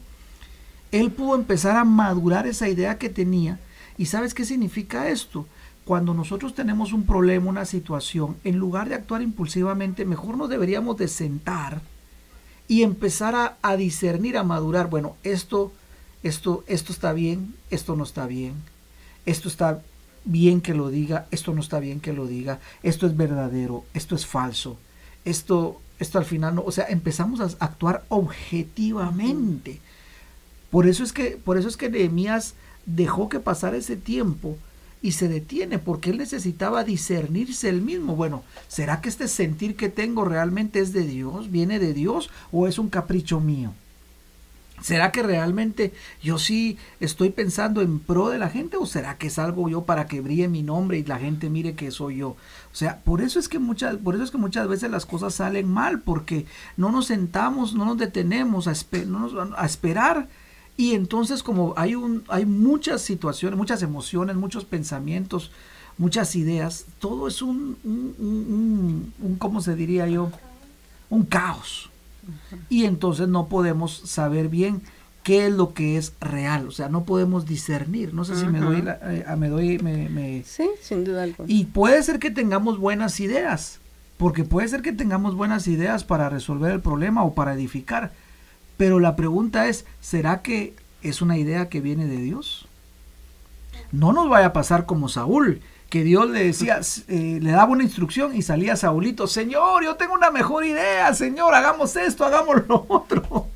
él 0.91 1.11
pudo 1.11 1.35
empezar 1.35 1.75
a 1.75 1.83
madurar 1.83 2.47
esa 2.47 2.69
idea 2.69 2.97
que 2.97 3.09
tenía. 3.09 3.59
¿Y 3.97 4.05
sabes 4.05 4.33
qué 4.33 4.45
significa 4.45 5.09
esto? 5.09 5.45
Cuando 5.89 6.13
nosotros 6.13 6.53
tenemos 6.53 6.93
un 6.93 7.03
problema, 7.03 7.49
una 7.49 7.65
situación, 7.65 8.37
en 8.43 8.57
lugar 8.57 8.89
de 8.89 8.93
actuar 8.93 9.23
impulsivamente, 9.23 10.05
mejor 10.05 10.37
nos 10.37 10.47
deberíamos 10.47 10.97
de 10.97 11.07
sentar 11.07 11.81
y 12.67 12.83
empezar 12.83 13.57
a, 13.59 13.75
discernir, 13.75 14.37
a 14.37 14.43
madurar. 14.43 14.91
Bueno, 14.91 15.15
esto, 15.23 15.71
esto, 16.21 16.63
esto 16.67 16.93
está 16.93 17.11
bien, 17.11 17.55
esto 17.71 17.95
no 17.95 18.03
está 18.03 18.27
bien. 18.27 18.53
Esto 19.25 19.49
está 19.49 19.81
bien 20.25 20.61
que 20.61 20.75
lo 20.75 20.89
diga, 20.89 21.25
esto 21.31 21.55
no 21.55 21.61
está 21.61 21.79
bien 21.79 22.01
que 22.01 22.13
lo 22.13 22.27
diga. 22.27 22.59
Esto 22.83 23.07
es 23.07 23.17
verdadero, 23.17 23.83
esto 23.95 24.13
es 24.13 24.27
falso. 24.27 24.77
Esto, 25.25 25.81
esto 25.97 26.19
al 26.19 26.25
final 26.25 26.53
no, 26.53 26.61
o 26.61 26.71
sea, 26.71 26.85
empezamos 26.85 27.39
a 27.39 27.45
actuar 27.65 28.05
objetivamente. 28.09 29.79
Por 30.69 30.85
eso 30.85 31.03
es 31.03 31.13
que, 31.13 31.31
por 31.43 31.57
eso 31.57 31.67
es 31.67 31.77
que 31.77 31.89
Nehemías 31.89 32.53
dejó 32.85 33.27
que 33.27 33.39
pasara 33.39 33.75
ese 33.75 33.95
tiempo 33.95 34.55
y 35.01 35.13
se 35.13 35.27
detiene 35.27 35.79
porque 35.79 36.09
él 36.09 36.17
necesitaba 36.17 36.83
discernirse 36.83 37.69
él 37.69 37.81
mismo. 37.81 38.15
Bueno, 38.15 38.43
¿será 38.67 39.01
que 39.01 39.09
este 39.09 39.27
sentir 39.27 39.75
que 39.75 39.89
tengo 39.89 40.25
realmente 40.25 40.79
es 40.79 40.93
de 40.93 41.03
Dios? 41.03 41.51
¿Viene 41.51 41.79
de 41.79 41.93
Dios 41.93 42.29
o 42.51 42.67
es 42.67 42.79
un 42.79 42.89
capricho 42.89 43.39
mío? 43.39 43.73
¿Será 44.81 45.11
que 45.11 45.23
realmente 45.23 45.93
yo 46.21 46.37
sí 46.37 46.77
estoy 46.99 47.29
pensando 47.29 47.81
en 47.81 47.99
pro 47.99 48.29
de 48.29 48.37
la 48.37 48.49
gente 48.49 48.77
o 48.77 48.85
será 48.85 49.17
que 49.17 49.27
es 49.27 49.37
algo 49.37 49.67
yo 49.67 49.83
para 49.83 50.07
que 50.07 50.21
brille 50.21 50.47
mi 50.47 50.63
nombre 50.63 50.97
y 50.97 51.03
la 51.03 51.19
gente 51.19 51.49
mire 51.49 51.75
que 51.75 51.91
soy 51.91 52.17
yo? 52.17 52.29
O 52.29 52.37
sea, 52.75 52.99
por 52.99 53.21
eso 53.21 53.39
es 53.39 53.49
que 53.49 53.59
muchas 53.59 53.97
por 53.97 54.15
eso 54.15 54.23
es 54.23 54.31
que 54.31 54.37
muchas 54.37 54.67
veces 54.67 54.89
las 54.89 55.05
cosas 55.05 55.33
salen 55.33 55.67
mal 55.67 55.99
porque 55.99 56.45
no 56.77 56.91
nos 56.91 57.07
sentamos, 57.07 57.73
no 57.73 57.85
nos 57.85 57.97
detenemos 57.97 58.67
a, 58.67 58.73
a 59.57 59.65
esperar 59.65 60.29
y 60.79 60.93
entonces 60.93 61.43
como 61.43 61.73
hay, 61.75 61.95
un, 61.95 62.23
hay 62.29 62.45
muchas 62.45 63.01
situaciones, 63.01 63.57
muchas 63.57 63.83
emociones, 63.83 64.37
muchos 64.37 64.63
pensamientos, 64.63 65.51
muchas 65.97 66.37
ideas, 66.37 66.85
todo 66.99 67.27
es 67.27 67.41
un, 67.41 67.75
un, 67.83 69.13
un, 69.21 69.35
¿cómo 69.35 69.59
se 69.59 69.75
diría 69.75 70.07
yo? 70.07 70.31
Un 71.09 71.23
caos. 71.23 71.89
Y 72.69 72.85
entonces 72.85 73.27
no 73.27 73.49
podemos 73.49 74.03
saber 74.05 74.47
bien 74.47 74.81
qué 75.23 75.47
es 75.47 75.53
lo 75.53 75.73
que 75.73 75.97
es 75.97 76.13
real, 76.21 76.69
o 76.69 76.71
sea, 76.71 76.87
no 76.87 77.03
podemos 77.03 77.45
discernir. 77.45 78.13
No 78.13 78.23
sé 78.23 78.37
si 78.37 78.47
me 78.47 78.61
doy, 78.61 78.81
eh, 78.87 79.25
me 79.37 79.49
doy, 79.49 79.79
me, 79.79 80.43
Sí, 80.45 80.69
sin 80.81 81.03
duda 81.03 81.23
alguna. 81.23 81.51
Y 81.51 81.65
puede 81.65 82.01
ser 82.03 82.19
que 82.19 82.31
tengamos 82.31 82.77
buenas 82.77 83.19
ideas, 83.19 83.81
porque 84.15 84.45
puede 84.45 84.69
ser 84.69 84.81
que 84.81 84.93
tengamos 84.93 85.35
buenas 85.35 85.67
ideas 85.67 86.05
para 86.05 86.29
resolver 86.29 86.71
el 86.71 86.79
problema 86.79 87.25
o 87.25 87.33
para 87.33 87.53
edificar, 87.53 88.13
pero 88.79 89.01
la 89.01 89.17
pregunta 89.17 89.67
es, 89.67 89.83
¿será 89.99 90.41
que 90.41 90.73
es 91.01 91.21
una 91.21 91.37
idea 91.37 91.67
que 91.67 91.81
viene 91.81 92.05
de 92.05 92.15
Dios? 92.15 92.65
No 93.91 94.13
nos 94.13 94.29
vaya 94.29 94.45
a 94.47 94.53
pasar 94.53 94.85
como 94.85 95.09
Saúl, 95.09 95.59
que 95.89 96.05
Dios 96.05 96.29
le 96.29 96.45
decía, 96.45 96.79
eh, 97.09 97.39
le 97.41 97.51
daba 97.51 97.73
una 97.73 97.83
instrucción 97.83 98.33
y 98.33 98.41
salía 98.41 98.77
Saulito, 98.77 99.27
Señor, 99.27 99.83
yo 99.83 99.97
tengo 99.97 100.13
una 100.13 100.31
mejor 100.31 100.63
idea, 100.63 101.13
Señor, 101.13 101.53
hagamos 101.55 101.93
esto, 101.97 102.23
hagamos 102.23 102.65
lo 102.69 102.85
otro. 102.87 103.47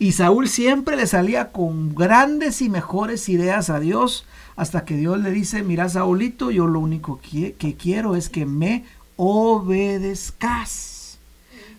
Y 0.00 0.10
Saúl 0.10 0.48
siempre 0.48 0.96
le 0.96 1.06
salía 1.06 1.52
con 1.52 1.94
grandes 1.94 2.60
y 2.60 2.68
mejores 2.68 3.28
ideas 3.28 3.70
a 3.70 3.78
Dios, 3.78 4.26
hasta 4.56 4.84
que 4.84 4.96
Dios 4.96 5.20
le 5.20 5.30
dice, 5.30 5.62
mira 5.62 5.88
Saulito, 5.88 6.50
yo 6.50 6.66
lo 6.66 6.80
único 6.80 7.20
que, 7.20 7.52
que 7.52 7.76
quiero 7.76 8.16
es 8.16 8.30
que 8.30 8.46
me 8.46 8.84
obedezcas. 9.14 10.93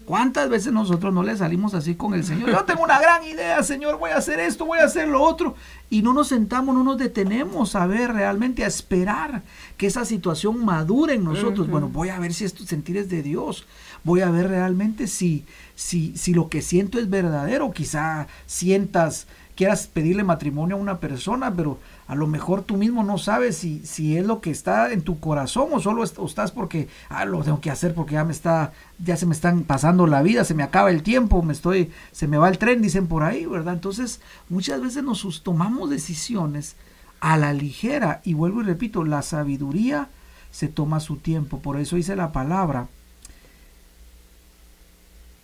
¿Cuántas 0.06 0.50
veces 0.50 0.72
nosotros 0.72 1.12
no 1.12 1.24
le 1.24 1.36
salimos 1.36 1.74
así 1.74 1.96
con 1.96 2.14
el 2.14 2.24
Señor? 2.24 2.52
Yo 2.52 2.64
tengo 2.64 2.84
una 2.84 3.00
gran 3.00 3.24
idea, 3.24 3.64
Señor, 3.64 3.98
voy 3.98 4.12
a 4.12 4.18
hacer 4.18 4.40
esto, 4.40 4.66
voy 4.66 4.78
a 4.78 4.84
hacer 4.84 5.08
lo 5.08 5.22
otro. 5.22 5.56
Y 5.90 6.04
no 6.04 6.14
nos 6.14 6.28
sentamos, 6.28 6.76
no 6.76 6.84
nos 6.84 7.00
detenemos 7.00 7.76
a 7.76 7.88
ver 7.88 8.14
realmente, 8.14 8.64
a 8.64 8.68
esperar 8.68 9.42
que 9.78 9.88
esa 9.88 10.06
situación 10.06 10.64
madure 10.64 11.16
en 11.16 11.24
nosotros. 11.24 11.68
Bueno, 11.68 11.90
voy 11.90 12.10
a 12.10 12.20
ver 12.20 12.36
si 12.36 12.46
esto 12.46 12.64
sentir 12.66 12.98
es 12.98 13.10
de 13.10 13.24
Dios. 13.24 13.66
Voy 14.04 14.22
a 14.22 14.30
ver 14.30 14.50
realmente 14.50 15.08
si, 15.08 15.44
si, 15.74 16.16
si 16.16 16.36
lo 16.36 16.50
que 16.50 16.62
siento 16.62 17.00
es 17.00 17.10
verdadero. 17.10 17.72
Quizá 17.72 18.28
sientas, 18.46 19.26
quieras 19.56 19.88
pedirle 19.88 20.24
matrimonio 20.24 20.76
a 20.76 20.80
una 20.80 21.00
persona, 21.00 21.52
pero 21.56 21.80
a 22.08 22.14
lo 22.14 22.28
mejor 22.28 22.62
tú 22.62 22.78
mismo 22.78 23.04
no 23.04 23.18
sabes 23.18 23.58
si, 23.58 23.80
si 23.86 24.16
es 24.16 24.26
lo 24.26 24.40
que 24.40 24.52
está 24.52 24.94
en 24.94 25.02
tu 25.02 25.20
corazón 25.20 25.70
o 25.72 25.80
solo 25.80 26.04
estás 26.04 26.52
porque, 26.52 26.88
ah, 27.10 27.26
lo 27.26 27.44
tengo 27.44 27.62
que 27.62 27.72
hacer 27.72 27.96
porque 27.96 28.14
ya 28.14 28.24
me 28.24 28.32
está, 28.32 28.74
ya 29.00 29.18
se 29.18 29.26
me 29.26 29.34
están 29.34 29.64
pasando 29.64 30.06
la 30.06 30.22
vida, 30.22 30.44
se 30.44 30.54
me 30.54 30.62
acaba 30.62 30.92
el 30.92 31.02
tiempo, 31.02 31.42
me 31.42 31.54
estoy, 31.54 31.92
se 32.12 32.28
me 32.28 32.38
va 32.38 32.50
el 32.50 32.60
tren, 32.60 32.82
dicen 32.82 33.08
por 33.08 33.24
ahí, 33.24 33.48
¿verdad? 33.48 33.74
Entonces, 33.74 34.22
muchas 34.50 34.82
veces 34.82 35.04
nos 35.04 35.42
tomamos 35.42 35.90
decisiones 35.90 36.76
a 37.22 37.38
la 37.38 37.54
ligera 37.54 38.22
y 38.24 38.36
vuelvo 38.36 38.62
y 38.62 38.66
repito, 38.66 39.04
la 39.04 39.24
sabiduría 39.24 40.10
se 40.52 40.68
toma 40.68 41.00
su 41.00 41.18
tiempo, 41.18 41.60
por 41.60 41.80
eso 41.80 41.96
dice 41.96 42.16
la 42.16 42.32
palabra, 42.32 42.88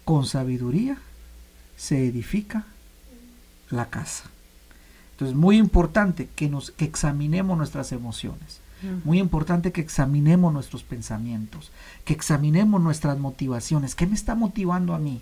con 0.05 0.25
sabiduría 0.27 0.97
se 1.75 2.05
edifica 2.05 2.65
la 3.71 3.87
casa. 3.87 4.25
Entonces, 5.21 5.37
muy 5.37 5.57
importante 5.57 6.29
que 6.35 6.49
nos 6.49 6.71
que 6.71 6.85
examinemos 6.85 7.55
nuestras 7.55 7.91
emociones. 7.91 8.59
Muy 9.03 9.19
importante 9.19 9.71
que 9.71 9.81
examinemos 9.81 10.51
nuestros 10.51 10.81
pensamientos, 10.81 11.71
que 12.05 12.13
examinemos 12.13 12.81
nuestras 12.81 13.19
motivaciones. 13.19 13.93
¿Qué 13.93 14.07
me 14.07 14.15
está 14.15 14.33
motivando 14.33 14.95
a 14.95 14.97
mí? 14.97 15.21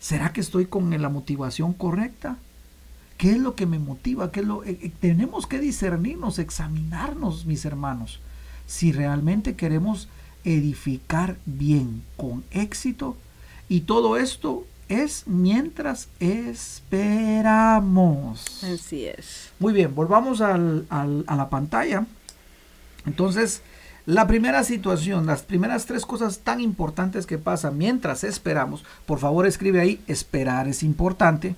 ¿Será 0.00 0.32
que 0.32 0.40
estoy 0.40 0.64
con 0.64 0.90
la 0.98 1.10
motivación 1.10 1.74
correcta? 1.74 2.38
¿Qué 3.18 3.32
es 3.32 3.38
lo 3.38 3.54
que 3.54 3.66
me 3.66 3.78
motiva? 3.78 4.32
¿Qué 4.32 4.40
es 4.40 4.46
lo, 4.46 4.64
eh, 4.64 4.78
eh, 4.80 4.90
tenemos 4.98 5.46
que 5.46 5.58
discernirnos, 5.58 6.38
examinarnos, 6.38 7.44
mis 7.44 7.66
hermanos, 7.66 8.20
si 8.66 8.92
realmente 8.92 9.56
queremos 9.56 10.08
edificar 10.44 11.36
bien, 11.44 12.02
con 12.16 12.44
éxito. 12.50 13.18
Y 13.68 13.80
todo 13.80 14.16
esto 14.16 14.64
es 14.88 15.24
mientras 15.26 16.08
esperamos. 16.20 17.24
Así 18.64 19.06
es. 19.06 19.50
Muy 19.58 19.72
bien, 19.72 19.94
volvamos 19.94 20.40
al, 20.40 20.86
a 20.90 21.36
la 21.36 21.48
pantalla. 21.48 22.06
Entonces, 23.04 23.62
la 24.06 24.26
primera 24.28 24.62
situación, 24.62 25.26
las 25.26 25.42
primeras 25.42 25.86
tres 25.86 26.06
cosas 26.06 26.38
tan 26.38 26.60
importantes 26.60 27.26
que 27.26 27.38
pasan 27.38 27.76
mientras 27.76 28.22
esperamos, 28.22 28.84
por 29.04 29.18
favor 29.18 29.46
escribe 29.46 29.80
ahí, 29.80 30.00
esperar 30.06 30.68
es 30.68 30.84
importante. 30.84 31.56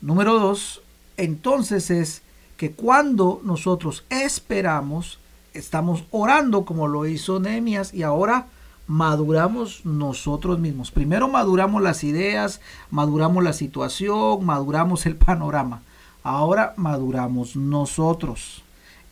Número 0.00 0.38
dos, 0.38 0.82
entonces 1.16 1.90
es 1.90 2.22
que 2.56 2.72
cuando 2.72 3.40
nosotros 3.44 4.04
esperamos, 4.10 5.18
estamos 5.54 6.04
orando 6.10 6.64
como 6.64 6.88
lo 6.88 7.06
hizo 7.06 7.38
Nehemías 7.38 7.94
y 7.94 8.02
ahora 8.02 8.48
maduramos 8.86 9.84
nosotros 9.84 10.58
mismos. 10.58 10.90
Primero 10.90 11.28
maduramos 11.28 11.82
las 11.82 12.04
ideas, 12.04 12.60
maduramos 12.90 13.42
la 13.42 13.52
situación, 13.52 14.44
maduramos 14.44 15.06
el 15.06 15.16
panorama. 15.16 15.82
Ahora 16.22 16.74
maduramos 16.76 17.56
nosotros. 17.56 18.62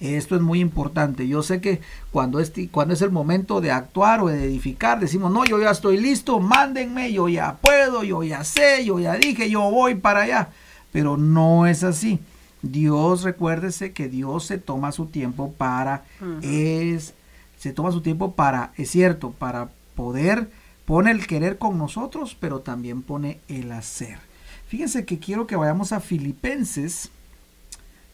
Esto 0.00 0.34
es 0.34 0.42
muy 0.42 0.60
importante. 0.60 1.28
Yo 1.28 1.42
sé 1.42 1.60
que 1.60 1.80
cuando 2.10 2.40
es, 2.40 2.52
cuando 2.72 2.94
es 2.94 3.02
el 3.02 3.12
momento 3.12 3.60
de 3.60 3.70
actuar 3.70 4.20
o 4.20 4.26
de 4.26 4.44
edificar, 4.44 4.98
decimos, 4.98 5.30
no, 5.30 5.44
yo 5.44 5.60
ya 5.60 5.70
estoy 5.70 5.96
listo, 5.96 6.40
mándenme, 6.40 7.12
yo 7.12 7.28
ya 7.28 7.58
puedo, 7.60 8.02
yo 8.02 8.24
ya 8.24 8.42
sé, 8.42 8.84
yo 8.84 8.98
ya 8.98 9.14
dije, 9.14 9.48
yo 9.48 9.70
voy 9.70 9.94
para 9.94 10.22
allá. 10.22 10.48
Pero 10.90 11.16
no 11.16 11.66
es 11.66 11.84
así. 11.84 12.18
Dios, 12.62 13.22
recuérdese 13.22 13.92
que 13.92 14.08
Dios 14.08 14.46
se 14.46 14.58
toma 14.58 14.92
su 14.92 15.06
tiempo 15.06 15.52
para, 15.56 16.04
es, 16.42 17.14
se 17.62 17.72
toma 17.72 17.92
su 17.92 18.00
tiempo 18.00 18.32
para, 18.32 18.72
es 18.76 18.90
cierto, 18.90 19.30
para 19.30 19.70
poder, 19.94 20.50
pone 20.84 21.12
el 21.12 21.28
querer 21.28 21.58
con 21.58 21.78
nosotros, 21.78 22.36
pero 22.40 22.58
también 22.58 23.02
pone 23.02 23.38
el 23.46 23.70
hacer. 23.70 24.18
Fíjense 24.66 25.04
que 25.04 25.20
quiero 25.20 25.46
que 25.46 25.54
vayamos 25.54 25.92
a 25.92 26.00
Filipenses 26.00 27.12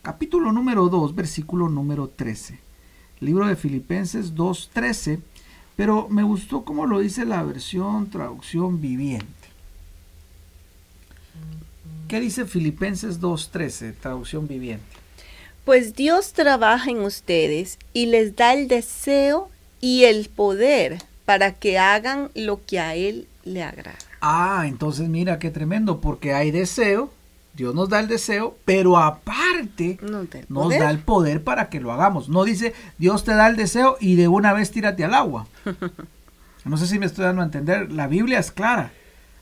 capítulo 0.03 0.53
número 0.53 0.91
2, 0.91 1.15
versículo 1.15 1.71
número 1.71 2.09
13. 2.09 2.59
Libro 3.21 3.47
de 3.47 3.57
Filipenses 3.57 4.35
2, 4.35 4.69
13, 4.75 5.21
pero 5.77 6.11
me 6.11 6.25
gustó 6.25 6.63
como 6.63 6.85
lo 6.85 6.99
dice 6.99 7.25
la 7.25 7.43
versión 7.43 8.11
traducción 8.11 8.83
viviente. 8.83 9.33
¿Qué 12.07 12.21
dice 12.21 12.45
Filipenses 12.45 13.19
2.13, 13.19 13.95
traducción 13.99 14.47
viviente? 14.47 14.98
Pues 15.69 15.95
Dios 15.95 16.33
trabaja 16.33 16.91
en 16.91 17.01
ustedes 17.01 17.79
y 17.93 18.07
les 18.07 18.35
da 18.35 18.55
el 18.55 18.69
deseo 18.69 19.51
y 19.83 20.05
el 20.05 20.31
poder 20.31 20.97
para 21.27 21.53
que 21.53 21.79
hagan 21.79 22.31
lo 22.35 22.65
que 22.65 22.81
a 22.81 22.95
Él 22.95 23.29
le 23.45 23.63
agrada. 23.63 23.99
Ah, 24.23 24.65
entonces 24.67 25.11
mira 25.11 25.39
qué 25.39 25.51
tremendo, 25.51 26.01
porque 26.01 26.33
hay 26.33 26.53
deseo, 26.53 27.13
Dios 27.53 27.75
nos 27.75 27.91
da 27.91 28.01
el 28.01 28.09
deseo, 28.09 28.57
pero 28.65 28.97
aparte 28.97 29.99
nos 30.49 30.71
da 30.71 30.89
el 30.89 31.01
poder 31.01 31.45
para 31.45 31.69
que 31.69 31.81
lo 31.81 31.93
hagamos. 31.93 32.31
No 32.31 32.45
dice, 32.45 32.73
Dios 32.97 33.25
te 33.25 33.35
da 33.35 33.47
el 33.47 33.57
deseo 33.57 33.99
y 34.01 34.17
de 34.17 34.27
una 34.27 34.55
vez 34.55 34.71
tírate 34.71 35.05
al 35.05 35.13
agua. 35.13 35.47
No 36.65 36.77
sé 36.77 36.87
si 36.87 36.99
me 36.99 37.07
estoy 37.07 37.25
dando 37.25 37.41
a 37.41 37.47
entender, 37.47 37.93
la 37.93 38.09
Biblia 38.09 38.39
es 38.39 38.53
clara. 38.53 38.93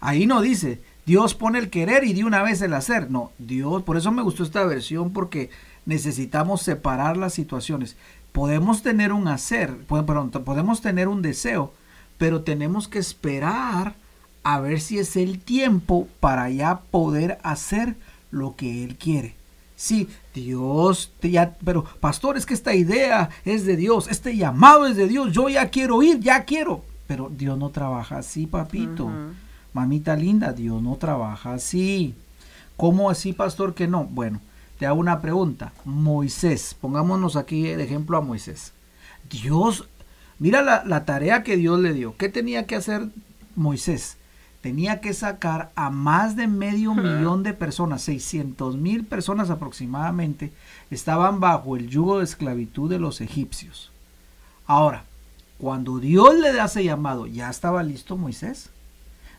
Ahí 0.00 0.26
no 0.26 0.42
dice, 0.42 0.80
Dios 1.06 1.34
pone 1.34 1.58
el 1.58 1.70
querer 1.70 2.04
y 2.04 2.12
de 2.12 2.24
una 2.24 2.42
vez 2.42 2.62
el 2.62 2.74
hacer. 2.74 3.10
No, 3.10 3.32
Dios, 3.38 3.82
por 3.82 3.96
eso 3.96 4.12
me 4.12 4.22
gustó 4.22 4.44
esta 4.44 4.64
versión 4.64 5.12
porque 5.12 5.50
necesitamos 5.86 6.62
separar 6.62 7.16
las 7.16 7.32
situaciones. 7.32 7.96
Podemos 8.32 8.82
tener 8.82 9.12
un 9.12 9.28
hacer, 9.28 9.74
perdón, 9.88 10.30
podemos 10.30 10.82
tener 10.82 11.08
un 11.08 11.22
deseo, 11.22 11.72
pero 12.18 12.42
tenemos 12.42 12.88
que 12.88 12.98
esperar 12.98 13.94
a 14.42 14.60
ver 14.60 14.80
si 14.80 14.98
es 14.98 15.16
el 15.16 15.38
tiempo 15.38 16.06
para 16.20 16.50
ya 16.50 16.80
poder 16.90 17.38
hacer 17.42 17.96
lo 18.30 18.54
que 18.54 18.84
Él 18.84 18.96
quiere. 18.96 19.34
Sí, 19.74 20.08
Dios, 20.34 21.12
ya, 21.22 21.56
pero 21.64 21.84
pastor, 22.00 22.36
es 22.36 22.46
que 22.46 22.54
esta 22.54 22.74
idea 22.74 23.30
es 23.44 23.66
de 23.66 23.76
Dios, 23.76 24.08
este 24.08 24.36
llamado 24.36 24.86
es 24.86 24.96
de 24.96 25.08
Dios, 25.08 25.32
yo 25.32 25.48
ya 25.48 25.68
quiero 25.68 26.02
ir, 26.02 26.20
ya 26.20 26.44
quiero. 26.44 26.82
Pero 27.06 27.30
Dios 27.30 27.56
no 27.58 27.70
trabaja 27.70 28.18
así, 28.18 28.46
papito. 28.46 29.10
Mamita 29.72 30.16
linda, 30.16 30.52
Dios 30.52 30.82
no 30.82 30.96
trabaja 30.96 31.54
así. 31.54 32.14
¿Cómo 32.76 33.10
así, 33.10 33.32
pastor, 33.32 33.74
que 33.74 33.86
no? 33.86 34.04
Bueno, 34.04 34.40
te 34.78 34.86
hago 34.86 35.00
una 35.00 35.20
pregunta. 35.20 35.72
Moisés, 35.84 36.76
pongámonos 36.80 37.36
aquí 37.36 37.62
de 37.62 37.82
ejemplo 37.82 38.16
a 38.16 38.20
Moisés. 38.20 38.72
Dios, 39.30 39.88
mira 40.38 40.62
la, 40.62 40.84
la 40.84 41.04
tarea 41.04 41.42
que 41.42 41.56
Dios 41.56 41.80
le 41.80 41.92
dio. 41.92 42.16
¿Qué 42.16 42.28
tenía 42.28 42.66
que 42.66 42.76
hacer 42.76 43.08
Moisés? 43.54 44.16
tenía 44.66 45.00
que 45.00 45.14
sacar 45.14 45.70
a 45.76 45.90
más 45.90 46.34
de 46.34 46.48
medio 46.48 46.92
millón 46.92 47.44
de 47.44 47.54
personas, 47.54 48.02
600 48.02 48.76
mil 48.76 49.04
personas 49.04 49.48
aproximadamente, 49.48 50.52
estaban 50.90 51.38
bajo 51.38 51.76
el 51.76 51.88
yugo 51.88 52.18
de 52.18 52.24
esclavitud 52.24 52.90
de 52.90 52.98
los 52.98 53.20
egipcios. 53.20 53.92
Ahora, 54.66 55.04
cuando 55.58 56.00
Dios 56.00 56.34
le 56.34 56.58
hace 56.60 56.82
llamado, 56.82 57.28
¿ya 57.28 57.48
estaba 57.48 57.84
listo 57.84 58.16
Moisés? 58.16 58.70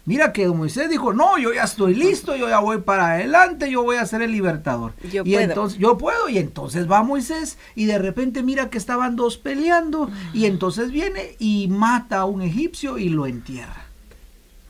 Mira 0.08 0.32
que 0.32 0.48
Moisés 0.48 0.90
dijo, 0.90 1.12
no, 1.12 1.38
yo 1.38 1.54
ya 1.54 1.64
estoy 1.64 1.94
listo, 1.94 2.34
yo 2.38 2.48
ya 2.48 2.60
voy 2.60 2.78
para 2.78 3.12
adelante, 3.12 3.70
yo 3.70 3.84
voy 3.84 3.98
a 3.98 4.06
ser 4.06 4.22
el 4.22 4.32
libertador. 4.32 4.94
Yo 5.12 5.24
y 5.26 5.34
puedo. 5.34 5.42
entonces 5.42 5.78
yo 5.80 5.98
puedo 5.98 6.30
y 6.30 6.38
entonces 6.38 6.90
va 6.90 7.04
Moisés 7.04 7.58
y 7.76 7.88
de 7.88 7.98
repente 7.98 8.42
mira 8.42 8.70
que 8.70 8.78
estaban 8.78 9.18
dos 9.18 9.38
peleando 9.38 10.10
y 10.34 10.46
entonces 10.46 10.92
viene 10.92 11.36
y 11.40 11.68
mata 11.68 12.20
a 12.20 12.26
un 12.26 12.42
egipcio 12.42 12.98
y 12.98 13.10
lo 13.10 13.28
entierra. 13.28 13.88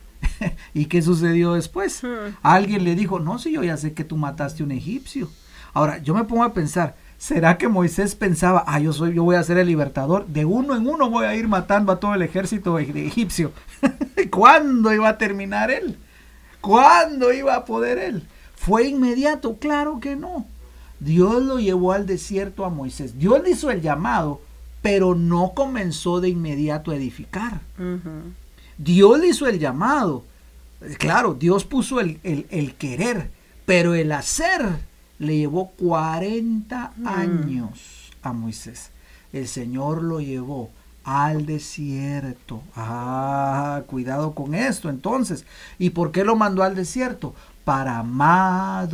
¿Y 0.74 0.86
qué 0.86 1.02
sucedió 1.02 1.52
después? 1.52 2.02
Alguien 2.42 2.82
le 2.82 2.96
dijo, 2.96 3.20
no, 3.20 3.38
si 3.38 3.52
yo 3.52 3.62
ya 3.62 3.76
sé 3.76 3.94
que 3.94 4.02
tú 4.02 4.16
mataste 4.16 4.64
a 4.64 4.66
un 4.66 4.72
egipcio. 4.72 5.30
Ahora, 5.72 5.98
yo 5.98 6.14
me 6.14 6.24
pongo 6.24 6.42
a 6.42 6.52
pensar, 6.52 6.96
¿será 7.18 7.58
que 7.58 7.68
Moisés 7.68 8.14
pensaba, 8.14 8.64
ah, 8.66 8.80
yo 8.80 8.92
soy, 8.92 9.14
yo 9.14 9.24
voy 9.24 9.36
a 9.36 9.42
ser 9.42 9.58
el 9.58 9.66
libertador, 9.66 10.26
de 10.26 10.44
uno 10.44 10.76
en 10.76 10.86
uno 10.86 11.10
voy 11.10 11.26
a 11.26 11.34
ir 11.34 11.48
matando 11.48 11.92
a 11.92 12.00
todo 12.00 12.14
el 12.14 12.22
ejército 12.22 12.78
egipcio? 12.78 13.52
¿Cuándo 14.30 14.92
iba 14.92 15.08
a 15.08 15.18
terminar 15.18 15.70
él? 15.70 15.98
¿Cuándo 16.60 17.32
iba 17.32 17.54
a 17.54 17.64
poder 17.64 17.98
él? 17.98 18.22
¿Fue 18.54 18.86
inmediato? 18.86 19.56
Claro 19.58 20.00
que 20.00 20.16
no. 20.16 20.46
Dios 21.00 21.42
lo 21.42 21.60
llevó 21.60 21.92
al 21.92 22.06
desierto 22.06 22.64
a 22.64 22.70
Moisés. 22.70 23.18
Dios 23.18 23.42
le 23.42 23.50
hizo 23.50 23.70
el 23.70 23.80
llamado, 23.80 24.40
pero 24.82 25.14
no 25.14 25.52
comenzó 25.54 26.20
de 26.20 26.28
inmediato 26.28 26.90
a 26.90 26.96
edificar. 26.96 27.60
Dios 28.76 29.20
le 29.20 29.28
hizo 29.28 29.46
el 29.46 29.58
llamado. 29.58 30.24
Claro, 30.98 31.34
Dios 31.34 31.64
puso 31.64 32.00
el, 32.00 32.18
el, 32.22 32.74
querer, 32.74 33.30
pero 33.64 33.94
el 33.94 34.12
hacer 34.12 34.80
le 35.18 35.36
llevó 35.36 35.70
40 35.78 36.92
mm. 36.96 37.06
años 37.06 38.10
a 38.22 38.32
Moisés. 38.32 38.90
El 39.32 39.46
Señor 39.48 40.02
lo 40.02 40.20
llevó 40.20 40.70
al 41.04 41.46
desierto. 41.46 42.62
Ah, 42.76 43.82
cuidado 43.86 44.32
con 44.32 44.54
esto 44.54 44.90
entonces. 44.90 45.46
¿Y 45.78 45.90
por 45.90 46.12
qué 46.12 46.24
lo 46.24 46.36
mandó 46.36 46.62
al 46.62 46.74
desierto? 46.74 47.34
Para 47.64 48.02
madurarlo. 48.02 48.88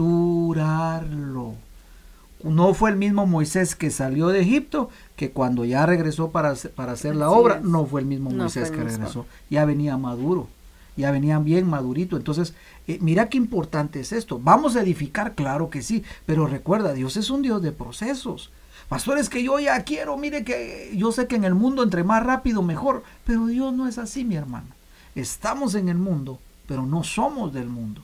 No 2.45 2.75
fue 2.75 2.91
el 2.91 2.97
mismo 2.97 3.27
Moisés 3.27 3.75
que 3.75 3.91
salió 3.91 4.29
de 4.29 4.43
Egipto 4.43 4.91
que 5.17 5.31
cuando 5.31 5.65
ya 5.65 5.87
regresó 5.87 6.31
para, 6.31 6.55
para 6.77 6.93
hacer 6.93 7.17
la 7.17 7.31
obra, 7.31 7.61
no 7.63 7.87
fue 7.87 8.03
el 8.03 8.07
mismo 8.07 8.29
Moisés 8.31 8.71
que 8.71 8.85
regresó. 8.85 9.25
Ya 9.49 9.65
venía 9.65 9.97
maduro, 9.97 10.49
ya 10.97 11.11
venía 11.11 11.39
bien 11.39 11.69
madurito. 11.69 12.17
Entonces, 12.17 12.55
eh, 12.87 12.99
mira 13.01 13.29
qué 13.29 13.37
importante 13.37 14.01
es 14.01 14.13
esto. 14.13 14.39
Vamos 14.39 14.77
a 14.77 14.83
edificar, 14.83 15.35
claro 15.35 15.71
que 15.71 15.83
sí, 15.83 16.05
pero 16.27 16.47
recuerda, 16.47 16.93
Dios 16.93 17.17
es 17.17 17.31
un 17.31 17.43
Dios 17.43 17.63
de 17.63 17.73
procesos. 17.73 18.51
Pastores 18.89 19.29
que 19.29 19.43
yo 19.43 19.59
ya 19.59 19.83
quiero, 19.83 20.17
mire 20.17 20.45
que 20.45 20.93
yo 20.95 21.11
sé 21.11 21.27
que 21.27 21.37
en 21.37 21.45
el 21.45 21.55
mundo 21.55 21.83
entre 21.83 22.05
más 22.05 22.23
rápido 22.23 22.63
mejor, 22.63 23.03
pero 23.25 23.47
Dios 23.47 23.73
no 23.73 23.89
es 23.89 23.99
así, 23.99 24.25
mi 24.25 24.37
hermano. 24.37 24.69
Estamos 25.15 25.75
en 25.75 25.89
el 25.89 25.97
mundo, 25.97 26.39
pero 26.67 26.85
no 26.85 27.03
somos 27.03 27.53
del 27.53 27.69
mundo. 27.69 28.03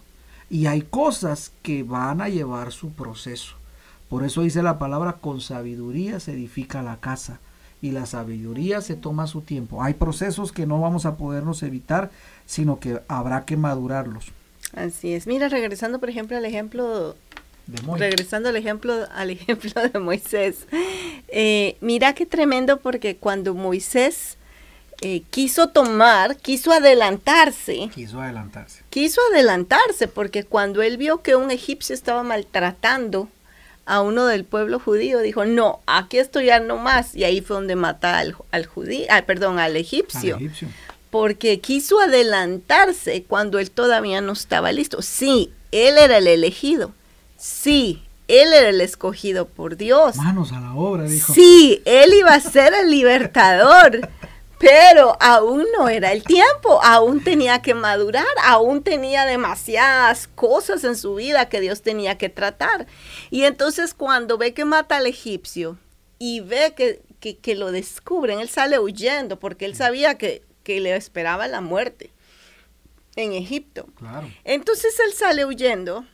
Y 0.49 0.67
hay 0.67 0.83
cosas 0.83 1.53
que 1.63 1.83
van 1.83 2.21
a 2.21 2.29
llevar 2.29 2.73
su 2.73 2.93
proceso. 2.93 3.55
Por 4.09 4.25
eso 4.25 4.43
dice 4.43 4.63
la 4.63 4.79
palabra, 4.79 5.19
con 5.21 5.41
sabiduría 5.41 6.19
se 6.19 6.33
edifica 6.33 6.83
la 6.83 6.97
casa 6.97 7.39
y 7.83 7.93
la 7.93 8.07
sabiduría 8.07 8.81
se 8.81 8.95
toma 8.95 9.27
su 9.27 9.41
tiempo. 9.41 9.83
Hay 9.83 9.95
procesos 9.95 10.53
que 10.53 10.67
no 10.67 10.81
vamos 10.81 11.07
a 11.07 11.17
podernos 11.17 11.63
evitar, 11.63 12.11
sino 12.47 12.79
que 12.79 13.01
habrá 13.09 13.45
que 13.45 13.57
madurarlos. 13.57 14.27
Así 14.75 15.15
es. 15.15 15.27
Mira, 15.27 15.49
regresando 15.49 15.99
por 15.99 16.11
ejemplo 16.11 16.37
al 16.37 16.45
ejemplo 16.45 17.17
regresando 17.97 18.49
al 18.49 18.57
ejemplo, 18.57 19.07
al 19.13 19.31
ejemplo 19.31 19.71
de 19.89 19.99
Moisés. 19.99 20.67
Eh, 21.29 21.77
mira 21.81 22.15
qué 22.15 22.27
tremendo 22.27 22.79
porque 22.79 23.17
cuando 23.17 23.55
Moisés 23.55 24.37
eh, 25.01 25.23
quiso 25.31 25.69
tomar, 25.69 26.37
quiso 26.37 26.73
adelantarse. 26.73 27.89
Quiso 27.95 28.21
adelantarse. 28.21 28.83
Quiso 28.91 29.21
adelantarse 29.33 30.09
porque 30.09 30.45
cuando 30.45 30.83
él 30.83 30.97
vio 30.97 31.23
que 31.23 31.37
un 31.37 31.51
egipcio 31.51 31.95
estaba 31.95 32.23
maltratando 32.23 33.29
a 33.91 34.03
uno 34.03 34.27
del 34.27 34.45
pueblo 34.45 34.79
judío, 34.79 35.19
dijo, 35.19 35.45
no, 35.45 35.81
aquí 35.87 36.19
estoy 36.19 36.47
ya 36.47 36.61
no 36.61 36.77
más. 36.77 37.17
Y 37.17 37.25
ahí 37.25 37.41
fue 37.41 37.57
donde 37.57 37.75
mata 37.75 38.19
al, 38.19 38.37
al 38.53 38.67
judío, 38.67 39.05
ah, 39.11 39.23
perdón, 39.23 39.59
al 39.59 39.77
egipcio. 39.77 40.37
Al 40.37 40.43
egipcio. 40.43 40.69
Porque 41.11 41.59
quiso 41.59 41.99
adelantarse 41.99 43.25
cuando 43.25 43.59
él 43.59 43.73
todavía 43.73 44.21
no 44.21 44.33
estaba 44.33 44.71
listo. 44.71 45.03
Sí, 45.03 45.53
él 45.73 45.99
era 45.99 46.19
el 46.19 46.29
elegido. 46.29 46.93
Sí, 47.37 48.01
él 48.29 48.53
era 48.53 48.69
el 48.69 48.81
escogido 48.81 49.47
por 49.47 49.77
Dios. 49.77 50.15
Manos 50.15 50.53
a 50.53 50.61
la 50.61 50.73
obra, 50.73 51.03
dijo. 51.03 51.35
Sí, 51.35 51.83
él 51.85 52.15
iba 52.15 52.33
a 52.33 52.41
ser 52.41 52.73
el 52.75 52.93
libertador. 52.93 54.09
Pero 54.61 55.17
aún 55.21 55.65
no 55.77 55.89
era 55.89 56.13
el 56.13 56.23
tiempo, 56.23 56.85
aún 56.85 57.25
tenía 57.25 57.63
que 57.63 57.73
madurar, 57.73 58.27
aún 58.45 58.83
tenía 58.83 59.25
demasiadas 59.25 60.29
cosas 60.29 60.85
en 60.85 60.97
su 60.97 61.15
vida 61.15 61.49
que 61.49 61.63
Dios 61.63 61.81
tenía 61.81 62.19
que 62.19 62.29
tratar. 62.29 62.87
Y 63.31 63.45
entonces 63.45 63.95
cuando 63.95 64.37
ve 64.37 64.53
que 64.53 64.67
mata 64.67 64.99
al 64.99 65.07
egipcio 65.07 65.79
y 66.19 66.41
ve 66.41 66.75
que, 66.77 67.01
que, 67.41 67.55
lo 67.55 67.73
descubren, 67.73 68.39
él 68.41 68.51
sale 68.51 68.79
huyendo 68.79 69.41
porque 69.41 69.65
él 69.65 69.75
sabía 69.75 70.19
que, 70.19 70.43
que 70.63 70.79
le 70.79 70.95
esperaba 70.95 71.49
la 71.49 71.63
muerte 71.63 72.11
en 73.17 73.33
Egipto. 73.33 73.89
Entonces 74.45 74.95
él 75.07 75.15
sale 75.15 75.47
huyendo 75.47 76.05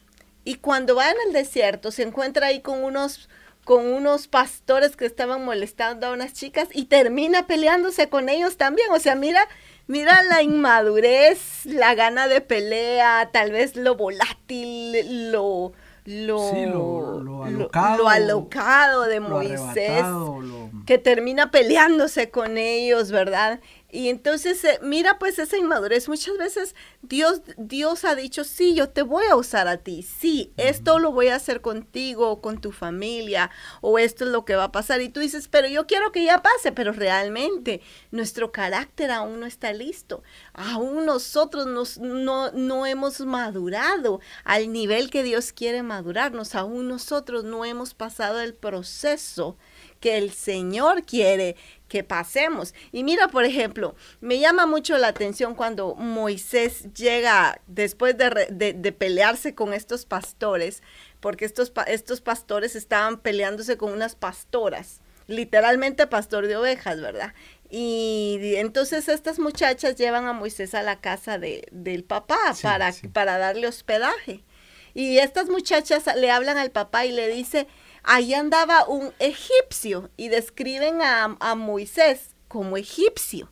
y 0.45 0.55
cuando 0.55 0.95
va 0.95 1.11
en 1.11 1.17
el 1.27 1.33
desierto 1.33 1.91
se 1.91 2.05
encuentra 2.05 2.47
ahí 2.47 2.61
con 2.61 2.85
unos 2.85 3.29
con 3.67 3.85
unos 3.85 4.29
pastores 4.29 4.95
que 4.95 5.07
estaban 5.07 5.45
molestando 5.45 6.07
a 6.07 6.13
unas 6.13 6.33
chicas 6.33 6.69
y 6.73 6.85
termina 6.85 7.49
peleándose 7.49 8.09
con 8.09 8.29
ellos 8.29 8.57
también. 8.57 8.93
O 8.93 9.01
sea, 9.01 9.17
mira, 9.17 9.41
mira 9.89 10.23
la 10.23 10.41
inmadurez, 10.41 11.67
la 11.67 11.97
gana 11.97 12.29
de 12.29 12.41
pelea, 12.41 13.29
tal 13.33 13.51
vez 13.51 13.75
lo 13.75 13.97
volátil, 13.97 15.33
lo, 15.33 15.73
lo, 16.05 17.21
lo, 17.21 18.09
alocado, 18.09 19.03
de 19.03 19.19
Moisés, 19.19 20.05
que 20.87 20.99
termina 20.99 21.51
peleándose 21.51 22.31
con 22.31 22.59
ellos, 22.59 23.11
¿verdad? 23.11 23.59
Y 23.91 24.09
entonces, 24.09 24.63
eh, 24.65 24.79
mira 24.83 25.19
pues 25.19 25.39
esa 25.39 25.57
inmadurez. 25.57 26.09
Muchas 26.09 26.37
veces 26.37 26.75
Dios, 27.03 27.43
Dios 27.57 28.05
ha 28.05 28.15
dicho, 28.15 28.45
sí, 28.45 28.75
yo 28.75 28.89
te 28.89 29.03
voy 29.03 29.25
a 29.27 29.37
usar 29.37 29.69
a 29.69 29.79
ti. 29.79 30.03
Sí, 30.03 30.53
esto 30.57 30.99
lo 30.99 31.13
voy 31.13 31.29
a 31.29 31.37
hacer 31.37 31.61
contigo 31.61 32.31
o 32.31 32.41
con 32.41 32.61
tu 32.61 32.73
familia 32.73 33.51
o 33.81 33.99
esto 33.99 34.25
es 34.25 34.31
lo 34.31 34.45
que 34.45 34.57
va 34.57 34.65
a 34.65 34.73
pasar. 34.73 35.01
Y 35.01 35.09
tú 35.09 35.21
dices, 35.21 35.49
pero 35.49 35.69
yo 35.69 35.87
quiero 35.87 36.13
que 36.13 36.25
ya 36.25 36.43
pase, 36.43 36.73
pero 36.73 36.93
realmente 36.93 37.81
nuestro 38.11 38.53
carácter 38.53 39.11
aún 39.11 39.41
no 39.41 39.47
está 39.47 39.73
listo. 39.73 40.23
Aún 40.59 41.05
nosotros 41.05 41.67
nos, 41.67 41.99
no, 41.99 42.51
no 42.53 42.87
hemos 42.87 43.21
madurado 43.21 44.21
al 44.43 44.73
nivel 44.73 45.11
que 45.11 45.23
Dios 45.23 45.53
quiere 45.53 45.83
madurarnos. 45.83 46.55
Aún 46.55 46.89
nosotros 46.89 47.45
no 47.45 47.67
hemos 47.67 47.93
pasado 47.93 48.41
el 48.41 48.55
proceso 48.55 49.59
que 50.01 50.17
el 50.17 50.33
Señor 50.33 51.03
quiere 51.05 51.57
que 51.89 52.05
pasemos. 52.05 52.75
Y 52.91 53.05
mira, 53.05 53.29
por 53.29 53.45
ejemplo, 53.45 53.97
me 54.23 54.39
llama 54.39 54.65
mucho 54.65 54.97
la 54.97 55.09
atención 55.09 55.55
cuando 55.55 55.95
Moisés 55.95 56.93
llega 56.95 57.61
después 57.67 58.17
de, 58.17 58.93
pelearse 58.99 59.55
con 59.55 59.75
estos 59.75 60.07
pastores, 60.07 60.83
porque 61.21 61.45
estos, 61.45 61.71
estos 61.87 62.23
pastores 62.23 62.77
estaban 62.77 63.19
peleándose 63.19 63.77
con 63.77 63.93
unas 63.93 64.15
pastoras, 64.15 65.01
literalmente 65.27 66.07
pastor 66.07 66.47
de 66.47 66.57
ovejas, 66.57 67.01
¿verdad? 67.01 67.35
Y 67.69 68.55
entonces 68.57 69.09
estas 69.09 69.39
muchachas 69.39 69.97
llevan 69.97 70.27
a 70.27 70.33
Moisés 70.33 70.75
a 70.75 70.83
la 70.83 71.01
casa 71.01 71.39
de, 71.39 71.67
del 71.73 72.05
papá 72.05 72.55
para, 72.63 72.95
para 73.13 73.39
darle 73.39 73.67
hospedaje. 73.67 74.45
Y 74.95 75.19
estas 75.19 75.49
muchachas 75.49 76.05
le 76.17 76.31
hablan 76.31 76.57
al 76.57 76.71
papá 76.71 77.05
y 77.05 77.13
le 77.13 77.29
dice, 77.29 77.67
ahí 78.03 78.33
andaba 78.33 78.87
un 78.89 79.13
egipcio 79.19 80.11
y 80.17 80.29
describen 80.29 81.03
a, 81.03 81.55
Moisés 81.55 82.35
como 82.49 82.79
egipcio. 82.79 83.51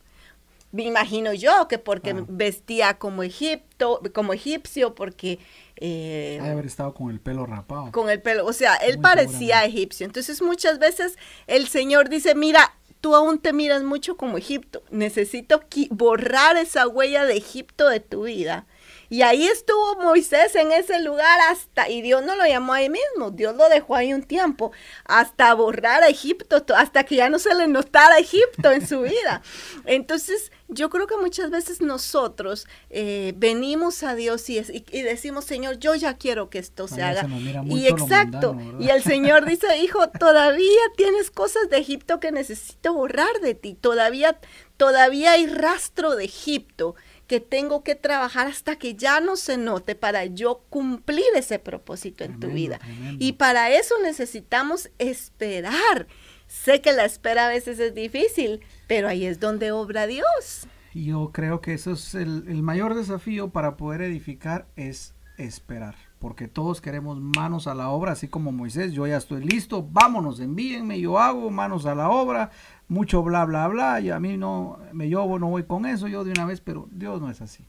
Me 0.71 0.83
imagino 0.83 1.33
yo 1.33 1.67
que 1.67 1.77
porque 1.77 2.11
ah. 2.11 2.25
vestía 2.27 2.97
como 2.97 3.23
Egipto, 3.23 4.01
como 4.13 4.33
egipcio, 4.33 4.95
porque 4.95 5.39
eh, 5.77 6.39
haber 6.41 6.65
estado 6.65 6.93
con 6.93 7.11
el 7.11 7.19
pelo 7.19 7.45
rapado. 7.45 7.91
Con 7.91 8.09
el 8.09 8.21
pelo, 8.21 8.45
o 8.45 8.51
sea, 8.51 8.75
él 8.77 8.99
parecía 8.99 9.63
egipcio. 9.65 10.05
Entonces 10.05 10.41
muchas 10.41 10.79
veces 10.79 11.17
el 11.47 11.67
Señor 11.67 12.09
dice, 12.09 12.33
mira, 12.33 12.73
tú 13.05 13.13
aún 13.13 13.37
te 13.37 13.53
miras 13.53 13.83
mucho 13.83 14.17
como 14.17 14.39
Egipto. 14.39 14.81
Necesito 14.89 15.61
borrar 15.91 16.57
esa 16.57 16.87
huella 16.87 17.23
de 17.23 17.37
Egipto 17.37 17.87
de 17.87 17.99
tu 17.99 18.23
vida 18.23 18.65
y 19.09 19.21
ahí 19.21 19.47
estuvo 19.47 19.95
Moisés 20.01 20.55
en 20.55 20.71
ese 20.71 21.01
lugar 21.01 21.39
hasta, 21.49 21.89
y 21.89 22.01
Dios 22.01 22.23
no 22.23 22.35
lo 22.35 22.45
llamó 22.45 22.73
ahí 22.73 22.89
mismo, 22.89 23.31
Dios 23.31 23.55
lo 23.55 23.69
dejó 23.69 23.95
ahí 23.95 24.13
un 24.13 24.23
tiempo, 24.23 24.71
hasta 25.05 25.53
borrar 25.53 26.03
a 26.03 26.07
Egipto, 26.07 26.63
hasta 26.75 27.03
que 27.03 27.15
ya 27.15 27.29
no 27.29 27.39
se 27.39 27.53
le 27.53 27.67
notara 27.67 28.17
Egipto 28.17 28.71
en 28.71 28.87
su 28.87 29.01
vida. 29.01 29.41
Entonces, 29.85 30.51
yo 30.67 30.89
creo 30.89 31.05
que 31.05 31.17
muchas 31.17 31.51
veces 31.51 31.81
nosotros 31.81 32.67
eh, 32.89 33.33
venimos 33.37 34.01
a 34.03 34.15
Dios 34.15 34.49
y, 34.49 34.57
y, 34.57 35.01
decimos, 35.03 35.45
Señor, 35.45 35.77
yo 35.77 35.93
ya 35.93 36.17
quiero 36.17 36.49
que 36.49 36.57
esto 36.57 36.87
se 36.87 37.03
haga. 37.03 37.27
y 37.65 37.87
exacto, 37.87 38.57
y 38.79 38.89
el 38.89 39.03
Señor 39.03 39.45
dice, 39.49 39.77
hijo, 39.77 40.09
todavía 40.09 40.81
tienes 40.97 41.29
cosas 41.29 41.69
de 41.69 41.77
Egipto 41.77 42.19
que 42.19 42.31
necesito 42.31 42.93
borrar 42.93 43.39
de 43.41 43.53
ti, 43.53 43.75
todavía, 43.75 44.39
todavía 44.77 45.33
hay 45.33 45.45
rastro 45.45 46.15
de 46.15 46.25
Egipto 46.25 46.95
que 47.27 47.39
tengo 47.39 47.83
que 47.83 47.95
trabajar 47.95 48.47
hasta 48.47 48.75
que 48.75 48.95
ya 48.95 49.19
no 49.19 49.35
se 49.35 49.57
note 49.57 49.95
para 49.95 50.25
yo 50.25 50.63
cumplir 50.69 51.25
ese 51.35 51.59
propósito 51.59 52.23
en 52.23 52.39
tu 52.39 52.47
vida. 52.47 52.79
Y 53.19 53.33
para 53.33 53.71
eso 53.71 53.95
necesitamos 54.03 54.89
esperar. 54.99 56.07
Sé 56.47 56.81
que 56.81 56.93
la 56.93 57.05
espera 57.05 57.47
a 57.47 57.49
veces 57.49 57.79
es 57.79 57.95
difícil, 57.95 58.61
pero 58.87 59.07
ahí 59.07 59.25
es 59.25 59.39
donde 59.39 59.71
obra 59.71 60.05
Dios. 60.05 60.67
Yo 60.93 61.31
creo 61.33 61.59
que 61.59 61.73
eso 61.73 61.93
es 61.93 62.15
el, 62.15 62.45
el 62.47 62.61
mayor 62.61 62.93
desafío 62.95 63.49
para 63.49 63.75
poder 63.75 64.01
edificar 64.01 64.67
es 64.75 65.13
esperar 65.37 65.95
porque 66.25 66.47
todos 66.47 66.81
queremos 66.81 67.19
manos 67.19 67.67
a 67.67 67.75
la 67.75 67.89
obra, 67.89 68.13
así 68.13 68.27
como 68.27 68.51
Moisés, 68.51 68.93
yo 68.93 69.05
ya 69.05 69.17
estoy 69.17 69.43
listo, 69.43 69.87
vámonos, 69.87 70.39
envíenme, 70.39 70.99
yo 70.99 71.19
hago 71.19 71.51
manos 71.51 71.85
a 71.85 71.93
la 71.93 72.09
obra, 72.09 72.49
mucho 72.87 73.23
bla, 73.23 73.45
bla, 73.45 73.67
bla, 73.67 73.99
y 73.99 74.09
a 74.09 74.19
mí 74.19 74.37
no, 74.37 74.79
me 74.93 75.09
yo 75.09 75.39
no 75.39 75.47
voy 75.47 75.63
con 75.63 75.85
eso, 75.85 76.07
yo 76.07 76.23
de 76.23 76.31
una 76.31 76.45
vez, 76.45 76.61
pero 76.61 76.87
Dios 76.91 77.21
no 77.21 77.29
es 77.29 77.41
así. 77.41 77.65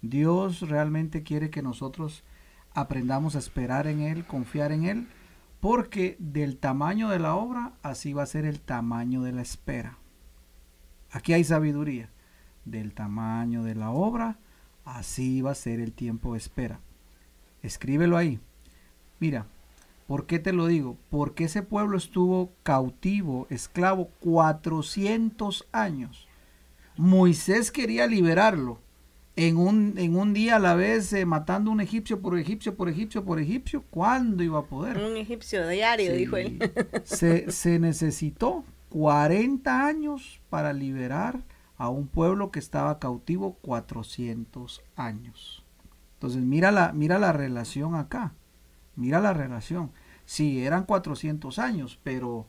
Dios 0.00 0.60
realmente 0.60 1.22
quiere 1.22 1.50
que 1.50 1.62
nosotros 1.62 2.24
aprendamos 2.74 3.34
a 3.34 3.40
esperar 3.40 3.86
en 3.86 4.00
Él, 4.00 4.24
confiar 4.24 4.72
en 4.72 4.84
Él, 4.84 5.08
porque 5.60 6.16
del 6.20 6.56
tamaño 6.56 7.08
de 7.08 7.18
la 7.18 7.34
obra, 7.34 7.72
así 7.82 8.12
va 8.12 8.22
a 8.22 8.26
ser 8.26 8.44
el 8.44 8.60
tamaño 8.60 9.22
de 9.22 9.32
la 9.32 9.42
espera. 9.42 9.98
Aquí 11.10 11.32
hay 11.32 11.44
sabiduría. 11.44 12.10
Del 12.64 12.92
tamaño 12.92 13.64
de 13.64 13.74
la 13.74 13.90
obra, 13.90 14.36
así 14.84 15.40
va 15.40 15.52
a 15.52 15.56
ser 15.56 15.80
el 15.80 15.92
tiempo 15.92 16.32
de 16.32 16.38
espera. 16.38 16.80
Escríbelo 17.62 18.16
ahí. 18.16 18.38
Mira, 19.18 19.46
¿por 20.08 20.26
qué 20.26 20.38
te 20.40 20.52
lo 20.52 20.66
digo? 20.66 20.96
Porque 21.10 21.44
ese 21.44 21.62
pueblo 21.62 21.96
estuvo 21.96 22.50
cautivo, 22.64 23.46
esclavo, 23.50 24.08
400 24.20 25.68
años. 25.70 26.26
Moisés 26.96 27.70
quería 27.70 28.08
liberarlo. 28.08 28.80
En 29.36 29.56
un, 29.56 29.94
en 29.98 30.16
un 30.16 30.32
día 30.32 30.56
a 30.56 30.58
la 30.58 30.74
vez 30.74 31.12
eh, 31.12 31.24
matando 31.24 31.70
un 31.70 31.80
egipcio 31.80 32.20
por 32.20 32.36
egipcio, 32.36 32.74
por 32.74 32.88
egipcio, 32.88 33.24
por 33.24 33.38
egipcio, 33.38 33.84
¿cuándo 33.88 34.42
iba 34.42 34.58
a 34.58 34.64
poder? 34.64 34.96
Un 34.96 35.16
egipcio 35.16 35.68
diario, 35.68 36.12
dijo 36.12 36.36
él. 36.38 36.58
se, 37.04 37.52
se 37.52 37.78
necesitó 37.78 38.64
40 38.88 39.86
años 39.86 40.40
para 40.50 40.72
liberar 40.72 41.44
a 41.76 41.88
un 41.90 42.08
pueblo 42.08 42.50
que 42.50 42.58
estaba 42.58 42.98
cautivo 42.98 43.58
400 43.60 44.82
años. 44.96 45.62
Entonces, 46.14 46.42
mira 46.42 46.72
la, 46.72 46.92
mira 46.92 47.18
la 47.20 47.32
relación 47.32 47.94
acá. 47.94 48.32
Mira 48.98 49.20
la 49.20 49.32
relación. 49.32 49.92
Sí, 50.24 50.64
eran 50.64 50.84
400 50.84 51.58
años, 51.60 52.00
pero 52.02 52.46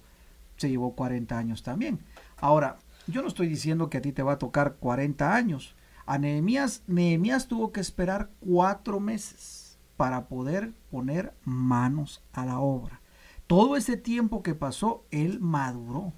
se 0.57 0.69
llevó 0.69 0.95
40 0.95 1.37
años 1.37 1.61
también. 1.61 1.99
Ahora, 2.37 2.79
yo 3.05 3.21
no 3.21 3.27
estoy 3.27 3.47
diciendo 3.47 3.89
que 3.89 3.99
a 3.99 4.01
ti 4.01 4.11
te 4.11 4.23
va 4.23 4.33
a 4.33 4.39
tocar 4.39 4.75
40 4.79 5.35
años. 5.35 5.75
A 6.07 6.17
Nehemías, 6.17 6.81
Nehemías 6.87 7.47
tuvo 7.47 7.71
que 7.71 7.79
esperar 7.79 8.31
cuatro 8.39 8.99
meses 8.99 9.77
para 9.95 10.27
poder 10.27 10.73
poner 10.89 11.35
manos 11.45 12.23
a 12.33 12.45
la 12.45 12.59
obra. 12.59 12.99
Todo 13.45 13.77
ese 13.77 13.95
tiempo 13.95 14.41
que 14.41 14.55
pasó, 14.55 15.05
él 15.11 15.39
maduró. 15.39 16.13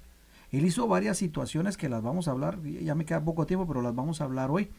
Él 0.50 0.64
hizo 0.64 0.88
varias 0.88 1.18
situaciones 1.18 1.76
que 1.76 1.90
las 1.90 2.02
vamos 2.02 2.26
a 2.26 2.30
hablar, 2.30 2.62
ya 2.62 2.94
me 2.94 3.04
queda 3.04 3.22
poco 3.22 3.46
tiempo, 3.46 3.66
pero 3.66 3.82
las 3.82 3.94
vamos 3.94 4.20
a 4.20 4.24
hablar 4.24 4.50
hoy. 4.50 4.70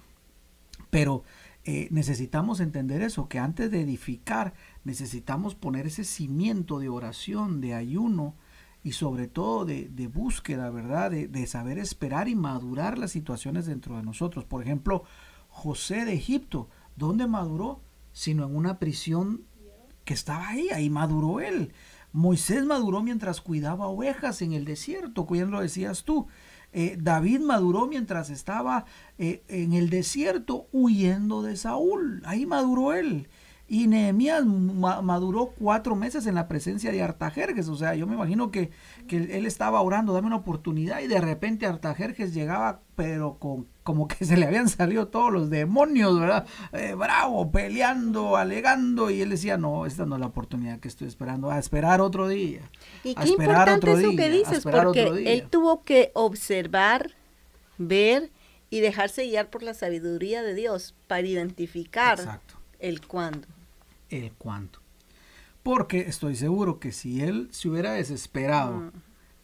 Pero 0.90 1.24
eh, 1.66 1.88
necesitamos 1.92 2.60
entender 2.60 3.02
eso, 3.02 3.30
que 3.30 3.40
antes 3.40 3.72
de 3.72 3.82
edificar 3.82 4.54
necesitamos 4.84 5.56
poner 5.56 5.88
ese 5.88 6.04
cimiento 6.04 6.80
de 6.80 6.90
oración, 6.90 7.62
de 7.62 7.74
ayuno 7.74 8.36
y 8.84 8.92
sobre 8.92 9.28
todo 9.28 9.64
de, 9.64 10.12
búsqueda, 10.14 10.70
¿verdad? 10.70 11.12
De, 11.12 11.30
de, 11.30 11.48
saber 11.48 11.78
esperar 11.78 12.28
y 12.28 12.36
madurar 12.36 12.98
las 12.98 13.12
situaciones 13.12 13.66
dentro 13.66 13.96
de 13.96 14.04
nosotros. 14.04 14.44
Por 14.44 14.62
ejemplo, 14.62 15.04
José 15.48 16.04
de 16.04 16.14
Egipto, 16.14 16.68
¿dónde 16.98 17.28
maduró? 17.28 17.80
Sino 18.12 18.46
en 18.46 18.56
una 18.56 18.78
prisión 18.78 19.46
que 20.04 20.14
estaba 20.14 20.50
ahí, 20.50 20.70
ahí 20.70 20.90
maduró 20.90 21.40
él. 21.40 21.72
Moisés 22.12 22.66
maduró 22.66 23.02
mientras 23.02 23.40
cuidaba 23.40 23.88
ovejas 23.88 24.42
en 24.42 24.52
el 24.54 24.66
desierto, 24.66 25.26
¿quién 25.26 25.50
lo 25.50 25.62
decías 25.62 26.04
tú? 26.04 26.28
Eh, 26.74 26.98
David 27.00 27.40
maduró 27.42 27.88
mientras 27.88 28.30
estaba 28.30 28.86
eh, 29.18 29.44
en 29.48 29.74
el 29.74 29.90
desierto 29.90 30.68
huyendo 30.72 31.44
de 31.44 31.56
Saúl. 31.56 32.22
Ahí 32.26 32.46
maduró 32.46 32.94
él. 32.94 33.30
Y 33.68 33.88
Nehemías 33.88 34.46
maduró 34.46 35.54
cuatro 35.58 35.96
meses 35.96 36.26
en 36.28 36.36
la 36.36 36.48
presencia 36.48 36.92
de 36.92 37.02
Artajerjes. 37.02 37.70
O 37.70 37.76
sea, 37.76 37.96
yo 37.96 38.06
me 38.06 38.16
imagino 38.16 38.52
que, 38.52 38.72
que, 39.08 39.38
él 39.38 39.46
estaba 39.46 39.82
orando, 39.82 40.14
dame 40.14 40.28
una 40.28 40.36
oportunidad, 40.36 41.00
y 41.00 41.08
de 41.08 41.22
repente 41.22 41.66
Artajerjes 41.66 42.34
llegaba, 42.34 42.82
pero 42.96 43.40
con, 43.40 43.68
como 43.84 44.08
que 44.08 44.26
se 44.26 44.38
le 44.38 44.46
habían 44.46 44.70
salido 44.70 45.08
todos 45.08 45.32
los 45.32 45.50
demonios, 45.50 46.20
¿verdad? 46.20 46.46
Eh, 46.72 46.94
bravo, 46.94 47.52
peleando, 47.52 48.38
alegando, 48.38 49.10
y 49.10 49.22
él 49.22 49.30
decía, 49.30 49.58
no, 49.58 49.86
esta 49.86 50.06
no 50.06 50.16
es 50.16 50.22
la 50.22 50.28
oportunidad 50.28 50.80
que 50.80 50.88
estoy 50.88 51.08
esperando, 51.08 51.52
a 51.52 51.60
esperar 51.60 52.02
otro 52.02 52.28
día. 52.28 52.62
Y 53.04 53.14
qué 53.16 53.30
importante 53.30 53.92
eso 53.92 54.16
que 54.16 54.30
dices, 54.30 54.64
porque 54.64 55.34
él 55.34 55.48
tuvo 55.50 55.84
que 55.84 56.12
observar, 56.14 57.12
ver 57.78 58.30
y 58.70 58.80
dejarse 58.80 59.26
guiar 59.26 59.50
por 59.50 59.64
la 59.64 59.74
sabiduría 59.74 60.42
de 60.42 60.56
Dios 60.56 60.96
para 61.08 61.28
identificar 61.28 62.42
el 62.80 63.06
cuándo. 63.06 63.48
El 64.10 64.32
cuándo. 64.32 64.80
Porque 65.62 66.02
estoy 66.02 66.36
seguro 66.36 66.80
que 66.80 66.92
si 66.92 67.22
él 67.22 67.50
se 67.52 67.70
hubiera 67.70 67.94
desesperado 67.94 68.78
mm. 68.78 68.92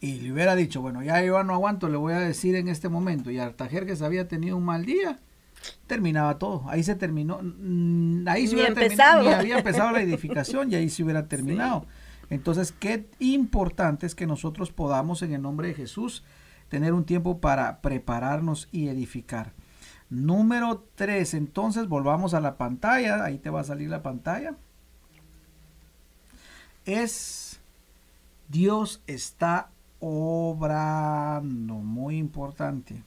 Y 0.00 0.20
le 0.20 0.32
hubiera 0.32 0.56
dicho, 0.56 0.80
bueno, 0.80 1.02
ya 1.02 1.22
yo 1.22 1.42
no 1.44 1.52
aguanto, 1.52 1.88
le 1.88 1.98
voy 1.98 2.14
a 2.14 2.18
decir 2.20 2.56
en 2.56 2.68
este 2.68 2.88
momento, 2.88 3.30
y 3.30 3.38
Artajer 3.38 3.84
que 3.84 3.96
se 3.96 4.04
había 4.04 4.28
tenido 4.28 4.56
un 4.56 4.64
mal 4.64 4.86
día, 4.86 5.18
terminaba 5.86 6.38
todo. 6.38 6.64
Ahí 6.68 6.82
se 6.82 6.94
terminó. 6.94 7.40
Mm, 7.42 8.26
ahí 8.26 8.46
se 8.46 8.54
hubiera 8.54 8.74
terminado. 8.74 9.28
había 9.28 9.58
empezado 9.58 9.90
la 9.90 10.00
edificación 10.00 10.72
y 10.72 10.76
ahí 10.76 10.88
se 10.88 11.04
hubiera 11.04 11.26
terminado. 11.28 11.86
Entonces, 12.30 12.72
qué 12.72 13.10
importante 13.18 14.06
es 14.06 14.14
que 14.14 14.26
nosotros 14.26 14.70
podamos, 14.70 15.22
en 15.22 15.34
el 15.34 15.42
nombre 15.42 15.68
de 15.68 15.74
Jesús, 15.74 16.24
tener 16.68 16.94
un 16.94 17.04
tiempo 17.04 17.40
para 17.40 17.82
prepararnos 17.82 18.68
y 18.72 18.88
edificar. 18.88 19.52
Número 20.08 20.86
3, 20.94 21.34
entonces 21.34 21.88
volvamos 21.88 22.34
a 22.34 22.40
la 22.40 22.56
pantalla, 22.56 23.24
ahí 23.24 23.38
te 23.38 23.50
va 23.50 23.60
a 23.60 23.64
salir 23.64 23.90
la 23.90 24.02
pantalla. 24.02 24.56
Es 26.86 27.60
Dios 28.48 29.02
está 29.06 29.70
obrando, 30.00 31.74
muy 31.74 32.16
importante. 32.16 33.04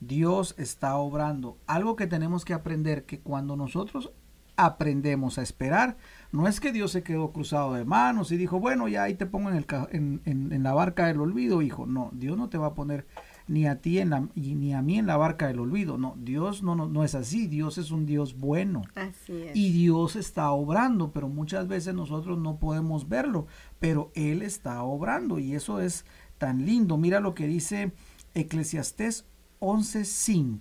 Dios 0.00 0.54
está 0.58 0.96
obrando. 0.96 1.58
Algo 1.66 1.96
que 1.96 2.06
tenemos 2.06 2.44
que 2.44 2.54
aprender, 2.54 3.04
que 3.04 3.20
cuando 3.20 3.56
nosotros 3.56 4.12
aprendemos 4.56 5.38
a 5.38 5.42
esperar, 5.42 5.96
no 6.32 6.48
es 6.48 6.60
que 6.60 6.72
Dios 6.72 6.92
se 6.92 7.02
quedó 7.02 7.32
cruzado 7.32 7.74
de 7.74 7.84
manos 7.84 8.32
y 8.32 8.36
dijo, 8.36 8.58
bueno, 8.58 8.88
ya 8.88 9.02
ahí 9.02 9.14
te 9.14 9.26
pongo 9.26 9.50
en, 9.50 9.56
el, 9.56 10.20
en, 10.24 10.62
la 10.62 10.72
barca 10.72 11.06
del 11.06 11.20
olvido, 11.20 11.62
hijo. 11.62 11.86
No, 11.86 12.10
Dios 12.12 12.36
no 12.36 12.48
te 12.48 12.58
va 12.58 12.68
a 12.68 12.74
poner 12.74 13.06
ni 13.48 13.66
a 13.66 13.80
ti 13.80 13.98
en 13.98 14.10
la, 14.10 14.28
ni 14.34 14.74
a 14.74 14.82
mí 14.82 14.98
en 14.98 15.06
la 15.06 15.16
barca 15.16 15.46
del 15.46 15.60
olvido. 15.60 15.98
No, 15.98 16.16
Dios 16.18 16.62
no, 16.62 16.74
no, 16.74 16.88
no 16.88 17.04
es 17.04 17.14
así. 17.14 17.46
Dios 17.46 17.78
es 17.78 17.90
un 17.90 18.06
Dios 18.06 18.36
bueno. 18.38 18.82
Así 18.94 19.42
es. 19.42 19.56
Y 19.56 19.70
Dios 19.70 20.16
está 20.16 20.50
obrando, 20.50 21.12
pero 21.12 21.28
muchas 21.28 21.68
veces 21.68 21.94
nosotros 21.94 22.38
no 22.38 22.58
podemos 22.58 23.08
verlo, 23.08 23.46
pero 23.78 24.10
Él 24.14 24.42
está 24.42 24.82
obrando 24.82 25.38
y 25.38 25.54
eso 25.54 25.80
es 25.80 26.04
tan 26.38 26.66
lindo. 26.66 26.96
Mira 26.96 27.20
lo 27.20 27.34
que 27.34 27.46
dice 27.46 27.92
Eclesiastés 28.34 29.26
11.5. 29.60 30.60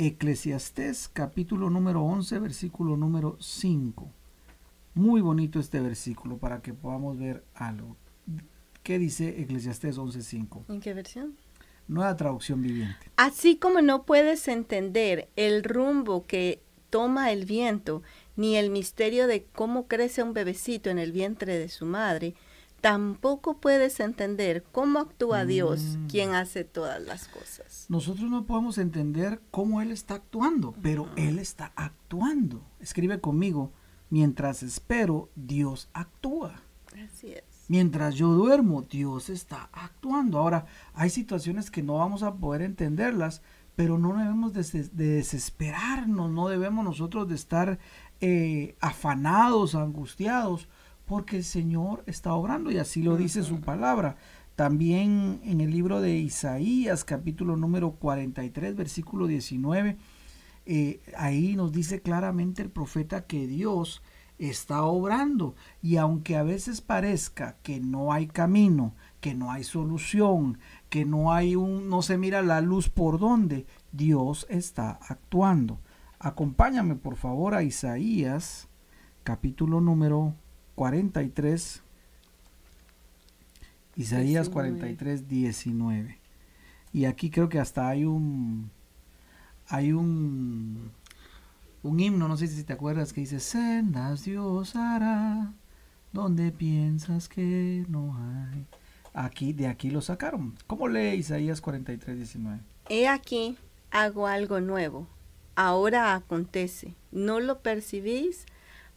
Eclesiastés 0.00 1.08
capítulo 1.08 1.70
número 1.70 2.04
11, 2.04 2.38
versículo 2.38 2.96
número 2.96 3.36
5. 3.40 4.08
Muy 4.94 5.20
bonito 5.20 5.58
este 5.58 5.80
versículo 5.80 6.38
para 6.38 6.62
que 6.62 6.72
podamos 6.72 7.18
ver 7.18 7.44
algo. 7.54 7.96
¿Qué 8.84 8.98
dice 8.98 9.42
Eclesiastés 9.42 9.98
11.5? 9.98 10.64
¿En 10.68 10.80
qué 10.80 10.94
versión? 10.94 11.36
Nueva 11.88 12.16
traducción 12.16 12.62
viviente. 12.62 13.10
Así 13.16 13.56
como 13.56 13.80
no 13.80 14.04
puedes 14.04 14.46
entender 14.48 15.28
el 15.36 15.64
rumbo 15.64 16.26
que 16.26 16.62
toma 16.90 17.32
el 17.32 17.44
viento, 17.44 18.02
ni 18.36 18.56
el 18.56 18.70
misterio 18.70 19.26
de 19.26 19.44
cómo 19.44 19.88
crece 19.88 20.22
un 20.22 20.32
bebecito 20.32 20.90
en 20.90 20.98
el 20.98 21.12
vientre 21.12 21.58
de 21.58 21.68
su 21.68 21.86
madre, 21.86 22.34
tampoco 22.80 23.58
puedes 23.58 23.98
entender 24.00 24.62
cómo 24.70 25.00
actúa 25.00 25.44
Dios, 25.44 25.80
mm. 25.80 26.06
quien 26.06 26.34
hace 26.34 26.64
todas 26.64 27.02
las 27.02 27.26
cosas. 27.28 27.86
Nosotros 27.88 28.30
no 28.30 28.46
podemos 28.46 28.78
entender 28.78 29.40
cómo 29.50 29.82
Él 29.82 29.90
está 29.90 30.14
actuando, 30.14 30.74
pero 30.82 31.08
Él 31.16 31.38
está 31.38 31.72
actuando. 31.74 32.62
Escribe 32.80 33.20
conmigo, 33.20 33.72
Mientras 34.10 34.62
espero, 34.62 35.28
Dios 35.36 35.90
actúa. 35.92 36.62
Así 37.04 37.32
es. 37.32 37.44
Mientras 37.68 38.14
yo 38.14 38.32
duermo, 38.32 38.82
Dios 38.82 39.28
está 39.28 39.68
actuando. 39.72 40.38
Ahora, 40.38 40.66
hay 40.94 41.10
situaciones 41.10 41.70
que 41.70 41.82
no 41.82 41.98
vamos 41.98 42.22
a 42.22 42.34
poder 42.34 42.62
entenderlas, 42.62 43.42
pero 43.76 43.98
no 43.98 44.16
debemos 44.16 44.54
de, 44.54 44.88
desesperarnos, 44.92 46.30
no 46.30 46.48
debemos 46.48 46.82
nosotros 46.84 47.28
de 47.28 47.34
estar 47.34 47.78
eh, 48.20 48.74
afanados, 48.80 49.74
angustiados, 49.74 50.68
porque 51.04 51.36
el 51.36 51.44
Señor 51.44 52.02
está 52.06 52.32
obrando 52.34 52.70
y 52.70 52.78
así 52.78 53.02
lo 53.02 53.16
dice 53.16 53.42
su 53.42 53.60
palabra. 53.60 54.16
También 54.56 55.40
en 55.44 55.60
el 55.60 55.70
libro 55.70 56.00
de 56.00 56.16
Isaías, 56.16 57.04
capítulo 57.04 57.56
número 57.56 57.92
43, 57.92 58.74
versículo 58.74 59.26
19, 59.26 59.96
eh, 60.66 61.00
ahí 61.16 61.54
nos 61.54 61.70
dice 61.70 62.00
claramente 62.00 62.62
el 62.62 62.70
profeta 62.70 63.26
que 63.26 63.46
Dios 63.46 64.02
está 64.38 64.82
obrando 64.82 65.54
y 65.82 65.96
aunque 65.96 66.36
a 66.36 66.42
veces 66.42 66.80
parezca 66.80 67.56
que 67.62 67.80
no 67.80 68.12
hay 68.12 68.26
camino, 68.26 68.94
que 69.20 69.34
no 69.34 69.50
hay 69.50 69.64
solución, 69.64 70.58
que 70.88 71.04
no 71.04 71.32
hay 71.32 71.56
un 71.56 71.88
no 71.88 72.02
se 72.02 72.18
mira 72.18 72.42
la 72.42 72.60
luz 72.60 72.88
por 72.88 73.18
donde 73.18 73.66
Dios 73.92 74.46
está 74.48 74.98
actuando. 75.08 75.78
Acompáñame 76.18 76.94
por 76.94 77.16
favor 77.16 77.54
a 77.54 77.62
Isaías 77.62 78.68
capítulo 79.24 79.80
número 79.80 80.34
43 80.76 81.82
Isaías 83.96 84.48
43 84.48 85.28
19. 85.28 86.18
Y 86.92 87.04
aquí 87.04 87.30
creo 87.30 87.48
que 87.48 87.58
hasta 87.58 87.88
hay 87.88 88.04
un 88.04 88.70
hay 89.68 89.92
un, 89.92 90.90
un 91.82 92.00
himno, 92.00 92.28
no 92.28 92.36
sé 92.36 92.48
si 92.48 92.64
te 92.64 92.72
acuerdas, 92.72 93.12
que 93.12 93.20
dice, 93.20 93.40
sendas 93.40 94.24
Dios 94.24 94.74
hará 94.76 95.52
donde 96.12 96.52
piensas 96.52 97.28
que 97.28 97.84
no 97.88 98.16
hay. 98.16 98.66
Aquí, 99.14 99.52
de 99.52 99.66
aquí 99.66 99.90
lo 99.90 100.00
sacaron. 100.00 100.54
¿Cómo 100.66 100.88
lee 100.88 101.16
Isaías 101.16 101.60
43, 101.60 102.16
19? 102.16 102.60
He 102.88 103.08
aquí, 103.08 103.56
hago 103.90 104.26
algo 104.26 104.60
nuevo. 104.60 105.06
Ahora 105.54 106.14
acontece. 106.14 106.94
¿No 107.10 107.40
lo 107.40 107.60
percibís? 107.60 108.46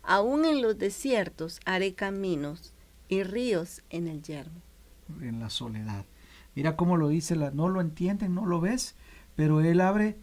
Aún 0.03 0.45
en 0.45 0.61
los 0.61 0.77
desiertos 0.77 1.59
haré 1.65 1.93
caminos 1.93 2.73
y 3.07 3.23
ríos 3.23 3.82
en 3.89 4.07
el 4.07 4.21
yermo. 4.21 4.61
En 5.21 5.39
la 5.39 5.49
soledad. 5.49 6.05
Mira 6.55 6.75
cómo 6.75 6.97
lo 6.97 7.07
dice, 7.07 7.36
la, 7.36 7.51
no 7.51 7.69
lo 7.69 7.82
entienden, 7.82 8.36
no 8.36 8.45
lo 8.45 8.59
ves, 8.59 8.95
pero 9.36 9.61
él 9.61 9.82
abre 9.82 10.17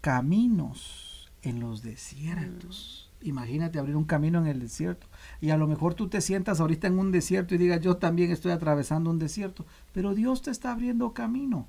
caminos 0.00 1.09
en 1.42 1.60
los 1.60 1.82
desiertos. 1.82 3.10
Mm. 3.22 3.28
Imagínate 3.28 3.78
abrir 3.78 3.96
un 3.96 4.04
camino 4.04 4.38
en 4.38 4.46
el 4.46 4.60
desierto. 4.60 5.06
Y 5.40 5.50
a 5.50 5.56
lo 5.56 5.66
mejor 5.66 5.94
tú 5.94 6.08
te 6.08 6.20
sientas 6.20 6.60
ahorita 6.60 6.86
en 6.86 6.98
un 6.98 7.12
desierto 7.12 7.54
y 7.54 7.58
digas, 7.58 7.80
yo 7.80 7.96
también 7.96 8.30
estoy 8.30 8.52
atravesando 8.52 9.10
un 9.10 9.18
desierto. 9.18 9.66
Pero 9.92 10.14
Dios 10.14 10.42
te 10.42 10.50
está 10.50 10.72
abriendo 10.72 11.12
camino. 11.12 11.66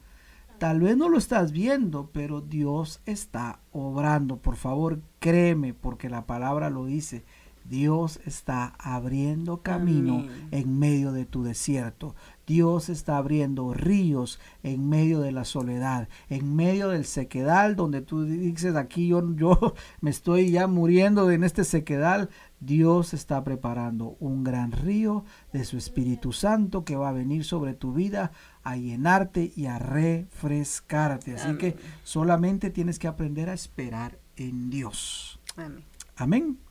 Tal 0.59 0.79
vez 0.79 0.95
no 0.95 1.09
lo 1.09 1.17
estás 1.17 1.51
viendo, 1.51 2.11
pero 2.13 2.39
Dios 2.39 3.01
está 3.05 3.59
obrando. 3.71 4.37
Por 4.37 4.55
favor, 4.55 5.01
créeme, 5.19 5.73
porque 5.73 6.07
la 6.07 6.27
palabra 6.27 6.69
lo 6.69 6.85
dice. 6.85 7.23
Dios 7.65 8.19
está 8.25 8.73
abriendo 8.77 9.61
camino 9.61 10.25
en 10.51 10.79
medio 10.79 11.11
de 11.11 11.25
tu 11.25 11.43
desierto. 11.43 12.15
Dios 12.45 12.89
está 12.89 13.17
abriendo 13.17 13.73
ríos 13.73 14.39
en 14.61 14.89
medio 14.89 15.21
de 15.21 15.31
la 15.31 15.45
soledad, 15.45 16.09
en 16.29 16.55
medio 16.55 16.89
del 16.89 17.05
sequedal, 17.05 17.75
donde 17.75 18.01
tú 18.01 18.25
dices 18.25 18.75
aquí 18.75 19.07
yo, 19.07 19.35
yo 19.35 19.73
me 20.01 20.09
estoy 20.09 20.51
ya 20.51 20.67
muriendo 20.67 21.31
en 21.31 21.43
este 21.43 21.63
sequedal. 21.63 22.29
Dios 22.59 23.13
está 23.13 23.43
preparando 23.43 24.17
un 24.19 24.43
gran 24.43 24.71
río 24.71 25.23
de 25.53 25.63
su 25.63 25.77
Espíritu 25.77 26.33
Santo 26.33 26.83
que 26.83 26.95
va 26.95 27.09
a 27.09 27.13
venir 27.13 27.43
sobre 27.43 27.73
tu 27.73 27.93
vida 27.93 28.31
a 28.63 28.75
llenarte 28.75 29.51
y 29.55 29.67
a 29.67 29.79
refrescarte. 29.79 31.35
Así 31.35 31.57
que 31.57 31.75
solamente 32.03 32.69
tienes 32.69 32.99
que 32.99 33.07
aprender 33.07 33.49
a 33.49 33.53
esperar 33.53 34.19
en 34.35 34.69
Dios. 34.69 35.39
Amén. 35.55 35.83
Amén. 36.17 36.70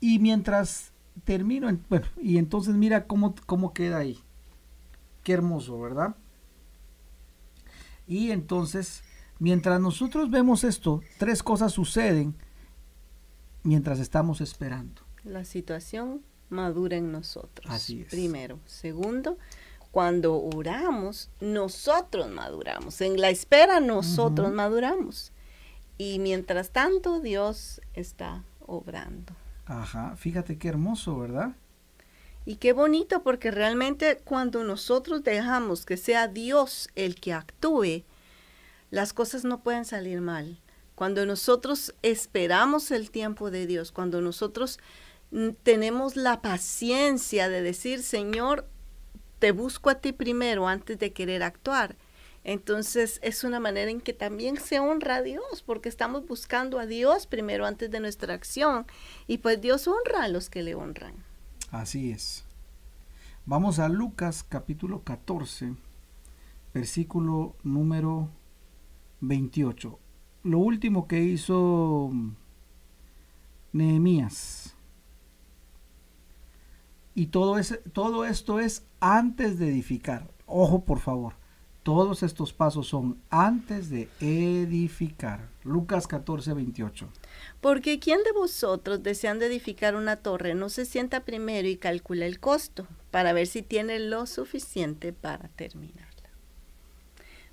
Y 0.00 0.18
mientras 0.18 0.92
termino, 1.24 1.76
bueno, 1.88 2.06
y 2.20 2.38
entonces 2.38 2.74
mira 2.74 3.06
cómo, 3.06 3.34
cómo 3.46 3.72
queda 3.72 3.98
ahí. 3.98 4.18
Qué 5.24 5.32
hermoso, 5.32 5.78
¿verdad? 5.80 6.14
Y 8.06 8.30
entonces, 8.30 9.02
mientras 9.38 9.80
nosotros 9.80 10.30
vemos 10.30 10.64
esto, 10.64 11.02
tres 11.18 11.42
cosas 11.42 11.72
suceden 11.72 12.34
mientras 13.62 13.98
estamos 13.98 14.40
esperando. 14.40 15.02
La 15.24 15.44
situación 15.44 16.22
madura 16.48 16.96
en 16.96 17.12
nosotros. 17.12 17.70
Así 17.70 18.00
es. 18.00 18.08
Primero. 18.08 18.58
Segundo, 18.64 19.36
cuando 19.90 20.40
oramos, 20.40 21.30
nosotros 21.40 22.30
maduramos. 22.30 23.00
En 23.00 23.20
la 23.20 23.30
espera, 23.30 23.80
nosotros 23.80 24.52
maduramos. 24.52 25.32
Y 25.98 26.18
mientras 26.20 26.70
tanto, 26.70 27.20
Dios 27.20 27.80
está 27.92 28.44
obrando. 28.60 29.34
Ajá, 29.68 30.16
fíjate 30.16 30.56
qué 30.56 30.68
hermoso, 30.68 31.18
¿verdad? 31.18 31.52
Y 32.46 32.56
qué 32.56 32.72
bonito 32.72 33.22
porque 33.22 33.50
realmente 33.50 34.18
cuando 34.24 34.64
nosotros 34.64 35.22
dejamos 35.22 35.84
que 35.84 35.98
sea 35.98 36.26
Dios 36.26 36.88
el 36.94 37.16
que 37.16 37.34
actúe, 37.34 38.04
las 38.90 39.12
cosas 39.12 39.44
no 39.44 39.62
pueden 39.62 39.84
salir 39.84 40.22
mal. 40.22 40.58
Cuando 40.94 41.26
nosotros 41.26 41.94
esperamos 42.00 42.90
el 42.90 43.10
tiempo 43.10 43.50
de 43.50 43.66
Dios, 43.66 43.92
cuando 43.92 44.22
nosotros 44.22 44.78
mm, 45.30 45.50
tenemos 45.62 46.16
la 46.16 46.40
paciencia 46.40 47.50
de 47.50 47.60
decir, 47.60 48.02
Señor, 48.02 48.66
te 49.38 49.52
busco 49.52 49.90
a 49.90 49.96
ti 49.96 50.12
primero 50.12 50.66
antes 50.66 50.98
de 50.98 51.12
querer 51.12 51.42
actuar, 51.42 51.96
Entonces 52.48 53.20
es 53.22 53.44
una 53.44 53.60
manera 53.60 53.90
en 53.90 54.00
que 54.00 54.14
también 54.14 54.56
se 54.56 54.80
honra 54.80 55.16
a 55.16 55.22
Dios, 55.22 55.62
porque 55.66 55.90
estamos 55.90 56.26
buscando 56.26 56.78
a 56.78 56.86
Dios 56.86 57.26
primero 57.26 57.66
antes 57.66 57.90
de 57.90 58.00
nuestra 58.00 58.32
acción. 58.32 58.86
Y 59.26 59.36
pues 59.36 59.60
Dios 59.60 59.86
honra 59.86 60.24
a 60.24 60.28
los 60.28 60.48
que 60.48 60.62
le 60.62 60.74
honran. 60.74 61.12
Así 61.70 62.10
es. 62.10 62.46
Vamos 63.44 63.78
a 63.78 63.90
Lucas 63.90 64.42
capítulo 64.42 65.04
14, 65.04 65.74
versículo 66.72 67.54
número 67.64 68.30
28. 69.20 69.98
Lo 70.44 70.58
último 70.58 71.06
que 71.06 71.20
hizo 71.20 72.10
Nehemías. 73.74 74.74
Y 77.14 77.26
todo, 77.26 77.56
todo 77.92 78.24
esto 78.24 78.58
es 78.58 78.86
antes 79.00 79.58
de 79.58 79.68
edificar. 79.68 80.30
Ojo, 80.46 80.86
por 80.86 81.00
favor. 81.00 81.37
Todos 81.88 82.22
estos 82.22 82.52
pasos 82.52 82.86
son 82.86 83.18
antes 83.30 83.88
de 83.88 84.10
edificar. 84.20 85.48
Lucas 85.64 86.06
14, 86.06 86.52
28. 86.52 87.08
Porque 87.62 87.98
¿quién 87.98 88.22
de 88.24 88.32
vosotros 88.32 89.02
deseando 89.02 89.46
edificar 89.46 89.96
una 89.96 90.16
torre 90.16 90.54
no 90.54 90.68
se 90.68 90.84
sienta 90.84 91.24
primero 91.24 91.66
y 91.66 91.78
calcula 91.78 92.26
el 92.26 92.40
costo 92.40 92.86
para 93.10 93.32
ver 93.32 93.46
si 93.46 93.62
tiene 93.62 94.00
lo 94.00 94.26
suficiente 94.26 95.14
para 95.14 95.48
terminarla? 95.48 96.28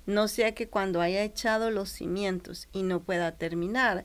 No 0.04 0.28
sea 0.28 0.54
que 0.54 0.68
cuando 0.68 1.00
haya 1.00 1.24
echado 1.24 1.70
los 1.70 1.88
cimientos 1.88 2.68
y 2.72 2.82
no 2.82 3.00
pueda 3.00 3.32
terminar, 3.32 4.04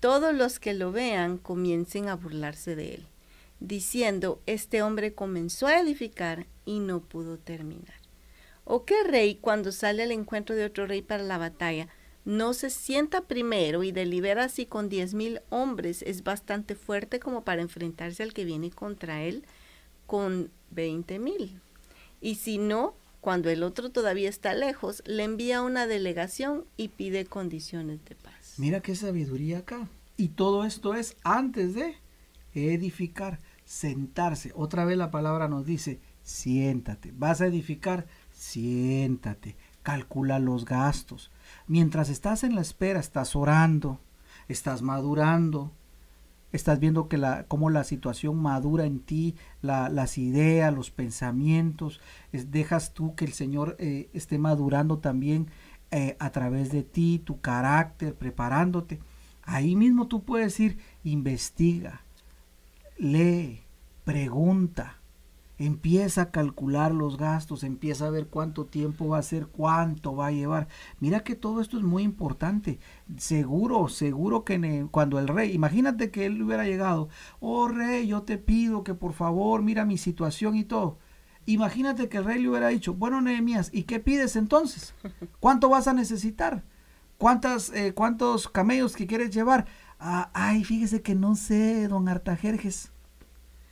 todos 0.00 0.34
los 0.34 0.58
que 0.58 0.74
lo 0.74 0.90
vean 0.90 1.38
comiencen 1.38 2.08
a 2.08 2.16
burlarse 2.16 2.74
de 2.74 2.94
él, 2.94 3.06
diciendo, 3.60 4.42
este 4.46 4.82
hombre 4.82 5.14
comenzó 5.14 5.68
a 5.68 5.78
edificar 5.78 6.48
y 6.64 6.80
no 6.80 6.98
pudo 6.98 7.38
terminar. 7.38 7.97
¿O 8.70 8.84
qué 8.84 9.02
rey 9.02 9.36
cuando 9.36 9.72
sale 9.72 10.02
al 10.02 10.12
encuentro 10.12 10.54
de 10.54 10.66
otro 10.66 10.86
rey 10.86 11.00
para 11.00 11.22
la 11.22 11.38
batalla 11.38 11.88
no 12.26 12.52
se 12.52 12.68
sienta 12.68 13.22
primero 13.22 13.82
y 13.82 13.92
delibera 13.92 14.50
si 14.50 14.66
con 14.66 14.90
diez 14.90 15.14
mil 15.14 15.40
hombres 15.48 16.02
es 16.02 16.22
bastante 16.22 16.74
fuerte 16.74 17.18
como 17.18 17.44
para 17.44 17.62
enfrentarse 17.62 18.22
al 18.22 18.34
que 18.34 18.44
viene 18.44 18.70
contra 18.70 19.22
él 19.22 19.46
con 20.06 20.50
veinte 20.70 21.18
mil? 21.18 21.62
Y 22.20 22.34
si 22.34 22.58
no, 22.58 22.94
cuando 23.22 23.48
el 23.48 23.62
otro 23.62 23.90
todavía 23.90 24.28
está 24.28 24.52
lejos, 24.52 25.02
le 25.06 25.24
envía 25.24 25.62
una 25.62 25.86
delegación 25.86 26.66
y 26.76 26.88
pide 26.88 27.24
condiciones 27.24 28.04
de 28.04 28.16
paz. 28.16 28.56
Mira 28.58 28.80
qué 28.80 28.94
sabiduría 28.94 29.60
acá. 29.60 29.88
Y 30.18 30.28
todo 30.28 30.64
esto 30.64 30.92
es 30.92 31.16
antes 31.24 31.72
de 31.72 31.94
edificar, 32.52 33.38
sentarse. 33.64 34.52
Otra 34.54 34.84
vez 34.84 34.98
la 34.98 35.10
palabra 35.10 35.48
nos 35.48 35.64
dice, 35.64 36.00
siéntate. 36.22 37.12
Vas 37.16 37.40
a 37.40 37.46
edificar, 37.46 38.06
siéntate, 38.38 39.56
calcula 39.82 40.38
los 40.38 40.64
gastos. 40.64 41.30
Mientras 41.66 42.08
estás 42.08 42.44
en 42.44 42.54
la 42.54 42.60
espera, 42.60 43.00
estás 43.00 43.34
orando, 43.34 43.98
estás 44.48 44.80
madurando, 44.80 45.72
estás 46.52 46.78
viendo 46.78 47.08
que 47.08 47.18
la, 47.18 47.44
cómo 47.48 47.68
la 47.68 47.84
situación 47.84 48.40
madura 48.40 48.84
en 48.86 49.00
ti, 49.00 49.34
las 49.60 50.18
ideas, 50.18 50.72
los 50.72 50.90
pensamientos, 50.90 52.00
dejas 52.32 52.94
tú 52.94 53.14
que 53.16 53.24
el 53.24 53.32
Señor 53.32 53.76
eh, 53.80 54.08
esté 54.14 54.38
madurando 54.38 54.98
también 54.98 55.48
eh, 55.90 56.16
a 56.20 56.30
través 56.30 56.70
de 56.70 56.84
ti, 56.84 57.20
tu 57.24 57.40
carácter, 57.40 58.14
preparándote. 58.14 59.00
Ahí 59.42 59.74
mismo 59.74 60.06
tú 60.06 60.22
puedes 60.22 60.60
ir, 60.60 60.78
investiga, 61.02 62.02
lee, 62.98 63.62
pregunta, 64.04 64.97
empieza 65.58 66.22
a 66.22 66.30
calcular 66.30 66.94
los 66.94 67.16
gastos, 67.18 67.64
empieza 67.64 68.06
a 68.06 68.10
ver 68.10 68.28
cuánto 68.28 68.66
tiempo 68.66 69.08
va 69.08 69.18
a 69.18 69.22
ser, 69.22 69.46
cuánto 69.48 70.14
va 70.14 70.28
a 70.28 70.32
llevar. 70.32 70.68
Mira 71.00 71.24
que 71.24 71.34
todo 71.34 71.60
esto 71.60 71.76
es 71.76 71.82
muy 71.82 72.04
importante. 72.04 72.78
Seguro, 73.16 73.88
seguro 73.88 74.44
que 74.44 74.86
cuando 74.90 75.18
el 75.18 75.28
rey, 75.28 75.52
imagínate 75.52 76.10
que 76.10 76.26
él 76.26 76.40
hubiera 76.42 76.64
llegado, 76.64 77.08
oh 77.40 77.68
rey, 77.68 78.06
yo 78.06 78.22
te 78.22 78.38
pido 78.38 78.84
que 78.84 78.94
por 78.94 79.12
favor 79.12 79.62
mira 79.62 79.84
mi 79.84 79.98
situación 79.98 80.54
y 80.56 80.64
todo. 80.64 80.98
Imagínate 81.46 82.08
que 82.08 82.18
el 82.18 82.24
rey 82.24 82.42
le 82.42 82.50
hubiera 82.50 82.68
dicho, 82.68 82.94
bueno 82.94 83.20
Nehemías, 83.20 83.70
¿y 83.72 83.84
qué 83.84 84.00
pides 84.00 84.36
entonces? 84.36 84.94
¿Cuánto 85.40 85.70
vas 85.70 85.88
a 85.88 85.94
necesitar? 85.94 86.62
¿Cuántas, 87.16 87.70
eh, 87.70 87.94
¿Cuántos 87.94 88.48
camellos 88.48 88.94
que 88.94 89.06
quieres 89.06 89.30
llevar? 89.30 89.66
Ah, 89.98 90.30
ay, 90.34 90.62
fíjese 90.62 91.02
que 91.02 91.14
no 91.14 91.34
sé, 91.34 91.88
don 91.88 92.08
Artajerjes. 92.08 92.92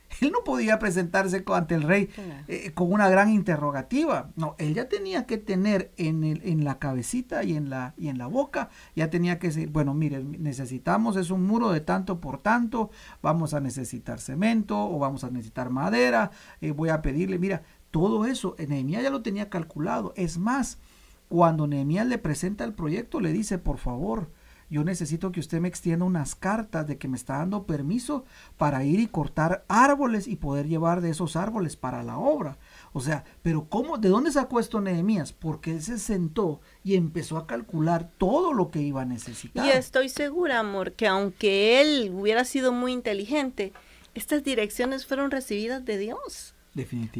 Él 0.21 0.31
no 0.31 0.43
podía 0.43 0.79
presentarse 0.79 1.43
ante 1.53 1.75
el 1.75 1.83
rey 1.83 2.09
eh, 2.47 2.71
con 2.73 2.91
una 2.91 3.09
gran 3.09 3.29
interrogativa. 3.29 4.29
No, 4.35 4.55
él 4.57 4.73
ya 4.73 4.89
tenía 4.89 5.25
que 5.25 5.37
tener 5.37 5.91
en, 5.97 6.23
el, 6.23 6.41
en 6.43 6.63
la 6.63 6.79
cabecita 6.79 7.43
y 7.43 7.55
en 7.55 7.69
la, 7.69 7.93
y 7.97 8.07
en 8.09 8.17
la 8.17 8.27
boca, 8.27 8.69
ya 8.95 9.09
tenía 9.09 9.39
que 9.39 9.47
decir, 9.47 9.69
bueno, 9.69 9.93
mire, 9.93 10.23
necesitamos, 10.23 11.15
es 11.17 11.29
un 11.29 11.45
muro 11.45 11.71
de 11.71 11.81
tanto 11.81 12.19
por 12.19 12.39
tanto, 12.39 12.89
vamos 13.21 13.53
a 13.53 13.59
necesitar 13.59 14.19
cemento 14.19 14.77
o 14.77 14.99
vamos 14.99 15.23
a 15.23 15.29
necesitar 15.29 15.69
madera, 15.69 16.31
eh, 16.61 16.71
voy 16.71 16.89
a 16.89 17.01
pedirle, 17.01 17.39
mira, 17.39 17.63
todo 17.91 18.25
eso, 18.25 18.55
Nehemías 18.59 19.03
ya 19.03 19.09
lo 19.09 19.21
tenía 19.21 19.49
calculado. 19.49 20.13
Es 20.15 20.37
más, 20.37 20.77
cuando 21.29 21.67
Nehemías 21.67 22.07
le 22.07 22.17
presenta 22.17 22.63
el 22.63 22.73
proyecto, 22.73 23.19
le 23.19 23.33
dice, 23.33 23.57
por 23.57 23.77
favor, 23.77 24.29
yo 24.69 24.83
necesito 24.83 25.31
que 25.31 25.39
usted 25.39 25.61
me 25.61 25.67
extienda 25.67 26.05
unas 26.05 26.35
cartas 26.35 26.87
de 26.87 26.97
que 26.97 27.07
me 27.07 27.15
está 27.15 27.37
dando 27.37 27.65
permiso 27.65 28.25
para 28.57 28.83
ir 28.83 28.99
y 28.99 29.07
cortar 29.07 29.63
árboles 29.67 30.27
y 30.27 30.35
poder 30.35 30.67
llevar 30.67 31.01
de 31.01 31.09
esos 31.09 31.35
árboles 31.35 31.77
para 31.77 32.03
la 32.03 32.17
obra. 32.17 32.57
O 32.91 32.99
sea, 32.99 33.23
pero 33.43 33.69
¿cómo? 33.69 33.97
¿De 33.97 34.09
dónde 34.09 34.31
sacó 34.31 34.59
esto 34.59 34.81
Nehemías? 34.81 35.31
Porque 35.31 35.71
él 35.71 35.81
se 35.81 35.97
sentó 35.99 36.59
y 36.83 36.95
empezó 36.95 37.37
a 37.37 37.47
calcular 37.47 38.11
todo 38.17 38.53
lo 38.53 38.69
que 38.69 38.81
iba 38.81 39.03
a 39.03 39.05
necesitar. 39.05 39.65
Y 39.65 39.69
estoy 39.69 40.09
segura, 40.09 40.59
amor, 40.59 40.93
que 40.93 41.07
aunque 41.07 41.79
él 41.79 42.11
hubiera 42.13 42.43
sido 42.43 42.73
muy 42.73 42.91
inteligente, 42.91 43.71
estas 44.15 44.43
direcciones 44.43 45.05
fueron 45.05 45.31
recibidas 45.31 45.85
de 45.85 45.97
Dios. 45.97 46.55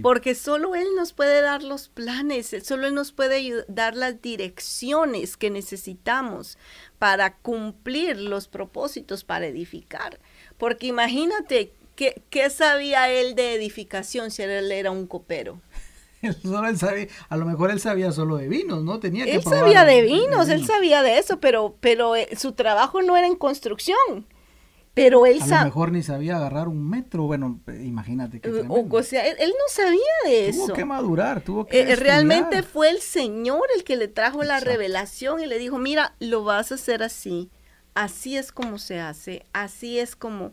Porque 0.01 0.35
solo 0.35 0.75
Él 0.75 0.87
nos 0.95 1.13
puede 1.13 1.41
dar 1.41 1.63
los 1.63 1.89
planes, 1.89 2.55
solo 2.63 2.87
Él 2.87 2.93
nos 2.93 3.11
puede 3.11 3.65
dar 3.67 3.95
las 3.95 4.21
direcciones 4.21 5.37
que 5.37 5.49
necesitamos 5.49 6.57
para 6.99 7.35
cumplir 7.35 8.17
los 8.17 8.47
propósitos 8.47 9.23
para 9.23 9.47
edificar. 9.47 10.19
Porque 10.57 10.87
imagínate, 10.87 11.73
¿qué, 11.95 12.21
qué 12.29 12.49
sabía 12.49 13.09
Él 13.09 13.35
de 13.35 13.55
edificación 13.55 14.31
si 14.31 14.43
Él 14.43 14.71
era 14.71 14.91
un 14.91 15.07
copero? 15.07 15.61
Solo 16.41 16.67
él 16.67 16.77
sabía, 16.77 17.07
a 17.29 17.37
lo 17.37 17.45
mejor 17.45 17.71
él 17.71 17.79
sabía 17.79 18.11
solo 18.11 18.37
de 18.37 18.47
vinos, 18.47 18.83
¿no? 18.83 18.99
Tenía 18.99 19.25
que 19.25 19.35
Él 19.35 19.43
sabía 19.43 19.85
de 19.85 20.01
vinos, 20.01 20.49
él 20.49 20.65
sabía 20.65 21.03
de 21.03 21.19
eso, 21.19 21.39
pero, 21.39 21.75
pero 21.79 22.15
eh, 22.15 22.29
su 22.35 22.53
trabajo 22.53 23.01
no 23.01 23.15
era 23.15 23.27
en 23.27 23.35
construcción. 23.35 24.25
Pero 24.97 25.27
él 25.27 25.39
A 25.43 25.59
lo 25.59 25.65
mejor 25.65 25.91
ni 25.91 26.01
sabía 26.01 26.37
agarrar 26.37 26.67
un 26.67 26.89
metro, 26.89 27.25
bueno, 27.27 27.59
imagínate 27.67 28.41
que. 28.41 28.49
O, 28.49 29.03
sea, 29.03 29.27
él, 29.27 29.49
no 29.51 29.65
sabía 29.69 30.01
de 30.25 30.49
eso. 30.49 30.65
Tuvo 30.65 30.75
que 30.75 30.85
madurar, 30.85 31.41
tuvo 31.41 31.67
que. 31.67 31.81
Eh, 31.81 31.95
realmente 31.95 32.63
fue 32.63 32.89
el 32.89 32.99
Señor 32.99 33.61
el 33.75 33.83
que 33.83 33.95
le 33.95 34.07
trajo 34.07 34.41
la 34.41 34.59
revelación 34.59 35.39
y 35.39 35.45
le 35.45 35.59
dijo: 35.59 35.77
Mira, 35.77 36.15
lo 36.19 36.43
vas 36.43 36.71
a 36.71 36.75
hacer 36.75 37.03
así. 37.03 37.51
Así 37.93 38.37
es 38.37 38.51
como 38.51 38.79
se 38.79 38.99
hace. 38.99 39.45
Así 39.53 39.99
es 39.99 40.15
como. 40.15 40.51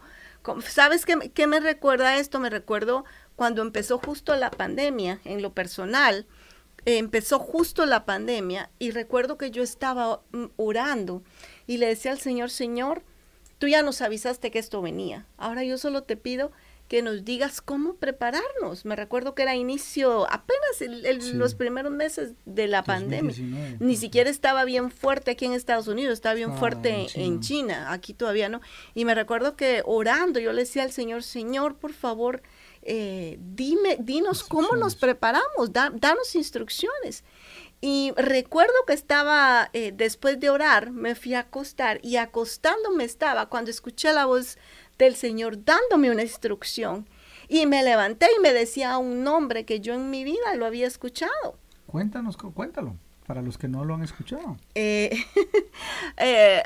¿Sabes 0.69 1.07
qué, 1.07 1.31
qué 1.33 1.47
me 1.47 1.59
recuerda 1.59 2.19
esto? 2.19 2.39
Me 2.39 2.51
recuerdo 2.51 3.07
cuando 3.37 3.63
empezó 3.63 3.97
justo 3.99 4.37
la 4.37 4.51
pandemia, 4.51 5.21
en 5.25 5.41
lo 5.41 5.55
personal. 5.55 6.27
empezó 6.85 7.39
justo 7.39 7.87
la 7.87 8.05
pandemia 8.05 8.69
y 8.79 8.91
recuerdo 8.91 9.39
que 9.39 9.51
yo 9.51 9.63
estaba 9.63 10.21
orando 10.57 11.23
y 11.67 11.79
le 11.79 11.87
decía 11.87 12.11
al 12.11 12.19
Señor: 12.19 12.51
Señor, 12.51 13.05
Tú 13.65 13.69
ya 13.69 13.81
nos 13.81 14.03
avisaste 14.03 14.51
que 14.51 14.59
esto 14.59 14.83
venía. 14.83 15.27
Ahora 15.39 15.65
yo 15.65 15.79
solo 15.79 16.03
te 16.03 16.19
pido 16.19 16.53
que 16.87 17.01
nos 17.01 17.25
digas 17.25 17.63
cómo 17.63 17.95
prepararnos. 17.95 18.85
Me 18.85 18.95
recuerdo 18.95 19.35
que 19.35 19.41
era 19.41 19.57
inicio, 19.57 20.31
apenas 20.31 21.33
los 21.33 21.55
primeros 21.55 21.91
meses 21.91 22.35
de 22.45 22.69
la 22.69 22.85
pandemia. 22.85 23.35
Ni 23.81 23.97
siquiera 23.97 24.29
estaba 24.29 24.67
bien 24.67 24.91
fuerte 24.91 25.31
aquí 25.31 25.47
en 25.47 25.55
Estados 25.55 25.89
Unidos, 25.89 26.13
estaba 26.13 26.35
bien 26.35 26.59
fuerte 26.59 27.07
en 27.15 27.41
China. 27.41 27.91
aquí 27.91 28.13
todavía 28.13 28.51
no. 28.51 28.61
Y 28.93 29.07
me 29.07 29.15
recuerdo 29.15 29.57
que 29.57 29.81
orando 29.87 30.41
yo 30.41 30.53
le 30.53 30.65
decía 30.65 30.83
al 30.83 30.93
Señor, 30.93 31.23
Señor, 31.23 31.77
por 31.77 31.95
favor, 31.95 32.43
eh, 32.83 33.39
dime, 33.41 33.97
dinos 33.99 34.45
cómo 34.45 34.77
nos 34.77 34.95
preparamos, 34.95 35.73
danos 35.73 36.35
instrucciones. 36.35 37.25
Y 37.81 38.13
recuerdo 38.17 38.73
que 38.87 38.95
estaba, 38.95 39.69
eh, 39.73 39.93
después 39.95 40.41
de 40.41 40.51
orar, 40.51 40.91
me 40.91 41.15
fui 41.15 41.35
a 41.35 41.41
acostar 41.41 42.01
y 42.03 42.17
acostándome 42.17 43.05
estaba 43.05 43.51
cuando 43.51 43.71
escuché 43.71 44.13
la 44.13 44.25
voz 44.25 44.57
del 44.99 45.15
Señor 45.17 45.65
dándome 45.65 46.11
una 46.11 46.23
instrucción. 46.23 47.07
Y 47.49 47.67
me 47.67 47.83
levanté 47.83 48.27
y 48.37 48.41
me 48.41 48.53
decía 48.53 48.97
un 48.99 49.23
nombre 49.23 49.65
que 49.65 49.81
yo 49.81 49.95
en 49.95 50.11
mi 50.11 50.25
vida 50.25 50.55
lo 50.57 50.67
había 50.67 50.87
escuchado. 50.87 51.59
Cuéntanos, 51.87 52.37
cuéntalo, 52.37 52.97
para 53.27 53.43
los 53.43 53.59
que 53.59 53.69
no 53.69 53.85
lo 53.85 53.95
han 53.95 54.03
escuchado. 54.03 54.57
Eh, 54.75 55.15
eh, 56.17 56.63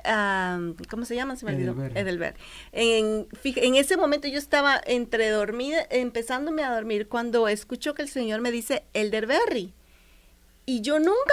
¿Cómo 0.88 1.04
se 1.04 1.16
llama? 1.16 1.36
Se 1.36 1.44
me 1.44 1.54
olvidó. 1.54 1.74
Edelbert. 1.94 2.36
En, 2.72 3.26
en 3.44 3.74
ese 3.74 3.96
momento 3.96 4.28
yo 4.28 4.38
estaba 4.38 4.80
entre 4.86 5.30
dormir, 5.30 5.74
empezándome 5.90 6.62
a 6.62 6.74
dormir, 6.74 7.08
cuando 7.08 7.48
escucho 7.48 7.94
que 7.94 8.02
el 8.02 8.08
Señor 8.08 8.40
me 8.40 8.50
dice 8.50 8.84
Elderberry. 8.94 9.74
Y 10.68 10.82
yo 10.82 10.98
nunca, 10.98 11.32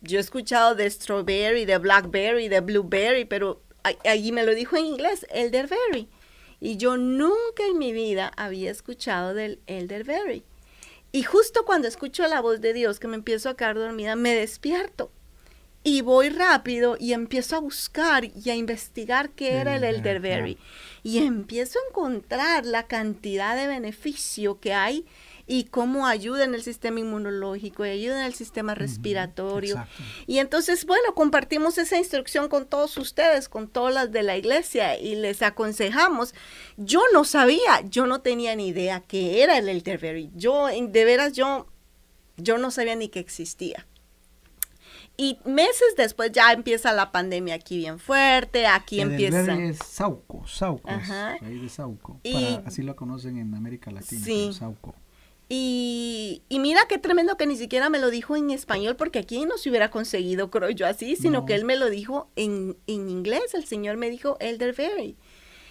yo 0.00 0.18
he 0.18 0.20
escuchado 0.20 0.76
de 0.76 0.88
strawberry, 0.88 1.64
de 1.64 1.76
blackberry, 1.78 2.46
de 2.46 2.60
blueberry, 2.60 3.24
pero 3.24 3.60
allí 4.04 4.30
me 4.30 4.44
lo 4.44 4.54
dijo 4.54 4.76
en 4.76 4.86
inglés, 4.86 5.26
elderberry. 5.30 6.08
Y 6.60 6.76
yo 6.76 6.96
nunca 6.96 7.66
en 7.68 7.78
mi 7.78 7.92
vida 7.92 8.30
había 8.36 8.70
escuchado 8.70 9.34
del 9.34 9.58
elderberry. 9.66 10.44
Y 11.10 11.24
justo 11.24 11.64
cuando 11.64 11.88
escucho 11.88 12.28
la 12.28 12.40
voz 12.40 12.60
de 12.60 12.74
Dios, 12.74 13.00
que 13.00 13.08
me 13.08 13.16
empiezo 13.16 13.48
a 13.48 13.56
quedar 13.56 13.74
dormida, 13.74 14.14
me 14.14 14.36
despierto. 14.36 15.10
Y 15.82 16.02
voy 16.02 16.28
rápido 16.28 16.96
y 16.96 17.12
empiezo 17.12 17.56
a 17.56 17.60
buscar 17.60 18.24
y 18.24 18.50
a 18.50 18.54
investigar 18.54 19.30
qué 19.30 19.54
era 19.54 19.74
el 19.74 19.82
elderberry. 19.82 20.58
Y 21.02 21.26
empiezo 21.26 21.80
a 21.80 21.88
encontrar 21.88 22.64
la 22.64 22.86
cantidad 22.86 23.56
de 23.56 23.66
beneficio 23.66 24.60
que 24.60 24.74
hay 24.74 25.06
y 25.46 25.64
cómo 25.64 26.06
ayuda 26.06 26.44
en 26.44 26.54
el 26.54 26.62
sistema 26.62 27.00
inmunológico 27.00 27.86
y 27.86 27.90
ayuda 27.90 28.20
en 28.20 28.26
el 28.26 28.34
sistema 28.34 28.74
respiratorio. 28.74 29.86
y 30.26 30.38
entonces, 30.38 30.84
bueno, 30.84 31.14
compartimos 31.14 31.78
esa 31.78 31.96
instrucción 31.96 32.48
con 32.48 32.66
todos 32.66 32.96
ustedes, 32.96 33.48
con 33.48 33.68
todas 33.68 33.94
las 33.94 34.10
de 34.10 34.24
la 34.24 34.36
iglesia 34.36 34.98
y 34.98 35.14
les 35.14 35.42
aconsejamos. 35.42 36.34
Yo 36.76 37.00
no 37.12 37.24
sabía, 37.24 37.82
yo 37.88 38.06
no 38.06 38.20
tenía 38.20 38.56
ni 38.56 38.68
idea 38.68 39.00
qué 39.00 39.42
era 39.42 39.58
el 39.58 39.68
elderberry. 39.68 40.30
Yo, 40.34 40.66
de 40.66 41.04
veras, 41.04 41.32
yo, 41.32 41.68
yo 42.36 42.58
no 42.58 42.72
sabía 42.72 42.96
ni 42.96 43.08
que 43.08 43.20
existía. 43.20 43.86
Y 45.18 45.38
meses 45.46 45.94
después 45.96 46.30
ya 46.32 46.52
empieza 46.52 46.92
la 46.92 47.10
pandemia 47.10 47.54
aquí 47.54 47.78
bien 47.78 47.98
fuerte, 47.98 48.66
aquí 48.66 49.00
el 49.00 49.12
empieza... 49.12 49.54
es 49.62 49.78
Sauco, 49.78 50.46
Sauco, 50.46 50.90
ahí 50.90 51.58
de 51.58 51.68
Sauco, 51.70 52.20
así 52.66 52.82
lo 52.82 52.96
conocen 52.96 53.38
en 53.38 53.54
América 53.54 53.90
Latina, 53.90 54.22
sí. 54.22 54.52
Sauco. 54.52 54.94
Y, 55.48 56.42
mira 56.50 56.80
qué 56.88 56.98
tremendo 56.98 57.36
que 57.36 57.46
ni 57.46 57.56
siquiera 57.56 57.88
me 57.88 58.00
lo 58.00 58.10
dijo 58.10 58.36
en 58.36 58.50
español, 58.50 58.96
porque 58.96 59.20
aquí 59.20 59.44
no 59.44 59.58
se 59.58 59.70
hubiera 59.70 59.90
conseguido, 59.90 60.50
creo 60.50 60.70
yo, 60.70 60.86
así, 60.86 61.14
sino 61.14 61.46
que 61.46 61.54
él 61.54 61.64
me 61.64 61.76
lo 61.76 61.88
dijo 61.88 62.30
en, 62.34 62.76
inglés. 62.86 63.54
El 63.54 63.64
Señor 63.64 63.96
me 63.96 64.10
dijo 64.10 64.36
Elderberry. 64.40 65.16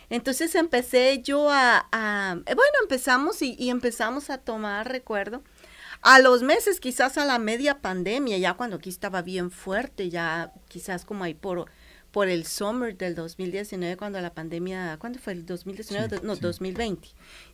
Entonces 0.09 0.53
empecé 0.55 1.21
yo 1.23 1.49
a, 1.49 1.89
eh, 1.91 2.55
bueno, 2.55 2.77
empezamos 2.83 3.41
y, 3.41 3.55
y, 3.59 3.69
empezamos 3.69 4.29
a 4.29 4.37
tomar, 4.37 4.89
recuerdo, 4.89 5.43
a 6.01 6.19
los 6.19 6.43
meses, 6.43 6.79
quizás 6.79 7.17
a 7.17 7.25
la 7.25 7.39
media 7.39 7.81
pandemia, 7.81 8.37
ya 8.37 8.53
cuando 8.53 8.77
aquí 8.77 8.89
estaba 8.89 9.23
bien 9.23 9.49
fuerte, 9.49 10.09
ya 10.09 10.53
quizás 10.67 11.03
como 11.03 11.23
ahí 11.23 11.33
por 11.33 11.65
por 12.15 12.29
el 12.29 12.45
summer 12.45 12.97
del 12.97 13.13
2019 13.13 13.97
cuando 13.97 14.21
la 14.21 14.33
pandemia, 14.33 14.95
¿cuándo 15.01 15.19
fue? 15.19 15.33
¿El 15.33 15.45
2019? 15.45 16.21
no, 16.23 16.37
2020. 16.37 17.09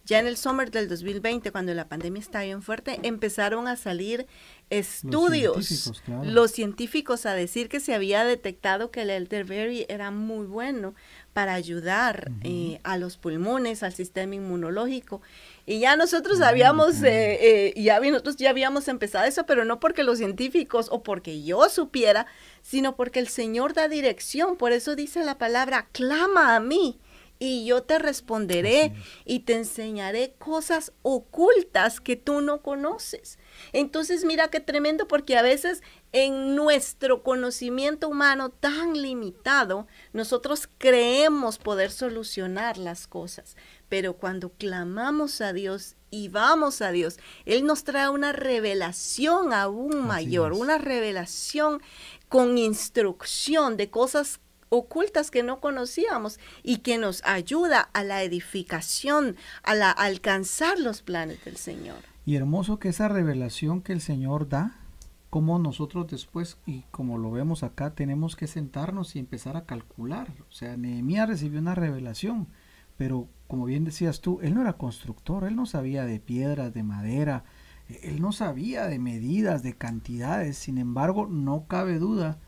Ya 0.05 0.20
en 0.20 0.28
el 0.28 0.38
summer 0.38 0.70
del 0.70 0.88
2020 0.88 1.51
cuando 1.51 1.74
la 1.74 1.89
pandemia 1.89 2.20
estaba 2.20 2.43
bien 2.43 2.62
fuerte, 2.62 2.99
empezaron 3.01 3.68
a 3.68 3.76
salir 3.76 4.28
estudios, 4.70 5.55
los 5.57 5.66
científicos, 5.66 6.28
los 6.28 6.51
científicos 6.51 7.26
a 7.26 7.34
decir 7.34 7.70
que 7.70 7.80
se 7.80 7.95
había 7.95 8.24
detectado 8.24 8.91
que 8.91 9.01
el 9.01 9.09
elderberry 9.09 9.88
era 9.89 10.12
muy 10.12 10.45
bueno 10.45 10.93
para 11.34 11.55
ayudar 11.55 12.32
eh, 12.43 12.80
a 12.84 12.97
los 12.97 13.18
pulmones, 13.18 13.82
al 13.82 13.93
sistema 13.93 14.36
inmunológico. 14.36 15.24
Y 15.66 15.80
ya 15.80 15.95
nosotros 15.95 16.41
habíamos, 16.41 17.01
eh, 17.03 17.72
eh, 17.72 17.82
ya, 17.82 17.99
nosotros 17.99 18.38
ya 18.38 18.49
habíamos 18.49 18.88
empezado 18.88 19.26
eso, 19.26 19.45
pero 19.45 19.66
no 19.66 19.80
porque 19.80 20.03
los 20.03 20.18
científicos 20.18 20.88
o 20.91 21.03
porque 21.03 21.43
yo 21.43 21.70
supiera, 21.70 22.26
sino 22.62 22.95
porque 22.95 23.20
el 23.20 23.28
Señor 23.28 23.74
da 23.74 23.88
dirección. 23.88 24.57
Por 24.57 24.72
eso 24.72 24.95
dice 24.95 25.24
la 25.24 25.38
palabra, 25.38 25.88
clama 25.91 26.55
a 26.55 26.59
mí 26.59 26.99
y 27.43 27.66
yo 27.66 27.82
te 27.82 27.97
responderé 27.97 28.93
y 29.26 29.39
te 29.39 29.53
enseñaré 29.53 30.36
cosas 30.38 30.93
ocultas 31.01 31.99
que 31.99 32.16
tú 32.16 32.39
no 32.39 32.62
conoces. 32.62 33.39
Entonces 33.74 34.26
mira 34.26 34.49
qué 34.49 34.59
tremendo 34.59 35.07
porque 35.07 35.36
a 35.36 35.41
veces 35.41 35.82
en 36.12 36.55
nuestro 36.55 37.24
conocimiento 37.24 38.09
humano 38.09 38.49
tan 38.49 39.01
limitado, 39.01 39.88
nosotros 40.14 40.70
creemos 40.78 41.57
poder 41.57 41.89
solucionar 41.89 42.78
las 42.78 43.07
cosas, 43.07 43.57
pero 43.91 44.13
cuando 44.13 44.53
clamamos 44.53 45.41
a 45.41 45.51
Dios 45.51 45.97
y 46.11 46.29
vamos 46.29 46.81
a 46.81 46.91
Dios, 46.91 47.19
Él 47.43 47.65
nos 47.65 47.83
trae 47.83 48.07
una 48.07 48.31
revelación 48.31 49.51
aún 49.51 50.07
mayor, 50.07 50.53
una 50.53 50.77
revelación 50.77 51.81
con 52.29 52.57
instrucción 52.57 53.75
de 53.75 53.89
cosas 53.89 54.39
ocultas 54.69 55.29
que 55.29 55.43
no 55.43 55.59
conocíamos 55.59 56.39
y 56.63 56.77
que 56.77 56.97
nos 56.97 57.21
ayuda 57.25 57.81
a 57.81 58.05
la 58.05 58.23
edificación, 58.23 59.35
a, 59.61 59.75
la, 59.75 59.91
alcanzar 59.91 60.79
los 60.79 61.01
planes 61.01 61.43
del 61.43 61.57
Señor. 61.57 61.97
Y 62.25 62.37
hermoso 62.37 62.79
que 62.79 62.87
esa 62.87 63.09
revelación 63.09 63.81
que 63.81 63.91
el 63.91 63.99
Señor 63.99 64.47
da, 64.47 64.77
como 65.29 65.59
nosotros 65.59 66.07
después, 66.07 66.57
y 66.65 66.83
como 66.91 67.17
lo 67.17 67.29
vemos 67.29 67.61
acá, 67.61 67.93
tenemos 67.93 68.37
que 68.37 68.47
sentarnos 68.47 69.17
y 69.17 69.19
empezar 69.19 69.57
a 69.57 69.65
calcular. 69.65 70.29
O 70.47 70.53
sea, 70.53 70.77
Nehemías 70.77 71.27
recibió 71.27 71.59
una 71.59 71.75
revelación, 71.75 72.47
pero 72.95 73.27
como 73.52 73.66
bien 73.66 73.84
decías 73.84 74.22
tú, 74.22 74.39
él 74.41 74.54
no 74.54 74.62
era 74.62 74.78
constructor, 74.78 75.43
él 75.43 75.58
no 75.58 75.66
sabía 75.66 76.06
de 76.06 76.22
piedras, 76.22 76.74
de 76.74 76.84
madera, 76.84 77.43
él 78.02 78.22
no 78.22 78.32
sabía 78.32 78.88
de 78.88 78.97
medidas, 78.97 79.62
de 79.62 79.74
cantidades, 79.74 80.56
sin 80.56 80.78
embargo, 80.78 81.28
no 81.28 81.66
cabe 81.68 81.99
duda 81.99 82.39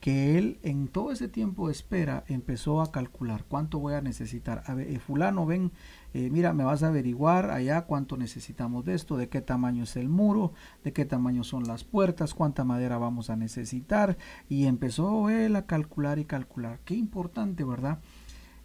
que 0.00 0.36
él 0.36 0.58
en 0.62 0.88
todo 0.88 1.12
ese 1.12 1.28
tiempo 1.28 1.68
de 1.68 1.72
espera 1.72 2.24
empezó 2.28 2.82
a 2.82 2.92
calcular 2.92 3.46
cuánto 3.48 3.78
voy 3.78 3.94
a 3.94 4.02
necesitar. 4.02 4.62
A 4.66 4.74
ver, 4.74 4.90
eh, 4.90 4.98
fulano, 4.98 5.46
ven, 5.46 5.72
eh, 6.12 6.28
mira, 6.28 6.52
me 6.52 6.62
vas 6.62 6.82
a 6.82 6.88
averiguar 6.88 7.50
allá 7.50 7.86
cuánto 7.86 8.18
necesitamos 8.18 8.84
de 8.84 8.92
esto, 8.92 9.16
de 9.16 9.30
qué 9.30 9.40
tamaño 9.40 9.84
es 9.84 9.96
el 9.96 10.10
muro, 10.10 10.52
de 10.84 10.92
qué 10.92 11.06
tamaño 11.06 11.42
son 11.42 11.64
las 11.64 11.84
puertas, 11.84 12.34
cuánta 12.34 12.64
madera 12.64 12.98
vamos 12.98 13.30
a 13.30 13.36
necesitar. 13.36 14.18
Y 14.50 14.66
empezó 14.66 15.30
él 15.30 15.56
a 15.56 15.64
calcular 15.64 16.18
y 16.18 16.26
calcular. 16.26 16.80
Qué 16.84 16.96
importante, 16.96 17.64
¿verdad? 17.64 18.00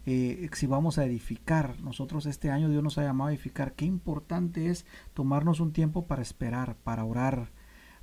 Eh, 0.06 0.48
si 0.52 0.66
vamos 0.66 0.98
a 0.98 1.04
edificar. 1.04 1.78
Nosotros 1.80 2.26
este 2.26 2.50
año 2.50 2.68
Dios 2.68 2.82
nos 2.82 2.98
ha 2.98 3.02
llamado 3.02 3.28
a 3.28 3.32
edificar. 3.32 3.72
Qué 3.74 3.84
importante 3.84 4.68
es 4.68 4.86
tomarnos 5.14 5.60
un 5.60 5.72
tiempo 5.72 6.06
para 6.06 6.22
esperar, 6.22 6.76
para 6.76 7.04
orar, 7.04 7.50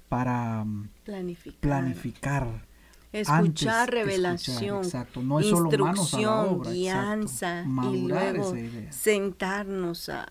para 0.10 0.64
mm, 0.64 0.90
planificar. 1.04 1.60
planificar. 1.60 2.68
Escuchar 3.12 3.90
revelación, 3.90 4.82
No 5.24 5.40
es 5.40 5.48
instrucción, 5.48 6.62
guianza 6.62 7.64
y 7.64 8.08
luego 8.08 8.54
sentarnos 8.90 10.10
a, 10.10 10.28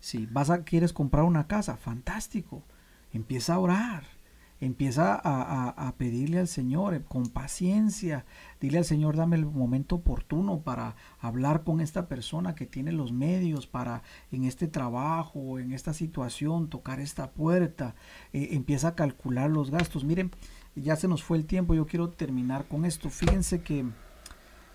Si 0.00 0.26
vas 0.26 0.50
a 0.50 0.64
quieres 0.64 0.92
comprar 0.92 1.24
una 1.24 1.46
casa, 1.46 1.76
fantástico. 1.76 2.64
Empieza 3.12 3.54
a 3.54 3.58
orar 3.58 4.17
Empieza 4.60 5.20
a, 5.22 5.94
pedirle 5.98 6.40
al 6.40 6.48
Señor 6.48 6.94
eh, 6.94 7.02
con 7.06 7.28
paciencia. 7.28 8.24
Dile 8.60 8.78
al 8.78 8.84
Señor, 8.84 9.16
dame 9.16 9.36
el 9.36 9.46
momento 9.46 9.96
oportuno 9.96 10.60
para 10.60 10.96
hablar 11.20 11.62
con 11.62 11.80
esta 11.80 12.08
persona 12.08 12.56
que 12.56 12.66
tiene 12.66 12.90
los 12.90 13.12
medios 13.12 13.68
para 13.68 14.02
en 14.32 14.44
este 14.44 14.66
trabajo, 14.66 15.60
en 15.60 15.72
esta 15.72 15.92
situación, 15.92 16.68
tocar 16.68 16.98
esta 16.98 17.30
puerta. 17.30 17.94
Eh, 18.32 18.48
empieza 18.52 18.88
a 18.88 18.94
calcular 18.96 19.48
los 19.48 19.70
gastos. 19.70 20.04
Miren, 20.04 20.32
ya 20.74 20.96
se 20.96 21.06
nos 21.06 21.22
fue 21.22 21.36
el 21.36 21.46
tiempo. 21.46 21.74
Yo 21.74 21.86
quiero 21.86 22.10
terminar 22.10 22.66
con 22.66 22.84
esto. 22.84 23.10
Fíjense 23.10 23.62
que 23.62 23.86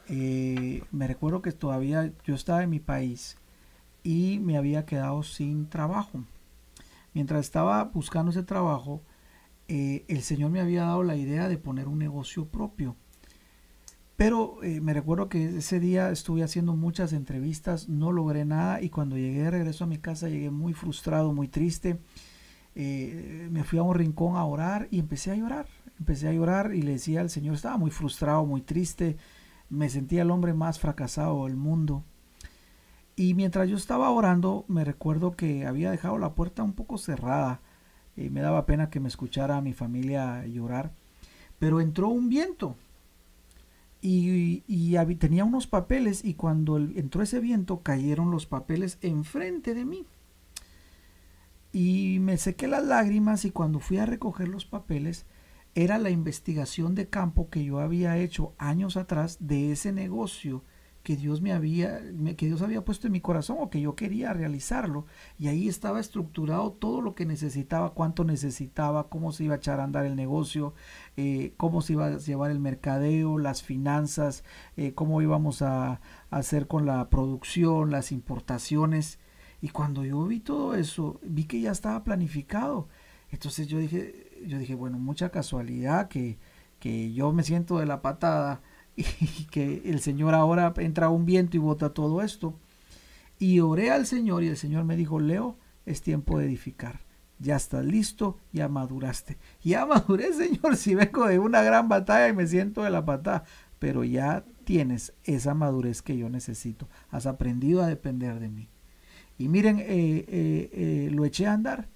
eh, 0.07 0.83
me 0.91 1.07
recuerdo 1.07 1.41
que 1.41 1.51
todavía 1.51 2.13
yo 2.25 2.35
estaba 2.35 2.63
en 2.63 2.69
mi 2.69 2.79
país 2.79 3.37
y 4.03 4.39
me 4.39 4.57
había 4.57 4.85
quedado 4.85 5.23
sin 5.23 5.67
trabajo. 5.69 6.23
Mientras 7.13 7.41
estaba 7.41 7.83
buscando 7.85 8.31
ese 8.31 8.43
trabajo, 8.43 9.01
eh, 9.75 10.05
el 10.07 10.21
Señor 10.21 10.51
me 10.51 10.61
había 10.61 10.83
dado 10.83 11.01
la 11.01 11.15
idea 11.15 11.49
de 11.49 11.57
poner 11.57 11.87
un 11.87 11.97
negocio 11.97 12.45
propio. 12.45 12.95
Pero 14.15 14.61
eh, 14.61 14.81
me 14.81 14.93
recuerdo 14.93 15.29
que 15.29 15.57
ese 15.57 15.79
día 15.79 16.11
estuve 16.11 16.43
haciendo 16.43 16.75
muchas 16.75 17.11
entrevistas, 17.11 17.89
no 17.89 18.11
logré 18.11 18.45
nada 18.45 18.83
y 18.83 18.89
cuando 18.89 19.17
llegué 19.17 19.41
de 19.41 19.49
regreso 19.49 19.83
a 19.83 19.87
mi 19.87 19.97
casa 19.97 20.29
llegué 20.29 20.51
muy 20.51 20.73
frustrado, 20.73 21.33
muy 21.33 21.47
triste. 21.47 21.97
Eh, 22.75 23.47
me 23.49 23.63
fui 23.63 23.79
a 23.79 23.83
un 23.83 23.95
rincón 23.95 24.35
a 24.35 24.45
orar 24.45 24.87
y 24.91 24.99
empecé 24.99 25.31
a 25.31 25.35
llorar. 25.35 25.65
Empecé 25.97 26.27
a 26.27 26.33
llorar 26.33 26.75
y 26.75 26.83
le 26.83 26.91
decía 26.91 27.21
al 27.21 27.31
Señor, 27.31 27.55
estaba 27.55 27.77
muy 27.77 27.89
frustrado, 27.89 28.45
muy 28.45 28.61
triste. 28.61 29.17
Me 29.69 29.89
sentía 29.89 30.21
el 30.21 30.29
hombre 30.29 30.53
más 30.53 30.77
fracasado 30.77 31.45
del 31.45 31.55
mundo. 31.55 32.03
Y 33.15 33.33
mientras 33.33 33.67
yo 33.67 33.77
estaba 33.77 34.11
orando, 34.11 34.65
me 34.67 34.85
recuerdo 34.85 35.31
que 35.31 35.65
había 35.65 35.89
dejado 35.89 36.19
la 36.19 36.35
puerta 36.35 36.61
un 36.61 36.73
poco 36.73 36.99
cerrada 36.99 37.59
y 38.15 38.29
me 38.29 38.41
daba 38.41 38.65
pena 38.65 38.89
que 38.89 38.99
me 38.99 39.07
escuchara 39.07 39.61
mi 39.61 39.73
familia 39.73 40.45
llorar. 40.45 40.91
Pero 41.59 41.81
entró 41.81 42.09
un 42.09 42.29
viento 42.29 42.75
y, 44.01 45.15
tenía 45.15 45.45
unos 45.45 45.65
papeles 45.65 46.25
y 46.25 46.33
cuando 46.33 46.77
entró 46.77 47.23
ese 47.23 47.39
viento 47.39 47.81
cayeron 47.81 48.31
los 48.31 48.45
papeles 48.45 48.97
enfrente 49.01 49.73
de 49.73 49.85
mí. 49.85 50.05
Y 51.71 52.19
me 52.19 52.37
sequé 52.37 52.67
las 52.67 52.83
lágrimas 52.83 53.45
y 53.45 53.51
cuando 53.51 53.79
fui 53.79 53.97
a 53.97 54.05
recoger 54.05 54.47
los 54.47 54.65
papeles 54.65 55.25
era 55.73 55.97
la 55.97 56.11
investigación 56.11 56.93
de 56.93 57.07
campo 57.07 57.49
que 57.49 57.63
yo 57.63 57.79
había 57.79 58.17
hecho 58.17 58.53
años 58.59 58.97
atrás 58.97 59.37
de 59.39 59.71
ese 59.71 59.91
negocio 59.91 60.63
que 61.03 61.17
Dios 61.17 61.41
me 61.41 61.51
había, 61.51 61.99
que 62.37 62.45
Dios 62.47 62.61
había 62.61 62.85
puesto 62.85 63.07
en 63.07 63.13
mi 63.13 63.19
corazón 63.19 63.57
o 63.59 63.69
que 63.69 63.81
yo 63.81 63.93
quería 63.95 64.31
realizarlo. 64.31 65.05
Y 65.37 65.49
ahí 65.49 65.67
estaba 65.67 65.99
estructurado 65.99 66.71
todo 66.71 67.01
lo 67.01 67.13
que 67.13 67.25
necesitaba, 67.25 67.93
cuánto 67.93 68.23
necesitaba, 68.23 69.09
cómo 69.09 69.33
se 69.33 69.43
iba 69.43 69.55
a 69.55 69.57
echar 69.57 69.81
a 69.81 69.83
andar 69.83 70.05
el 70.05 70.15
negocio, 70.15 70.73
eh, 71.17 71.53
cómo 71.57 71.81
se 71.81 71.93
iba 71.93 72.07
a 72.07 72.17
llevar 72.17 72.51
el 72.51 72.59
mercadeo, 72.59 73.37
las 73.37 73.63
finanzas, 73.63 74.45
eh, 74.77 74.93
cómo 74.93 75.21
íbamos 75.21 75.61
a, 75.61 75.99
hacer 76.31 76.67
con 76.67 76.85
la 76.85 77.09
producción, 77.09 77.91
las 77.91 78.11
importaciones. 78.11 79.19
Y 79.61 79.69
cuando 79.69 80.05
yo 80.05 80.25
vi 80.25 80.39
todo 80.39 80.73
eso, 80.73 81.19
vi 81.23 81.43
que 81.45 81.61
ya 81.61 81.71
estaba 81.71 82.03
planificado. 82.03 82.87
Entonces 83.29 83.67
yo 83.67 83.77
dije, 83.77 84.31
yo 84.47 84.57
dije, 84.57 84.75
bueno, 84.75 84.99
mucha 84.99 85.29
casualidad 85.29 86.07
que, 86.07 86.39
que 86.79 87.13
yo 87.13 87.33
me 87.33 87.43
siento 87.43 87.77
de 87.77 87.85
la 87.85 88.01
patada 88.01 88.61
y 88.95 89.45
que 89.51 89.81
el 89.85 89.99
Señor 89.99 90.33
ahora 90.33 90.73
entra 90.77 91.09
un 91.09 91.25
viento 91.25 91.57
y 91.57 91.59
bota 91.59 91.93
todo 91.93 92.21
esto. 92.21 92.53
Y 93.39 93.59
oré 93.59 93.91
al 93.91 94.05
Señor 94.05 94.43
y 94.43 94.47
el 94.47 94.57
Señor 94.57 94.85
me 94.85 94.95
dijo, 94.95 95.19
Leo, 95.19 95.57
es 95.85 96.01
tiempo 96.01 96.39
de 96.39 96.45
edificar. 96.45 97.01
Ya 97.39 97.55
estás 97.55 97.83
listo, 97.85 98.37
ya 98.51 98.67
maduraste. 98.69 99.37
Ya 99.63 99.85
maduré, 99.87 100.33
Señor, 100.33 100.77
si 100.77 100.95
vengo 100.95 101.27
de 101.27 101.39
una 101.39 101.61
gran 101.61 101.89
batalla 101.89 102.29
y 102.29 102.33
me 102.33 102.47
siento 102.47 102.83
de 102.83 102.89
la 102.89 103.03
patada. 103.05 103.43
Pero 103.79 104.03
ya 104.03 104.45
tienes 104.63 105.13
esa 105.25 105.53
madurez 105.53 106.01
que 106.01 106.17
yo 106.17 106.29
necesito. 106.29 106.87
Has 107.09 107.25
aprendido 107.25 107.81
a 107.81 107.87
depender 107.87 108.39
de 108.39 108.49
mí. 108.49 108.69
Y 109.37 109.49
miren, 109.49 109.79
eh, 109.79 109.85
eh, 109.87 110.69
eh, 110.71 111.09
lo 111.11 111.25
eché 111.25 111.47
a 111.47 111.53
andar. 111.53 111.89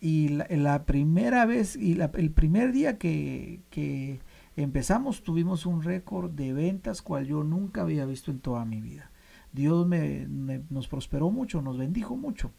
Y 0.00 0.28
la, 0.28 0.84
primera 0.84 1.44
vez, 1.44 1.76
y 1.76 2.00
el 2.00 2.30
primer 2.30 2.72
día 2.72 2.98
que, 2.98 3.60
que 3.70 4.20
empezamos 4.62 5.22
tuvimos 5.22 5.66
un 5.66 5.82
récord 5.82 6.30
de 6.30 6.52
ventas 6.52 7.02
cual 7.02 7.26
yo 7.26 7.44
nunca 7.44 7.82
había 7.82 8.06
visto 8.06 8.30
en 8.30 8.40
toda 8.40 8.64
mi 8.64 8.80
vida. 8.80 9.10
Dios 9.52 9.86
nos 9.88 10.88
prosperó 10.88 11.30
mucho, 11.30 11.62
nos 11.62 11.78
bendijo 11.78 12.16
mucho. 12.16 12.52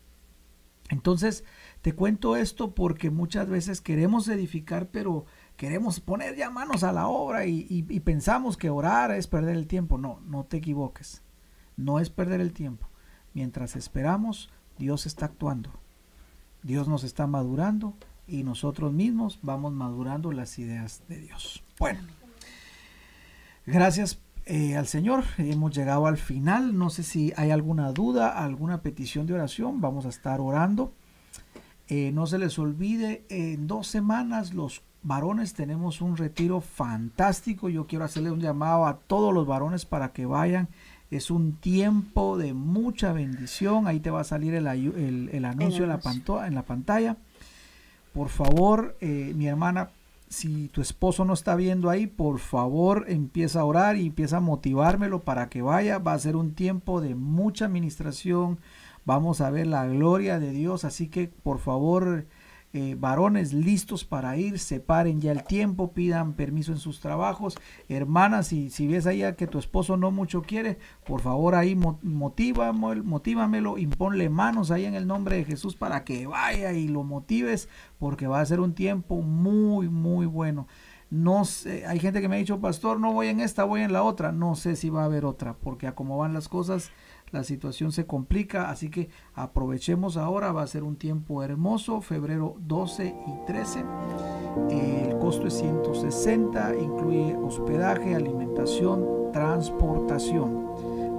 Entonces, 0.90 1.44
te 1.82 1.94
cuento 1.94 2.36
esto 2.36 2.74
porque 2.74 3.12
muchas 3.12 3.48
veces 3.48 3.80
queremos 3.80 4.28
edificar, 4.28 4.88
pero 4.88 5.26
queremos 5.56 6.00
poner 6.00 6.36
ya 6.36 6.50
manos 6.50 6.84
a 6.84 6.92
la 6.92 7.08
obra 7.08 7.46
y, 7.46 7.84
pensamos 8.04 8.58
que 8.58 8.72
orar 8.72 9.12
es 9.12 9.28
perder 9.28 9.56
el 9.56 9.68
tiempo. 9.68 9.98
No, 9.98 10.20
no 10.26 10.46
te 10.46 10.58
equivoques. 10.58 11.22
No 11.78 12.00
es 12.00 12.10
perder 12.10 12.42
el 12.42 12.54
tiempo. 12.54 12.90
Mientras 13.34 13.76
esperamos, 13.76 14.50
Dios 14.80 15.06
está 15.06 15.26
actuando. 15.26 15.70
Dios 16.64 16.88
nos 16.88 17.04
está 17.04 17.28
madurando 17.28 17.96
y 18.30 18.44
nosotros 18.44 18.94
mismos 18.94 19.40
vamos 19.42 19.74
madurando 19.74 20.32
las 20.32 20.58
ideas 20.60 21.04
de 21.08 21.20
Dios. 21.20 21.64
Bueno, 21.78 22.00
gracias 23.66 24.20
eh, 24.46 24.76
al 24.76 24.88
Señor. 24.88 25.24
Hemos 25.38 25.76
llegado 25.76 26.08
al 26.08 26.18
final. 26.18 26.78
No 26.78 26.90
sé 26.90 27.04
si 27.04 27.34
hay 27.38 27.52
alguna 27.52 27.92
duda, 27.92 28.30
alguna 28.44 28.82
petición 28.82 29.26
de 29.28 29.34
oración. 29.34 29.82
Vamos 29.82 30.06
a 30.06 30.10
estar 30.10 30.42
orando. 30.42 30.92
Eh, 31.88 32.12
no 32.14 32.28
se 32.28 32.38
les 32.38 32.60
olvide, 32.60 33.26
en 33.30 33.66
dos 33.66 33.88
semanas 33.88 34.54
los 34.54 34.84
varones 35.02 35.54
tenemos 35.54 36.02
un 36.02 36.18
retiro 36.18 36.62
fantástico. 36.62 37.70
Yo 37.70 37.88
quiero 37.88 38.06
hacerle 38.06 38.32
un 38.32 38.40
llamado 38.40 38.86
a 38.86 38.98
todos 39.00 39.34
los 39.34 39.48
varones 39.48 39.86
para 39.86 40.12
que 40.14 40.26
vayan. 40.26 40.68
Es 41.10 41.32
un 41.32 41.54
tiempo 41.54 42.38
de 42.38 42.54
mucha 42.54 43.12
bendición. 43.12 43.88
Ahí 43.88 44.00
te 44.00 44.12
va 44.12 44.22
a 44.22 44.24
salir 44.24 44.54
el, 44.54 44.68
anuncio 44.68 45.84
en 45.84 45.90
la, 45.90 46.00
en 46.46 46.56
la, 46.56 46.64
pantalla. 46.64 47.18
Por 48.14 48.30
favor, 48.30 48.96
eh, 49.02 49.34
mi 49.36 49.48
hermana, 49.48 49.92
si 50.30 50.68
tu 50.70 50.82
esposo 50.82 51.26
no 51.26 51.34
está 51.34 51.56
viendo 51.56 51.90
ahí, 51.90 52.08
por 52.08 52.40
favor 52.40 53.06
empieza 53.08 53.62
a 53.62 53.66
orar 53.66 53.98
y 53.98 54.08
empieza 54.08 54.38
a 54.38 54.42
motivármelo 54.42 55.22
para 55.22 55.50
que 55.50 55.62
vaya. 55.62 55.98
Va 56.00 56.14
a 56.14 56.20
ser 56.20 56.36
un 56.36 56.54
tiempo 56.54 57.02
de 57.02 57.16
mucha 57.16 57.66
administración. 57.66 58.60
Vamos 59.06 59.42
a 59.42 59.50
ver 59.50 59.68
la 59.68 59.86
gloria 59.88 60.40
de 60.40 60.52
Dios. 60.52 60.86
Así 60.86 61.08
que 61.08 61.28
por 61.28 61.60
favor 61.60 62.26
eh, 62.72 62.96
varones 63.00 63.52
listos 63.52 64.06
para 64.06 64.38
ir, 64.38 64.60
separen 64.60 65.22
ya 65.22 65.32
el 65.32 65.44
tiempo, 65.44 65.92
pidan 65.92 66.34
permiso 66.34 66.72
en 66.72 66.78
sus 66.78 67.00
trabajos. 67.00 67.58
Hermanas, 67.88 68.48
si, 68.48 68.70
si 68.70 68.88
ves 68.88 69.08
ahí 69.08 69.24
que 69.36 69.48
tu 69.48 69.58
esposo 69.58 69.98
no 69.98 70.12
mucho 70.12 70.44
quiere, 70.44 70.78
por 71.06 71.22
favor 71.22 71.56
ahí 71.56 71.76
motívamelo, 71.76 73.04
motívamelo, 73.04 73.78
imponle 73.78 74.30
manos 74.30 74.70
ahí 74.70 74.86
en 74.86 74.94
el 74.94 75.08
nombre 75.08 75.38
de 75.38 75.46
Jesús 75.46 75.76
para 75.76 76.04
que 76.04 76.28
vaya 76.28 76.74
y 76.74 76.88
lo 76.88 77.04
motives, 77.04 77.70
porque 77.98 78.28
va 78.28 78.40
a 78.40 78.46
ser 78.46 78.60
un 78.60 78.76
tiempo 78.76 79.22
muy, 79.22 79.90
muy 79.90 80.26
bueno. 80.28 80.68
No 81.12 81.44
sé, 81.44 81.88
hay 81.88 82.00
gente 82.00 82.22
que 82.22 82.30
me 82.30 82.36
ha 82.36 82.40
dicho, 82.40 82.60
pastor, 82.60 83.00
no 83.00 83.14
voy 83.14 83.30
en 83.30 83.40
esta, 83.40 83.64
voy 83.64 83.82
en 83.82 83.94
la 83.94 84.04
otra. 84.04 84.32
No 84.32 84.56
sé 84.56 84.76
si 84.76 84.92
va 84.92 85.02
a 85.02 85.06
haber 85.06 85.26
otra, 85.26 85.56
porque 85.56 85.88
a 85.88 85.96
cómo 85.96 86.20
van 86.20 86.36
las 86.36 86.48
cosas, 86.48 86.92
la 87.32 87.44
situación 87.44 87.92
se 87.92 88.06
complica, 88.06 88.70
así 88.70 88.90
que 88.90 89.10
aprovechemos 89.34 90.18
ahora, 90.18 90.52
va 90.52 90.64
a 90.64 90.68
ser 90.68 90.84
un 90.84 90.96
tiempo 90.96 91.44
hermoso, 91.44 92.02
febrero 92.02 92.56
12 92.60 93.16
y 93.28 93.46
13. 93.46 93.84
El 94.70 95.18
costo 95.20 95.48
es 95.48 95.54
160, 95.56 96.76
incluye 96.78 97.36
hospedaje, 97.36 98.16
alimentación, 98.16 99.32
transportación. 99.32 100.68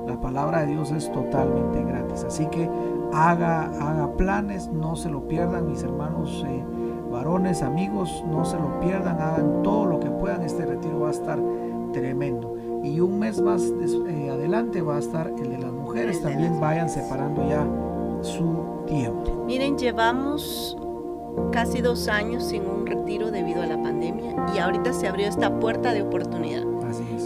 La 0.07 0.21
palabra 0.21 0.63
de 0.63 0.73
Dios 0.73 0.91
es 0.91 1.11
totalmente 1.13 1.85
gratis, 1.85 2.25
así 2.25 2.47
que 2.47 2.69
haga, 3.13 3.67
haga 3.67 4.17
planes, 4.17 4.69
no 4.69 4.97
se 4.97 5.11
lo 5.11 5.29
pierdan 5.29 5.69
mis 5.69 5.83
hermanos 5.83 6.45
eh, 6.49 6.65
varones, 7.11 7.63
amigos, 7.63 8.25
no 8.29 8.45
se 8.45 8.57
lo 8.57 8.81
pierdan, 8.81 9.21
hagan 9.21 9.63
todo 9.63 9.87
lo 9.87 10.01
que 10.01 10.11
puedan, 10.11 10.43
este 10.43 10.67
retiro 10.67 11.01
va 11.01 11.09
a 11.09 11.13
estar 11.13 11.39
tremendo 11.93 12.57
y 12.83 13.01
un 13.01 13.19
mes 13.19 13.41
más 13.41 13.63
eh, 14.09 14.31
adelante 14.31 14.81
va 14.81 14.97
a 14.97 14.99
estar 15.01 15.29
el 15.29 15.51
de 15.51 15.59
las 15.59 15.70
mujeres. 15.91 16.23
También 16.23 16.61
vayan 16.61 16.89
separando 16.89 17.49
ya 17.49 17.67
su 18.23 18.85
tiempo. 18.87 19.45
Miren, 19.47 19.79
llevamos 19.79 20.77
casi 21.53 21.81
dos 21.81 22.09
años 22.09 22.45
sin 22.45 22.67
un 22.67 22.87
retiro 22.87 23.31
debido 23.31 23.63
a 23.63 23.67
la 23.67 23.81
pandemia 23.81 24.35
y 24.55 24.59
ahorita 24.59 24.93
se 24.93 25.09
abrió 25.09 25.29
esta 25.29 25.59
puerta 25.61 25.93
de 25.93 26.03
oportunidad. 26.03 26.65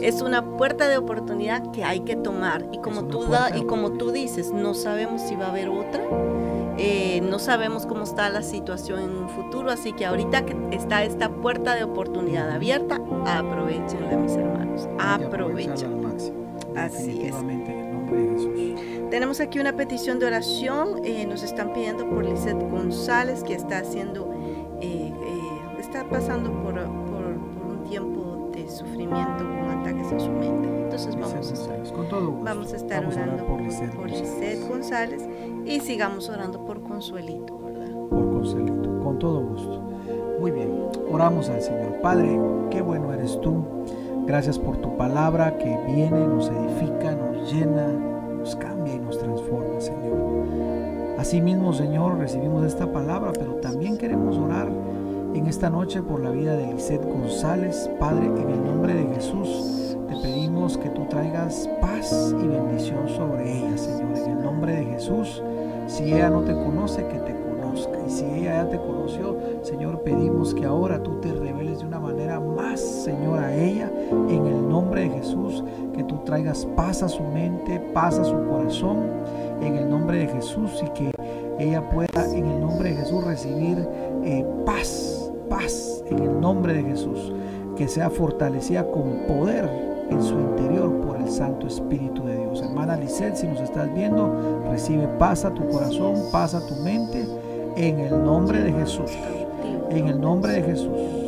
es. 0.00 0.20
una 0.22 0.56
puerta 0.56 0.88
de 0.88 0.98
oportunidad 0.98 1.70
que 1.72 1.84
hay 1.84 2.00
que 2.00 2.16
tomar 2.16 2.66
y 2.72 2.78
como, 2.78 3.04
tú, 3.04 3.24
da, 3.24 3.56
y 3.56 3.64
como 3.64 3.92
tú 3.92 4.10
dices, 4.10 4.52
no 4.52 4.74
sabemos 4.74 5.22
si 5.22 5.36
va 5.36 5.46
a 5.46 5.50
haber 5.50 5.68
otra 5.68 6.02
eh, 6.76 7.20
no 7.20 7.38
sabemos 7.38 7.86
cómo 7.86 8.02
está 8.02 8.28
la 8.30 8.42
situación 8.42 9.00
en 9.00 9.10
un 9.10 9.28
futuro, 9.28 9.70
así 9.70 9.92
que 9.92 10.06
ahorita 10.06 10.44
que 10.44 10.56
está 10.72 11.04
esta 11.04 11.28
puerta 11.28 11.74
de 11.76 11.84
oportunidad 11.84 12.50
abierta, 12.50 13.00
aprovechenla, 13.26 14.16
mis 14.16 14.32
hermanos. 14.32 14.88
Aprovechen. 14.98 16.04
Así 16.76 17.22
es. 17.22 17.34
Tenemos 19.10 19.40
aquí 19.40 19.58
una 19.58 19.74
petición 19.76 20.18
de 20.18 20.26
oración. 20.26 21.04
Eh, 21.04 21.26
nos 21.26 21.42
están 21.42 21.72
pidiendo 21.72 22.08
por 22.08 22.24
Lizeth 22.24 22.60
González, 22.70 23.42
que 23.44 23.54
está 23.54 23.78
haciendo, 23.78 24.32
eh, 24.80 25.12
está 25.78 26.08
pasando 26.08 26.50
por, 26.62 26.74
por, 26.74 27.24
un 27.24 27.84
tiempo 27.88 28.50
de 28.52 28.68
sufrimiento 28.68 29.44
con 29.44 29.70
ataques 29.70 30.12
en 30.12 30.20
su 30.20 30.30
mente. 30.30 30.68
Entonces 30.68 31.14
vamos, 31.16 31.34
a 31.34 31.40
estar, 31.40 31.82
vamos 32.42 32.72
a 32.72 32.76
estar 32.76 33.06
orando 33.06 33.46
por 33.46 33.60
Lizeth 33.60 34.68
González 34.68 35.22
y 35.64 35.80
sigamos 35.80 36.28
orando 36.28 36.64
por 36.64 36.82
Consuelito, 36.82 37.58
¿verdad? 37.58 37.90
Por 38.08 38.32
Consuelito, 38.32 39.00
con 39.02 39.18
todo 39.18 39.40
gusto. 39.40 39.80
Muy 40.40 40.50
bien, 40.50 40.70
oramos 41.10 41.48
al 41.48 41.62
Señor. 41.62 42.00
Padre, 42.00 42.38
qué 42.70 42.82
bueno 42.82 43.12
eres 43.12 43.40
tú. 43.40 43.64
Gracias 44.26 44.58
por 44.58 44.78
tu 44.78 44.96
palabra 44.96 45.58
que 45.58 45.76
viene, 45.86 46.26
nos 46.26 46.48
edifica, 46.48 47.12
nos 47.12 47.33
llena, 47.52 47.88
nos 48.38 48.56
cambia 48.56 48.94
y 48.94 48.98
nos 48.98 49.18
transforma, 49.18 49.80
Señor. 49.80 51.14
Asimismo, 51.18 51.72
Señor, 51.72 52.18
recibimos 52.18 52.64
esta 52.64 52.90
palabra, 52.90 53.32
pero 53.32 53.54
también 53.54 53.96
queremos 53.96 54.36
orar 54.36 54.68
en 55.34 55.46
esta 55.46 55.70
noche 55.70 56.02
por 56.02 56.20
la 56.20 56.30
vida 56.30 56.56
de 56.56 56.72
Lisette 56.72 57.04
González. 57.04 57.90
Padre, 57.98 58.26
en 58.26 58.50
el 58.50 58.64
nombre 58.64 58.94
de 58.94 59.14
Jesús, 59.14 59.96
te 60.08 60.16
pedimos 60.16 60.76
que 60.76 60.90
tú 60.90 61.06
traigas 61.08 61.68
paz 61.80 62.34
y 62.40 62.46
bendición 62.46 63.08
sobre 63.08 63.58
ella, 63.58 63.76
Señor. 63.78 64.16
En 64.16 64.30
el 64.38 64.42
nombre 64.44 64.76
de 64.76 64.84
Jesús, 64.84 65.42
si 65.86 66.04
ella 66.12 66.30
no 66.30 66.42
te 66.42 66.52
conoce, 66.52 67.06
que 67.06 67.18
te 67.18 67.34
conozca. 67.34 67.98
Y 68.06 68.10
si 68.10 68.24
ella 68.24 68.64
ya 68.64 68.68
te 68.68 68.76
conoció, 68.76 69.36
Señor, 69.62 70.00
pedimos 70.02 70.54
que 70.54 70.64
ahora 70.66 71.02
tú 71.02 71.20
te 71.20 71.32
reveles 71.32 71.80
de 71.80 71.86
una 71.86 71.98
manera 71.98 72.38
más, 72.38 72.80
Señor, 72.80 73.38
a 73.38 73.54
ella. 73.54 73.90
En 74.28 74.46
el 74.46 74.68
nombre 74.68 75.02
de 75.02 75.10
Jesús, 75.10 75.63
traigas 76.24 76.66
paz 76.76 77.02
a 77.02 77.08
su 77.08 77.22
mente, 77.22 77.80
paz 77.92 78.18
a 78.18 78.24
su 78.24 78.36
corazón. 78.48 78.98
En 79.60 79.76
el 79.76 79.88
nombre 79.88 80.18
de 80.18 80.28
Jesús 80.28 80.82
y 80.84 80.88
que 80.90 81.10
ella 81.58 81.88
pueda, 81.90 82.24
en 82.34 82.44
el 82.44 82.60
nombre 82.60 82.90
de 82.90 82.96
Jesús, 82.96 83.24
recibir 83.24 83.88
eh, 84.24 84.44
paz, 84.66 85.30
paz, 85.48 86.02
en 86.10 86.18
el 86.18 86.40
nombre 86.40 86.74
de 86.74 86.82
Jesús. 86.82 87.32
Que 87.76 87.88
sea 87.88 88.10
fortalecida 88.10 88.84
con 88.90 89.26
poder 89.26 89.68
en 90.10 90.22
su 90.22 90.34
interior 90.34 90.92
por 91.00 91.16
el 91.16 91.28
Santo 91.28 91.66
Espíritu 91.66 92.24
de 92.24 92.38
Dios. 92.38 92.62
Hermana 92.62 92.96
Lisette, 92.96 93.36
si 93.36 93.46
nos 93.46 93.60
estás 93.60 93.92
viendo, 93.94 94.62
recibe 94.70 95.08
paz 95.18 95.44
a 95.44 95.52
tu 95.52 95.66
corazón, 95.68 96.14
paz 96.30 96.54
a 96.54 96.66
tu 96.66 96.74
mente, 96.82 97.26
en 97.76 97.98
el 97.98 98.22
nombre 98.22 98.60
de 98.60 98.72
Jesús. 98.72 99.10
En 99.90 100.08
el 100.08 100.20
nombre 100.20 100.52
de 100.52 100.62
Jesús. 100.62 101.24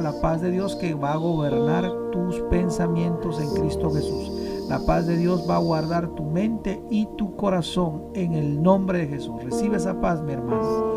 La 0.00 0.20
paz 0.20 0.40
de 0.40 0.50
Dios 0.50 0.76
que 0.76 0.94
va 0.94 1.12
a 1.12 1.16
gobernar 1.16 1.90
tus 2.12 2.40
pensamientos 2.50 3.40
en 3.40 3.50
Cristo 3.54 3.90
Jesús. 3.90 4.30
La 4.68 4.78
paz 4.86 5.06
de 5.06 5.16
Dios 5.16 5.46
va 5.48 5.56
a 5.56 5.60
guardar 5.60 6.08
tu 6.14 6.24
mente 6.24 6.82
y 6.90 7.06
tu 7.16 7.36
corazón 7.36 8.04
en 8.14 8.34
el 8.34 8.62
nombre 8.62 8.98
de 8.98 9.08
Jesús. 9.08 9.42
Recibe 9.42 9.76
esa 9.76 10.00
paz, 10.00 10.22
mi 10.22 10.32
hermano. 10.32 10.93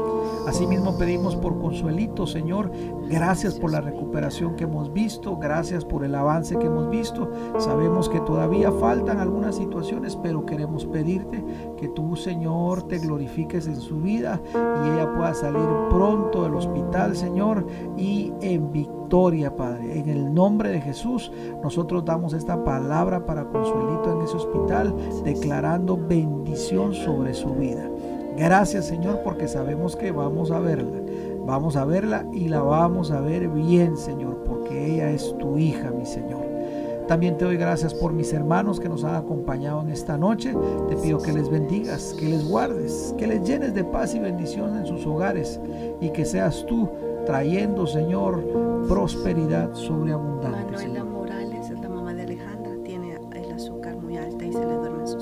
Asimismo 0.48 0.98
pedimos 0.98 1.36
por 1.36 1.60
Consuelito, 1.60 2.26
Señor, 2.26 2.72
gracias 3.10 3.56
por 3.56 3.70
la 3.70 3.82
recuperación 3.82 4.56
que 4.56 4.64
hemos 4.64 4.94
visto, 4.94 5.36
gracias 5.36 5.84
por 5.84 6.06
el 6.06 6.16
avance 6.16 6.58
que 6.58 6.68
hemos 6.68 6.90
visto. 6.90 7.30
Sabemos 7.58 8.08
que 8.08 8.22
todavía 8.22 8.72
faltan 8.72 9.20
algunas 9.20 9.58
situaciones, 9.58 10.16
pero 10.16 10.46
queremos 10.46 10.86
pedirte 10.86 11.44
que 11.76 11.90
tú, 11.90 12.16
Señor, 12.16 12.84
te 12.84 12.98
glorifiques 12.98 13.68
en 13.68 13.76
su 13.76 13.98
vida 13.98 14.42
y 14.54 14.90
ella 14.90 15.14
pueda 15.14 15.34
salir 15.34 15.68
pronto 15.90 16.44
del 16.44 16.56
hospital, 16.56 17.18
Señor, 17.18 17.68
y 17.98 18.32
en 18.40 18.72
victoria, 18.72 19.54
Padre. 19.54 20.00
En 20.00 20.08
el 20.08 20.34
nombre 20.34 20.70
de 20.70 20.80
Jesús, 20.80 21.30
nosotros 21.62 22.06
damos 22.06 22.32
esta 22.32 22.64
palabra 22.64 23.26
para 23.26 23.50
Consuelito 23.50 24.14
en 24.14 24.22
ese 24.22 24.38
hospital, 24.38 24.96
declarando 25.26 25.98
bendición 25.98 26.94
sobre 26.94 27.34
su 27.34 27.54
vida. 27.54 27.90
Gracias 28.38 28.86
Señor 28.86 29.22
porque 29.24 29.48
sabemos 29.48 29.96
que 29.96 30.12
vamos 30.12 30.52
a 30.52 30.60
verla. 30.60 31.00
Vamos 31.46 31.76
a 31.76 31.86
verla 31.86 32.26
y 32.34 32.50
la 32.50 32.62
vamos 32.62 33.12
a 33.12 33.20
ver 33.20 33.48
bien 33.48 33.98
Señor 33.98 34.44
porque 34.46 34.94
ella 34.94 35.10
es 35.10 35.36
tu 35.40 35.58
hija 35.58 35.92
mi 35.92 36.06
Señor. 36.06 36.46
También 37.08 37.38
te 37.38 37.46
doy 37.46 37.56
gracias 37.56 37.94
por 37.94 38.12
mis 38.12 38.34
hermanos 38.34 38.82
que 38.82 38.90
nos 38.90 39.06
han 39.06 39.16
acompañado 39.16 39.82
en 39.82 39.90
esta 39.90 40.18
noche. 40.18 40.54
Te 40.90 40.98
pido 40.98 41.20
que 41.20 41.32
les 41.32 41.50
bendigas, 41.50 42.14
que 42.20 42.28
les 42.28 42.46
guardes, 42.46 43.16
que 43.18 43.28
les 43.28 43.48
llenes 43.48 43.74
de 43.74 43.86
paz 43.86 44.14
y 44.14 44.20
bendición 44.20 44.78
en 44.78 44.86
sus 44.86 45.06
hogares 45.06 45.60
y 46.02 46.10
que 46.10 46.26
seas 46.26 46.66
tú 46.68 46.90
trayendo, 47.26 47.88
Señor, 47.88 48.44
prosperidad 48.90 49.74
sobreabundante. 49.74 51.07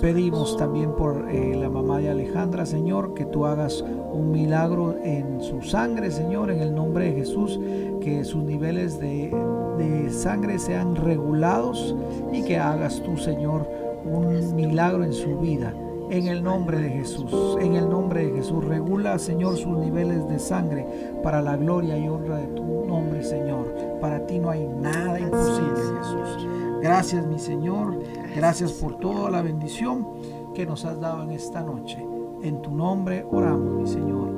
Pedimos 0.06 0.56
también 0.56 0.92
por 0.92 1.32
eh, 1.32 1.56
la 1.56 1.68
mamá 1.68 1.98
de 1.98 2.12
Alejandra, 2.12 2.68
Señor, 2.68 3.16
que 3.16 3.26
tú 3.26 3.48
hagas 3.48 3.82
un 3.82 4.30
milagro 4.30 4.96
en 5.04 5.42
su 5.42 5.64
sangre, 5.64 6.12
Señor, 6.12 6.52
en 6.52 6.62
el 6.62 6.76
nombre 6.76 7.06
de 7.06 7.14
Jesús, 7.14 7.60
que 8.02 8.24
sus 8.24 8.44
niveles 8.44 9.00
de, 9.00 9.32
de 9.80 10.12
sangre 10.12 10.60
sean 10.60 10.96
regulados 10.96 11.96
y 12.32 12.44
que 12.44 12.60
hagas 12.60 13.02
tú, 13.02 13.18
Señor, 13.18 13.68
un 14.06 14.56
milagro 14.56 15.04
en 15.04 15.14
su 15.14 15.40
vida. 15.40 15.74
En 16.12 16.28
el 16.28 16.44
nombre 16.44 16.78
de 16.78 16.90
Jesús, 16.90 17.58
en 17.60 17.74
el 17.74 17.90
nombre 17.90 18.28
de 18.28 18.34
Jesús, 18.34 18.64
regula, 18.64 19.18
Señor, 19.18 19.58
sus 19.58 19.76
niveles 19.76 20.30
de 20.30 20.38
sangre 20.38 20.86
para 21.24 21.42
la 21.42 21.58
gloria 21.58 21.98
y 21.98 22.08
honra 22.08 22.38
de 22.38 22.48
tu 22.50 22.86
nombre, 22.86 23.24
Señor. 23.24 23.74
Para 24.00 24.24
ti 24.28 24.38
no 24.38 24.52
hay 24.52 24.68
nada 24.68 25.20
imposible, 25.20 25.80
Jesús. 25.98 26.48
Gracias, 26.80 27.26
mi 27.26 27.40
Señor. 27.40 27.98
Gracias 28.36 28.74
por 28.74 28.98
toda 28.98 29.32
la 29.32 29.42
bendición 29.42 30.06
que 30.54 30.66
nos 30.66 30.84
has 30.84 31.00
dado 31.00 31.24
en 31.24 31.32
esta 31.32 31.64
noche. 31.64 32.06
En 32.44 32.62
tu 32.62 32.70
nombre 32.70 33.26
oramos, 33.32 33.82
mi 33.82 33.88
Señor. 33.88 34.36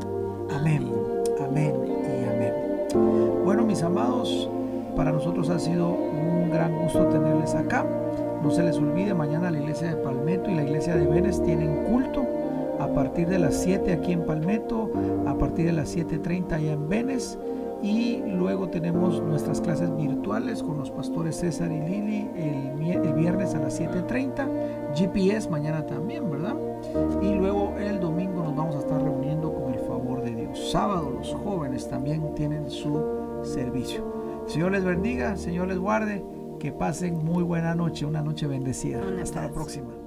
Amén, 0.51 0.87
amén 1.43 1.73
y 1.87 2.29
amén. 2.29 2.53
Bueno, 3.43 3.65
mis 3.65 3.81
amados, 3.81 4.47
para 4.95 5.11
nosotros 5.11 5.49
ha 5.49 5.57
sido 5.57 5.89
un 5.89 6.51
gran 6.51 6.79
gusto 6.79 7.07
tenerles 7.07 7.55
acá. 7.55 7.87
No 8.43 8.51
se 8.51 8.61
les 8.61 8.77
olvide, 8.77 9.15
mañana 9.15 9.49
la 9.49 9.57
iglesia 9.57 9.87
de 9.87 9.95
Palmetto 9.95 10.51
y 10.51 10.53
la 10.53 10.63
iglesia 10.63 10.95
de 10.95 11.07
Vélez 11.07 11.41
tienen 11.41 11.85
culto 11.85 12.23
a 12.79 12.87
partir 12.89 13.27
de 13.27 13.39
las 13.39 13.55
7 13.55 13.93
aquí 13.93 14.11
en 14.11 14.27
Palmetto, 14.27 14.91
a 15.25 15.35
partir 15.39 15.65
de 15.65 15.73
las 15.73 15.97
7.30 15.97 16.51
allá 16.51 16.73
en 16.73 16.87
Vélez 16.87 17.39
y 17.81 18.17
luego 18.25 18.69
tenemos 18.69 19.21
nuestras 19.21 19.61
clases 19.61 19.95
virtuales 19.95 20.63
con 20.63 20.77
los 20.77 20.91
pastores 20.91 21.35
César 21.37 21.71
y 21.71 21.79
Lili 21.79 22.29
el, 22.35 23.13
viernes 23.13 23.55
a 23.55 23.59
las 23.59 23.79
7.30, 23.79 24.95
GPS 24.95 25.49
mañana 25.49 25.85
también, 25.85 26.29
¿verdad? 26.29 26.55
Y 27.21 27.33
luego 27.33 27.75
el 27.79 27.99
domingo 27.99 28.43
nos 28.43 28.55
vamos 28.55 28.75
a 28.75 28.79
estar 28.79 29.01
reuniendo 29.01 29.53
con 29.53 29.73
el 29.73 29.79
favor 29.79 30.21
de 30.23 30.35
Dios. 30.35 30.71
Sábado 30.71 31.11
los 31.11 31.33
jóvenes 31.33 31.89
también 31.89 32.33
tienen 32.35 32.69
su 32.69 33.41
servicio. 33.43 34.43
Señor 34.45 34.71
les 34.71 34.83
bendiga, 34.83 35.35
Señor 35.35 35.67
les 35.67 35.79
guarde, 35.79 36.23
que 36.59 36.71
pasen 36.71 37.23
muy 37.23 37.43
buena 37.43 37.75
noche, 37.75 38.05
una 38.05 38.21
noche 38.21 38.47
bendecida. 38.47 39.01
Hasta 39.21 39.41
la 39.41 39.51
próxima. 39.51 40.06